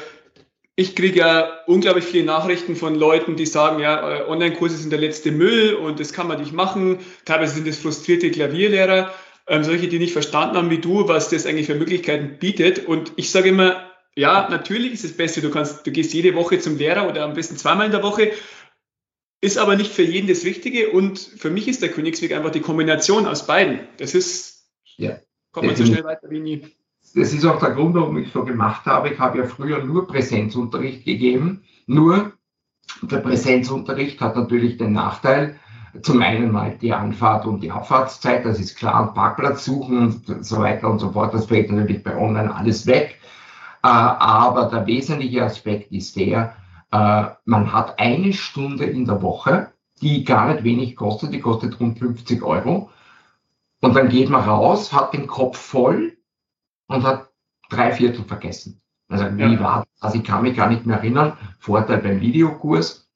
ich 0.77 0.95
kriege 0.95 1.19
ja 1.19 1.65
unglaublich 1.67 2.05
viele 2.05 2.25
Nachrichten 2.25 2.77
von 2.77 2.95
Leuten, 2.95 3.37
die 3.37 3.47
sagen, 3.47 3.81
ja, 3.81 4.21
äh, 4.21 4.29
Online-Kurse 4.29 4.77
sind 4.77 4.91
der 4.91 5.01
letzte 5.01 5.33
Müll 5.33 5.75
und 5.75 5.99
das 5.99 6.13
kann 6.13 6.29
man 6.29 6.41
nicht 6.41 6.53
machen. 6.53 6.99
Teilweise 7.25 7.57
sind 7.57 7.67
es 7.67 7.79
frustrierte 7.79 8.31
Klavierlehrer, 8.31 9.13
ähm, 9.49 9.65
solche, 9.65 9.89
die 9.89 9.99
nicht 9.99 10.13
verstanden 10.13 10.57
haben 10.57 10.71
wie 10.71 10.79
du, 10.79 11.09
was 11.09 11.31
das 11.31 11.47
eigentlich 11.47 11.67
für 11.67 11.75
Möglichkeiten 11.75 12.39
bietet. 12.39 12.87
Und 12.87 13.13
ich 13.17 13.31
sage 13.31 13.49
immer, 13.49 13.91
ja, 14.15 14.49
natürlich 14.49 14.93
ist 14.93 15.05
es 15.05 15.17
besser, 15.17 15.41
du 15.41 15.51
kannst, 15.51 15.87
du 15.87 15.91
gehst 15.91 16.15
jede 16.15 16.35
Woche 16.35 16.59
zum 16.61 16.79
Lehrer 16.79 17.09
oder 17.09 17.25
am 17.25 17.35
besten 17.35 17.57
zweimal 17.57 17.87
in 17.87 17.93
der 17.93 18.03
Woche 18.03 18.33
ist 19.41 19.59
aber 19.59 19.77
nicht 19.77 19.93
für 19.93 20.03
jeden 20.03 20.27
das 20.27 20.45
Richtige 20.45 20.91
und 20.91 21.19
für 21.19 21.51
mich 21.51 21.69
ist 21.69 21.83
der 21.83 21.91
Königsweg 21.91 22.33
einfach 22.33 22.51
die 22.51 22.61
Kombination 22.61 23.27
aus 23.27 23.47
beiden. 23.47 23.87
Das 23.99 24.15
ist, 24.15 24.69
ja, 24.97 25.21
kommt 25.53 25.67
man 25.67 25.77
so 25.77 25.87
schnell 25.87 26.05
weiter 26.05 26.29
wie 26.31 26.41
nie. 26.41 26.67
Das 27.15 27.33
ist 27.33 27.45
auch 27.45 27.59
der 27.59 27.71
Grund, 27.71 27.95
warum 27.95 28.19
ich 28.19 28.33
so 28.33 28.45
gemacht 28.45 28.85
habe. 28.87 29.11
Ich 29.11 29.19
habe 29.19 29.39
ja 29.39 29.45
früher 29.45 29.83
nur 29.83 30.07
Präsenzunterricht 30.07 31.05
gegeben. 31.05 31.63
Nur 31.87 32.33
der 33.03 33.19
Präsenzunterricht 33.19 34.21
hat 34.21 34.37
natürlich 34.37 34.77
den 34.77 34.93
Nachteil, 34.93 35.59
zum 36.03 36.21
einen 36.21 36.53
mal 36.53 36.77
die 36.81 36.93
Anfahrt 36.93 37.47
und 37.47 37.63
die 37.63 37.71
Abfahrtszeit, 37.71 38.45
das 38.45 38.61
ist 38.61 38.77
klar, 38.77 39.15
Parkplatz 39.15 39.65
suchen 39.65 39.99
und 39.99 40.45
so 40.45 40.59
weiter 40.59 40.91
und 40.91 40.99
so 40.99 41.13
fort, 41.13 41.35
das 41.35 41.47
fällt 41.47 41.71
natürlich 41.71 42.03
bei 42.03 42.17
Online 42.17 42.55
alles 42.55 42.87
weg. 42.87 43.19
Äh, 43.83 43.89
aber 43.89 44.67
der 44.67 44.87
wesentliche 44.87 45.45
Aspekt 45.45 45.93
ist 45.93 46.17
der, 46.17 46.55
äh, 46.91 47.25
man 47.45 47.73
hat 47.73 47.99
eine 47.99 48.33
Stunde 48.33 48.85
in 48.85 49.05
der 49.07 49.23
Woche, 49.23 49.73
die 50.03 50.25
gar 50.25 50.53
nicht 50.53 50.65
wenig 50.65 50.97
kostet, 50.97 51.33
die 51.33 51.41
kostet 51.41 51.79
rund 51.81 51.99
50 51.99 52.43
Euro. 52.43 52.91
Und 53.81 53.95
dann 53.95 54.09
geht 54.09 54.29
man 54.29 54.43
raus, 54.43 54.93
hat 54.93 55.15
den 55.15 55.27
Kopf 55.27 55.57
voll 55.57 56.18
und 56.89 57.05
hat 57.05 57.31
drei 57.71 57.93
Viertel 57.93 58.25
vergessen. 58.25 58.81
Also 59.09 59.25
wie 59.37 59.55
ja. 59.55 59.61
war 59.61 59.79
das? 59.79 60.03
Also 60.03 60.19
ich 60.19 60.25
kann 60.25 60.43
mich 60.43 60.57
gar 60.57 60.69
nicht 60.69 60.85
mehr 60.85 60.99
erinnern. 60.99 61.37
Vorteil 61.59 61.99
beim 61.99 62.21
Videokurs. 62.21 63.09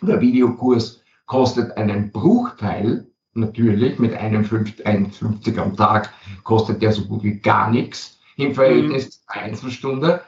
Der 0.00 0.20
Videokurs 0.20 1.02
kostet 1.26 1.76
einen 1.76 2.10
Bruchteil, 2.10 3.06
natürlich, 3.34 3.98
mit 3.98 4.14
einem 4.14 4.44
50 4.44 5.58
am 5.58 5.76
Tag 5.76 6.12
kostet 6.42 6.82
der 6.82 6.92
so 6.92 7.04
gut 7.04 7.22
wie 7.22 7.38
gar 7.38 7.70
nichts 7.70 8.18
im 8.36 8.54
Verhältnis 8.54 9.04
mhm. 9.04 9.10
zur 9.10 9.42
Einzelstunde. 9.42 10.22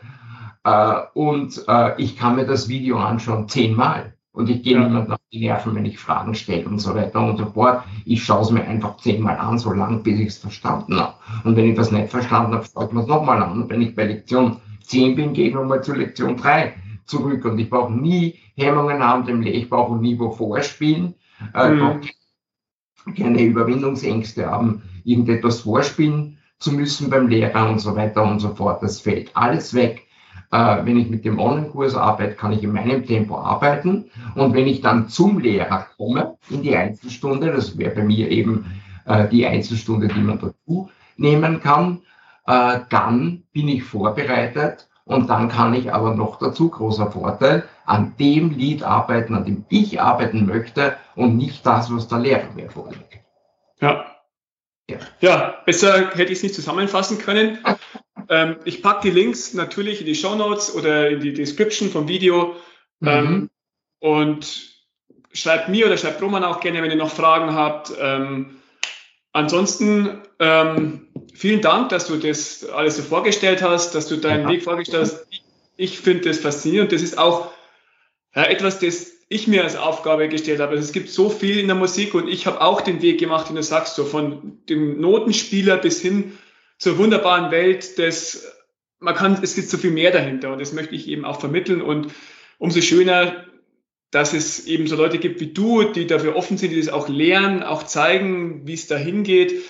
Äh, 0.64 1.00
und 1.14 1.64
äh, 1.66 2.00
ich 2.00 2.16
kann 2.16 2.36
mir 2.36 2.46
das 2.46 2.68
Video 2.68 2.98
anschauen 2.98 3.48
zehnmal. 3.48 4.14
Und 4.32 4.48
ich 4.48 4.62
gehe 4.62 4.74
ja. 4.74 4.86
niemandem 4.86 5.16
Nerven, 5.32 5.74
wenn 5.74 5.84
ich 5.84 5.98
Fragen 5.98 6.34
stelle 6.34 6.66
und 6.66 6.78
so 6.78 6.94
weiter 6.94 7.20
und 7.20 7.36
so 7.36 7.46
fort. 7.46 7.84
Ich 8.04 8.24
schaue 8.24 8.42
es 8.42 8.50
mir 8.50 8.64
einfach 8.64 8.96
zehnmal 8.96 9.36
an, 9.36 9.58
so 9.58 9.72
lange, 9.72 9.98
bis 9.98 10.18
ich 10.18 10.28
es 10.28 10.38
verstanden 10.38 10.98
habe. 10.98 11.14
Und 11.44 11.56
wenn 11.56 11.66
ich 11.66 11.76
das 11.76 11.92
nicht 11.92 12.08
verstanden 12.08 12.54
habe, 12.54 12.66
schaue 12.72 12.86
ich 12.86 12.92
mir 12.92 13.00
es 13.00 13.06
nochmal 13.06 13.42
an. 13.42 13.62
Und 13.62 13.70
wenn 13.70 13.82
ich 13.82 13.94
bei 13.94 14.04
Lektion 14.04 14.56
10 14.82 15.16
bin, 15.16 15.32
gehe 15.34 15.48
ich 15.48 15.54
nochmal 15.54 15.82
zu 15.82 15.92
Lektion 15.92 16.36
3 16.36 16.74
zurück. 17.04 17.44
Und 17.44 17.58
ich 17.58 17.68
brauche 17.68 17.92
nie 17.92 18.38
Hemmungen 18.56 19.02
haben, 19.02 19.26
dem 19.26 19.42
ich 19.42 19.68
brauche 19.68 19.96
nie 19.96 20.18
wo 20.18 20.30
vorspielen. 20.30 21.14
Äh, 21.54 21.70
mhm. 21.70 22.00
keine 23.16 23.42
Überwindungsängste 23.42 24.46
haben, 24.46 24.82
irgendetwas 25.04 25.60
vorspielen 25.60 26.38
zu 26.58 26.72
müssen 26.72 27.10
beim 27.10 27.28
Lehrer 27.28 27.68
und 27.68 27.80
so 27.80 27.94
weiter 27.94 28.24
und 28.24 28.40
so 28.40 28.54
fort. 28.54 28.82
Das 28.82 29.00
fällt 29.00 29.36
alles 29.36 29.74
weg. 29.74 30.07
Äh, 30.50 30.84
wenn 30.84 30.96
ich 30.96 31.10
mit 31.10 31.24
dem 31.24 31.38
Online-Kurs 31.38 31.94
arbeite, 31.94 32.34
kann 32.34 32.52
ich 32.52 32.62
in 32.62 32.72
meinem 32.72 33.04
Tempo 33.04 33.36
arbeiten. 33.36 34.10
Und 34.34 34.54
wenn 34.54 34.66
ich 34.66 34.80
dann 34.80 35.08
zum 35.08 35.38
Lehrer 35.38 35.86
komme, 35.96 36.36
in 36.48 36.62
die 36.62 36.74
Einzelstunde, 36.74 37.52
das 37.52 37.76
wäre 37.76 37.94
bei 37.94 38.02
mir 38.02 38.30
eben 38.30 38.80
äh, 39.04 39.28
die 39.28 39.46
Einzelstunde, 39.46 40.08
die 40.08 40.20
man 40.20 40.38
dazu 40.38 40.90
nehmen 41.16 41.60
kann, 41.60 42.00
äh, 42.46 42.80
dann 42.88 43.42
bin 43.52 43.68
ich 43.68 43.84
vorbereitet 43.84 44.88
und 45.04 45.28
dann 45.28 45.48
kann 45.48 45.74
ich 45.74 45.92
aber 45.92 46.14
noch 46.14 46.38
dazu, 46.38 46.70
großer 46.70 47.10
Vorteil, 47.10 47.64
an 47.86 48.14
dem 48.18 48.50
Lied 48.50 48.82
arbeiten, 48.82 49.34
an 49.34 49.44
dem 49.44 49.64
ich 49.68 50.00
arbeiten 50.00 50.46
möchte 50.46 50.96
und 51.14 51.36
nicht 51.36 51.64
das, 51.66 51.94
was 51.94 52.08
der 52.08 52.18
Lehrer 52.18 52.50
mir 52.54 52.70
vorlegt. 52.70 53.18
Ja. 53.80 54.04
Ja. 54.90 54.96
ja, 55.20 55.54
besser 55.66 56.10
hätte 56.14 56.32
ich 56.32 56.38
es 56.38 56.42
nicht 56.42 56.54
zusammenfassen 56.54 57.18
können. 57.18 57.58
Ähm, 58.28 58.56
ich 58.64 58.82
packe 58.82 59.08
die 59.08 59.14
Links 59.14 59.54
natürlich 59.54 60.00
in 60.00 60.06
die 60.06 60.14
Show 60.14 60.34
Notes 60.34 60.74
oder 60.74 61.10
in 61.10 61.20
die 61.20 61.32
Description 61.32 61.90
vom 61.90 62.08
Video. 62.08 62.56
Mhm. 63.00 63.08
Ähm, 63.08 63.50
und 64.00 64.68
schreibt 65.32 65.68
mir 65.68 65.86
oder 65.86 65.96
schreibt 65.96 66.22
Roman 66.22 66.44
auch 66.44 66.60
gerne, 66.60 66.82
wenn 66.82 66.90
ihr 66.90 66.96
noch 66.96 67.10
Fragen 67.10 67.54
habt. 67.54 67.92
Ähm, 67.98 68.56
ansonsten 69.32 70.22
ähm, 70.38 71.08
vielen 71.34 71.60
Dank, 71.60 71.88
dass 71.90 72.06
du 72.06 72.16
das 72.16 72.64
alles 72.64 72.96
so 72.96 73.02
vorgestellt 73.02 73.62
hast, 73.62 73.94
dass 73.94 74.08
du 74.08 74.16
deinen 74.16 74.44
ja. 74.44 74.48
Weg 74.50 74.62
vorgestellt 74.64 75.02
hast. 75.02 75.26
Ich, 75.30 75.42
ich 75.76 75.98
finde 76.00 76.28
das 76.28 76.38
faszinierend. 76.38 76.92
Das 76.92 77.02
ist 77.02 77.18
auch 77.18 77.52
ja, 78.34 78.44
etwas, 78.44 78.78
das 78.78 79.12
ich 79.28 79.46
mir 79.46 79.62
als 79.62 79.76
Aufgabe 79.76 80.28
gestellt 80.28 80.60
habe. 80.60 80.72
Also 80.72 80.84
es 80.84 80.92
gibt 80.92 81.10
so 81.10 81.28
viel 81.28 81.58
in 81.58 81.66
der 81.66 81.76
Musik 81.76 82.14
und 82.14 82.28
ich 82.28 82.46
habe 82.46 82.60
auch 82.60 82.80
den 82.80 83.02
Weg 83.02 83.20
gemacht, 83.20 83.48
den 83.48 83.56
du 83.56 83.62
sagst, 83.62 83.94
so 83.94 84.04
von 84.04 84.58
dem 84.68 85.00
Notenspieler 85.00 85.76
bis 85.76 86.00
hin 86.00 86.38
zur 86.78 86.98
wunderbaren 86.98 87.50
Welt 87.50 87.98
des, 87.98 88.50
man 89.00 89.14
kann, 89.14 89.38
es 89.42 89.54
gibt 89.54 89.68
so 89.68 89.76
viel 89.76 89.90
mehr 89.90 90.10
dahinter 90.10 90.52
und 90.52 90.60
das 90.60 90.72
möchte 90.72 90.94
ich 90.94 91.08
eben 91.08 91.24
auch 91.24 91.40
vermitteln 91.40 91.82
und 91.82 92.12
umso 92.58 92.80
schöner, 92.80 93.44
dass 94.10 94.32
es 94.32 94.66
eben 94.66 94.86
so 94.86 94.96
Leute 94.96 95.18
gibt 95.18 95.40
wie 95.40 95.52
du, 95.52 95.92
die 95.92 96.06
dafür 96.06 96.34
offen 96.36 96.56
sind, 96.56 96.70
die 96.70 96.80
das 96.80 96.88
auch 96.88 97.08
lernen, 97.08 97.62
auch 97.62 97.82
zeigen, 97.82 98.66
wie 98.66 98.74
es 98.74 98.86
dahin 98.86 99.22
geht. 99.22 99.62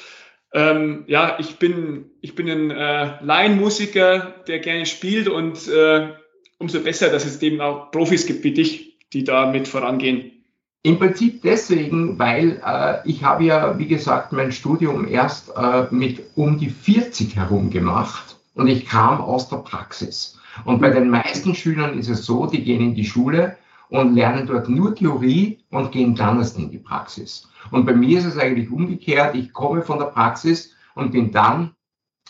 Ähm, 0.53 1.05
ja, 1.09 1.39
ich 1.41 1.57
bin, 1.57 2.11
ich 2.21 2.35
bin 2.35 2.49
ein 2.49 2.71
äh, 2.71 3.23
Laienmusiker, 3.23 4.45
der 4.47 4.61
gerne 4.61 4.87
spielt 4.87 5.29
und 5.29 5.67
äh, 5.69 6.15
umso 6.59 6.81
besser, 6.81 7.11
dass 7.11 7.25
es 7.25 7.43
eben 7.43 7.61
auch 7.61 7.91
Profis 7.91 8.27
gibt 8.27 8.45
wie 8.45 8.53
dich, 8.53 8.99
die 9.13 9.25
da 9.25 9.51
mit 9.51 9.69
vorangehen. 9.69 10.38
Im 10.83 10.99
Prinzip 10.99 11.43
deswegen, 11.43 12.19
weil 12.19 12.63
äh, 12.65 13.09
ich 13.09 13.25
habe 13.25 13.45
ja, 13.45 13.79
wie 13.79 13.89
gesagt, 13.89 14.33
mein 14.33 14.53
Studium 14.53 15.09
erst 15.09 15.51
äh, 15.57 15.87
mit 15.91 16.23
um 16.37 16.57
die 16.59 16.71
40 16.71 17.35
herum 17.35 17.71
gemacht 17.71 18.39
und 18.55 18.69
ich 18.69 18.87
kam 18.87 19.21
aus 19.21 19.49
der 19.49 19.57
Praxis. 19.59 20.39
Und 20.65 20.81
bei 20.81 20.91
den 20.91 21.11
meisten 21.11 21.55
Schülern 21.55 21.99
ist 21.99 22.09
es 22.09 22.25
so, 22.25 22.47
die 22.47 22.63
gehen 22.63 22.81
in 22.81 22.95
die 22.95 23.05
Schule 23.05 23.57
und 23.89 24.15
lernen 24.15 24.47
dort 24.47 24.69
nur 24.69 24.95
Theorie 24.95 25.59
und 25.71 25.91
gehen 25.91 26.15
dann 26.15 26.39
erst 26.39 26.59
in 26.59 26.71
die 26.71 26.79
Praxis. 26.79 27.49
Und 27.71 27.85
bei 27.85 27.93
mir 27.93 28.19
ist 28.19 28.27
es 28.27 28.39
eigentlich 28.39 28.71
umgekehrt. 28.71 29.35
Ich 29.35 29.53
komme 29.53 29.83
von 29.83 29.99
der 29.99 30.07
Praxis 30.07 30.75
und 30.95 31.13
bin 31.13 31.33
dann 31.33 31.73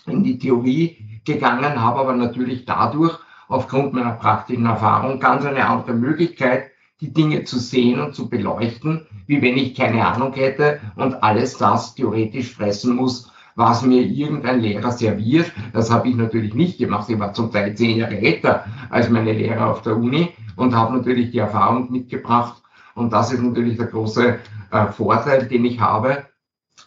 in 0.07 0.23
die 0.25 0.39
Theorie 0.39 1.21
gegangen, 1.25 1.81
habe 1.81 2.01
aber 2.01 2.15
natürlich 2.15 2.65
dadurch 2.65 3.19
aufgrund 3.49 3.93
meiner 3.93 4.13
praktischen 4.13 4.67
Erfahrung 4.67 5.21
ganz 5.21 5.45
eine 5.45 5.67
andere 5.67 5.95
Möglichkeit, 5.95 6.71
die 7.01 7.13
Dinge 7.13 7.45
zu 7.45 7.59
sehen 7.59 8.01
und 8.01 8.15
zu 8.15 8.29
beleuchten, 8.29 9.07
wie 9.27 9.41
wenn 9.41 9.57
ich 9.57 9.75
keine 9.75 10.07
Ahnung 10.07 10.33
hätte 10.35 10.81
und 10.97 11.23
alles 11.23 11.57
das 11.57 11.95
theoretisch 11.95 12.55
fressen 12.55 12.97
muss, 12.97 13.31
was 13.55 13.83
mir 13.83 14.03
irgendein 14.03 14.61
Lehrer 14.61 14.91
serviert. 14.93 15.53
Das 15.73 15.91
habe 15.91 16.09
ich 16.09 16.17
natürlich 16.17 16.55
nicht 16.55 16.79
gemacht. 16.79 17.09
Ich 17.09 17.19
war 17.19 17.33
zum 17.33 17.53
Teil 17.53 17.75
zehn 17.77 17.99
Jahre 17.99 18.19
älter 18.19 18.65
als 18.91 19.11
meine 19.11 19.33
Lehrer 19.33 19.71
auf 19.71 19.83
der 19.83 19.97
Uni 19.97 20.31
und 20.57 20.75
habe 20.75 20.97
natürlich 20.97 21.31
die 21.31 21.39
Erfahrung 21.39 21.91
mitgebracht. 21.91 22.63
Und 22.95 23.13
das 23.13 23.33
ist 23.33 23.43
natürlich 23.43 23.77
der 23.77 23.87
große 23.87 24.39
äh, 24.71 24.87
Vorteil, 24.89 25.47
den 25.47 25.65
ich 25.65 25.81
habe, 25.81 26.27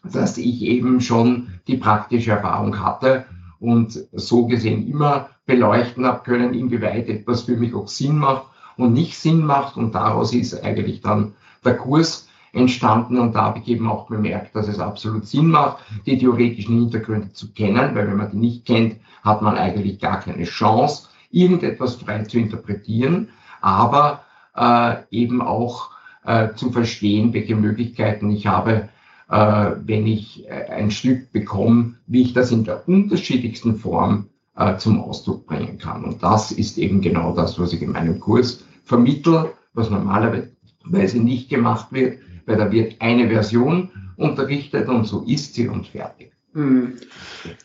dass 0.04 0.38
ich 0.38 0.62
eben 0.62 1.00
schon 1.00 1.54
die 1.68 1.78
praktische 1.78 2.32
Erfahrung 2.32 2.80
hatte 2.80 3.26
und 3.60 4.08
so 4.12 4.48
gesehen 4.48 4.88
immer 4.88 5.30
beleuchten 5.46 6.06
habe 6.06 6.24
können, 6.24 6.54
inwieweit 6.54 7.08
etwas 7.08 7.44
für 7.44 7.56
mich 7.56 7.74
auch 7.74 7.88
Sinn 7.88 8.18
macht 8.18 8.51
und 8.82 8.94
nicht 8.94 9.18
Sinn 9.18 9.46
macht. 9.46 9.78
Und 9.78 9.96
daraus 9.96 10.34
ist 10.34 10.64
eigentlich 10.64 11.02
dann 11.02 11.34
der 11.64 11.78
Kurs 11.78 12.28
entstanden 12.54 13.18
und 13.18 13.34
da 13.34 13.44
habe 13.44 13.60
ich 13.60 13.68
eben 13.68 13.88
auch 13.88 14.08
bemerkt, 14.08 14.56
dass 14.56 14.68
es 14.68 14.80
absolut 14.80 15.26
Sinn 15.26 15.48
macht, 15.48 15.84
die 16.06 16.18
theoretischen 16.18 16.80
Hintergründe 16.80 17.32
zu 17.32 17.54
kennen, 17.54 17.96
weil 17.96 18.08
wenn 18.08 18.18
man 18.18 18.32
die 18.32 18.38
nicht 18.38 18.66
kennt, 18.66 18.98
hat 19.24 19.42
man 19.42 19.58
eigentlich 19.58 20.00
gar 20.00 20.20
keine 20.20 20.44
Chance, 20.44 21.08
irgendetwas 21.30 21.96
frei 21.96 22.24
zu 22.24 22.40
interpretieren, 22.40 23.30
aber 23.62 24.24
äh, 24.56 24.96
eben 25.12 25.42
auch 25.42 25.92
äh, 26.26 26.54
zu 26.56 26.72
verstehen, 26.72 27.34
welche 27.34 27.56
Möglichkeiten 27.56 28.30
ich 28.30 28.48
habe, 28.48 28.90
äh, 29.30 29.72
wenn 29.86 30.06
ich 30.08 30.48
äh, 30.50 30.66
ein 30.70 30.92
Stück 30.92 31.32
bekomme, 31.32 31.96
wie 32.08 32.24
ich 32.24 32.34
das 32.34 32.52
in 32.52 32.66
der 32.66 32.88
unterschiedlichsten 32.88 33.78
Form 33.78 34.28
äh, 34.58 34.76
zum 34.78 35.02
Ausdruck 35.02 35.46
bringen 35.46 35.78
kann. 35.78 36.04
Und 36.04 36.22
das 36.22 36.52
ist 36.52 36.78
eben 36.78 37.00
genau 37.00 37.34
das, 37.34 37.58
was 37.58 37.72
ich 37.72 37.82
in 37.82 37.94
meinem 37.94 38.20
Kurs 38.20 38.66
vermittle, 38.84 39.54
was 39.74 39.90
normalerweise 39.90 41.20
nicht 41.20 41.50
gemacht 41.50 41.88
wird, 41.92 42.20
weil 42.46 42.58
da 42.58 42.72
wird 42.72 42.96
eine 43.00 43.30
Version 43.30 43.92
unterrichtet 44.18 44.88
und 44.88 45.06
so 45.06 45.24
ist 45.24 45.56
sie 45.56 45.68
und 45.68 45.88
fertig. 45.88 46.32
Hm. 46.54 46.98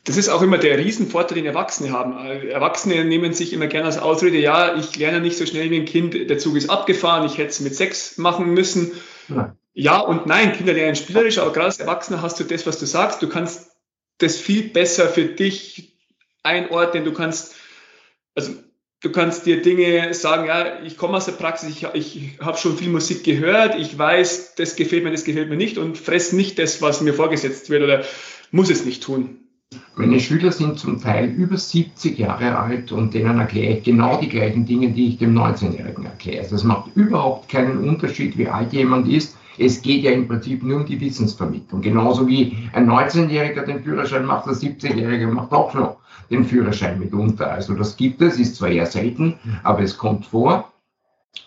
Das 0.05 0.17
ist 0.17 0.29
auch 0.29 0.43
immer 0.43 0.59
der 0.59 0.79
Riesenvorteil, 0.79 1.37
den 1.37 1.47
Erwachsene 1.47 1.91
haben. 1.91 2.17
Erwachsene 2.49 3.05
nehmen 3.05 3.33
sich 3.33 3.53
immer 3.53 3.67
gerne 3.67 3.87
als 3.87 3.99
Ausrede, 3.99 4.39
ja, 4.39 4.77
ich 4.77 4.97
lerne 4.97 5.21
nicht 5.21 5.37
so 5.37 5.45
schnell 5.45 5.71
wie 5.71 5.81
ein 5.81 5.87
Kind, 5.87 6.15
der 6.15 6.39
Zug 6.39 6.57
ist 6.57 6.71
abgefahren, 6.71 7.27
ich 7.27 7.39
hätte 7.39 7.51
es 7.51 7.61
mit 7.61 7.75
sechs 7.75 8.17
machen 8.17 8.55
müssen. 8.55 8.93
Ja. 9.29 9.57
ja 9.75 9.99
und 9.99 10.27
nein, 10.27 10.53
Kinder 10.53 10.73
lernen 10.73 10.95
spielerisch, 10.95 11.39
aber 11.39 11.53
gerade 11.53 11.67
als 11.67 11.81
Erwachsener 11.81 12.23
hast 12.23 12.39
du 12.39 12.45
das, 12.45 12.67
was 12.67 12.79
du 12.79 12.87
sagst, 12.87 13.23
du 13.23 13.29
kannst 13.29 13.73
das 14.19 14.37
viel 14.37 14.69
besser 14.69 15.09
für 15.09 15.25
dich 15.25 15.97
einordnen. 16.43 17.05
Du 17.05 17.13
kannst, 17.13 17.55
also 18.35 18.53
du 19.03 19.11
kannst 19.11 19.47
dir 19.47 19.63
Dinge 19.63 20.15
sagen, 20.15 20.47
ja, 20.47 20.83
ich 20.85 20.97
komme 20.97 21.17
aus 21.17 21.27
der 21.27 21.33
Praxis, 21.33 21.71
ich, 21.71 21.87
ich 21.95 22.39
habe 22.41 22.59
schon 22.59 22.77
viel 22.77 22.91
Musik 22.91 23.25
gehört, 23.25 23.79
ich 23.79 23.99
weiß, 23.99 24.55
das 24.57 24.77
gefällt 24.77 25.05
mir, 25.05 25.11
das 25.11 25.25
gefällt 25.25 25.51
mir 25.51 25.57
nicht 25.57 25.79
und 25.79 25.99
fress 25.99 26.33
nicht 26.33 26.59
das, 26.59 26.83
was 26.83 27.01
mir 27.01 27.15
vorgesetzt 27.15 27.71
wird 27.71 27.83
oder 27.83 28.05
muss 28.51 28.71
es 28.71 28.85
nicht 28.85 29.03
tun. 29.03 29.41
Meine 29.97 30.21
Schüler 30.21 30.53
sind 30.53 30.79
zum 30.79 31.01
Teil 31.01 31.29
über 31.29 31.57
70 31.57 32.19
Jahre 32.19 32.57
alt 32.57 32.93
und 32.93 33.15
denen 33.15 33.41
erkläre 33.41 33.79
ich 33.79 33.85
genau 33.85 34.21
die 34.21 34.29
gleichen 34.29 34.65
Dinge, 34.65 34.91
die 34.91 35.09
ich 35.09 35.19
dem 35.19 35.37
19-Jährigen 35.37 36.05
erkläre. 36.05 36.43
Also 36.43 36.55
es 36.55 36.65
macht 36.65 36.95
überhaupt 36.95 37.49
keinen 37.49 37.79
Unterschied, 37.89 38.39
wie 38.39 38.47
alt 38.47 38.73
jemand 38.73 39.09
ist. 39.09 39.37
Es 39.59 39.83
geht 39.83 40.05
ja 40.05 40.13
im 40.13 40.29
Prinzip 40.29 40.63
nur 40.63 40.77
um 40.77 40.87
die 40.87 41.01
Wissensvermittlung. 41.01 41.81
Genauso 41.81 42.29
wie 42.29 42.57
ein 42.75 42.89
19-Jähriger 42.89 43.65
den 43.65 43.83
Führerschein 43.83 44.25
macht, 44.25 44.47
der 44.47 44.53
70-Jährige 44.53 45.27
macht 45.27 45.51
auch 45.53 45.75
noch 45.75 45.96
den 46.31 46.45
Führerschein 46.45 46.99
mitunter. 46.99 47.51
Also 47.51 47.75
das 47.75 47.97
gibt 47.97 48.23
es, 48.23 48.39
ist 48.39 48.57
zwar 48.57 48.69
eher 48.69 48.87
selten, 48.87 49.35
aber 49.63 49.81
es 49.81 49.97
kommt 49.97 50.27
vor. 50.27 50.73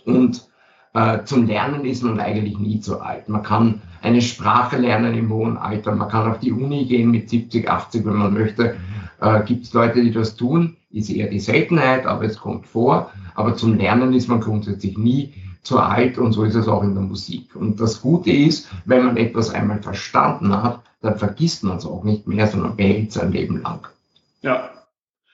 Und 0.06 0.48
äh, 0.94 1.24
zum 1.24 1.48
Lernen 1.48 1.86
ist 1.86 2.04
man 2.04 2.20
eigentlich 2.20 2.58
nie 2.58 2.80
zu 2.80 3.00
alt. 3.02 3.30
Man 3.30 3.44
kann 3.44 3.82
eine 4.02 4.22
Sprache 4.22 4.78
lernen 4.78 5.16
im 5.16 5.32
hohen 5.32 5.58
Alter, 5.58 5.94
man 5.94 6.10
kann 6.10 6.30
auf 6.30 6.40
die 6.40 6.52
Uni 6.52 6.86
gehen 6.86 7.12
mit 7.12 7.30
70, 7.30 7.70
80, 7.70 8.06
wenn 8.06 8.16
man 8.16 8.34
möchte. 8.34 8.76
Äh, 9.22 9.44
Gibt 9.44 9.66
es 9.66 9.74
Leute, 9.74 10.02
die 10.02 10.12
das 10.12 10.36
tun, 10.36 10.78
ist 10.90 11.10
eher 11.10 11.30
die 11.30 11.40
Seltenheit, 11.40 12.06
aber 12.06 12.24
es 12.24 12.38
kommt 12.38 12.66
vor. 12.66 13.12
Aber 13.36 13.56
zum 13.56 13.78
Lernen 13.78 14.14
ist 14.14 14.28
man 14.28 14.40
grundsätzlich 14.40 14.98
nie 14.98 15.34
zu 15.62 15.80
alt 15.80 16.18
und 16.18 16.32
so 16.32 16.44
ist 16.44 16.56
es 16.56 16.68
auch 16.68 16.84
in 16.84 16.94
der 16.94 17.04
Musik. 17.04 17.56
Und 17.56 17.80
das 17.80 18.02
Gute 18.02 18.32
ist, 18.32 18.70
wenn 18.86 19.06
man 19.06 19.18
etwas 19.18 19.54
einmal 19.54 19.82
verstanden 19.82 20.52
hat, 20.64 20.82
dann 21.02 21.18
vergisst 21.18 21.64
man 21.64 21.78
es 21.78 21.86
auch 21.86 22.04
nicht 22.04 22.28
mehr, 22.28 22.48
sondern 22.48 22.76
behält 22.76 23.12
sein 23.12 23.32
Leben 23.32 23.62
lang. 23.62 23.88
Ja, 24.42 24.72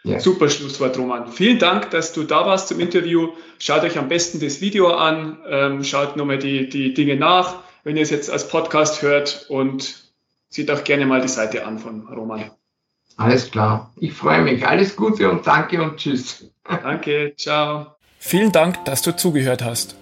ja. 0.05 0.19
Super 0.19 0.49
Schlusswort, 0.49 0.97
Roman. 0.99 1.31
Vielen 1.31 1.57
Dank, 1.57 1.89
dass 1.89 2.13
du 2.13 2.23
da 2.23 2.45
warst 2.45 2.67
zum 2.67 2.79
Interview. 2.79 3.29
Schaut 3.57 3.81
euch 3.81 3.97
am 3.97 4.07
besten 4.07 4.39
das 4.39 4.61
Video 4.61 4.93
an, 4.93 5.39
ähm, 5.49 5.83
schaut 5.83 6.15
nochmal 6.15 6.37
die, 6.37 6.69
die 6.69 6.93
Dinge 6.93 7.15
nach, 7.15 7.55
wenn 7.83 7.97
ihr 7.97 8.03
es 8.03 8.11
jetzt 8.11 8.29
als 8.29 8.47
Podcast 8.47 9.01
hört 9.01 9.47
und 9.49 10.05
sieht 10.47 10.69
auch 10.69 10.83
gerne 10.83 11.07
mal 11.07 11.21
die 11.21 11.27
Seite 11.27 11.65
an 11.65 11.79
von 11.79 12.07
Roman. 12.07 12.51
Alles 13.17 13.49
klar. 13.49 13.91
Ich 13.95 14.13
freue 14.13 14.43
mich. 14.43 14.65
Alles 14.67 14.95
Gute 14.95 15.29
und 15.29 15.47
danke 15.47 15.81
und 15.81 15.97
tschüss. 15.97 16.51
Danke, 16.63 17.33
ciao. 17.35 17.87
Vielen 18.19 18.51
Dank, 18.51 18.85
dass 18.85 19.01
du 19.01 19.15
zugehört 19.15 19.63
hast. 19.63 19.95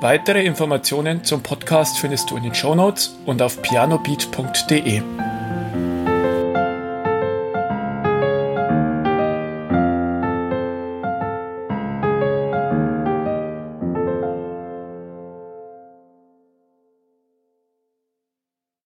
Weitere 0.00 0.44
Informationen 0.44 1.24
zum 1.24 1.42
Podcast 1.42 1.98
findest 1.98 2.30
du 2.30 2.36
in 2.36 2.42
den 2.42 2.54
Show 2.54 2.74
Notes 2.74 3.16
und 3.24 3.40
auf 3.40 3.62
pianobeat.de. 3.62 5.27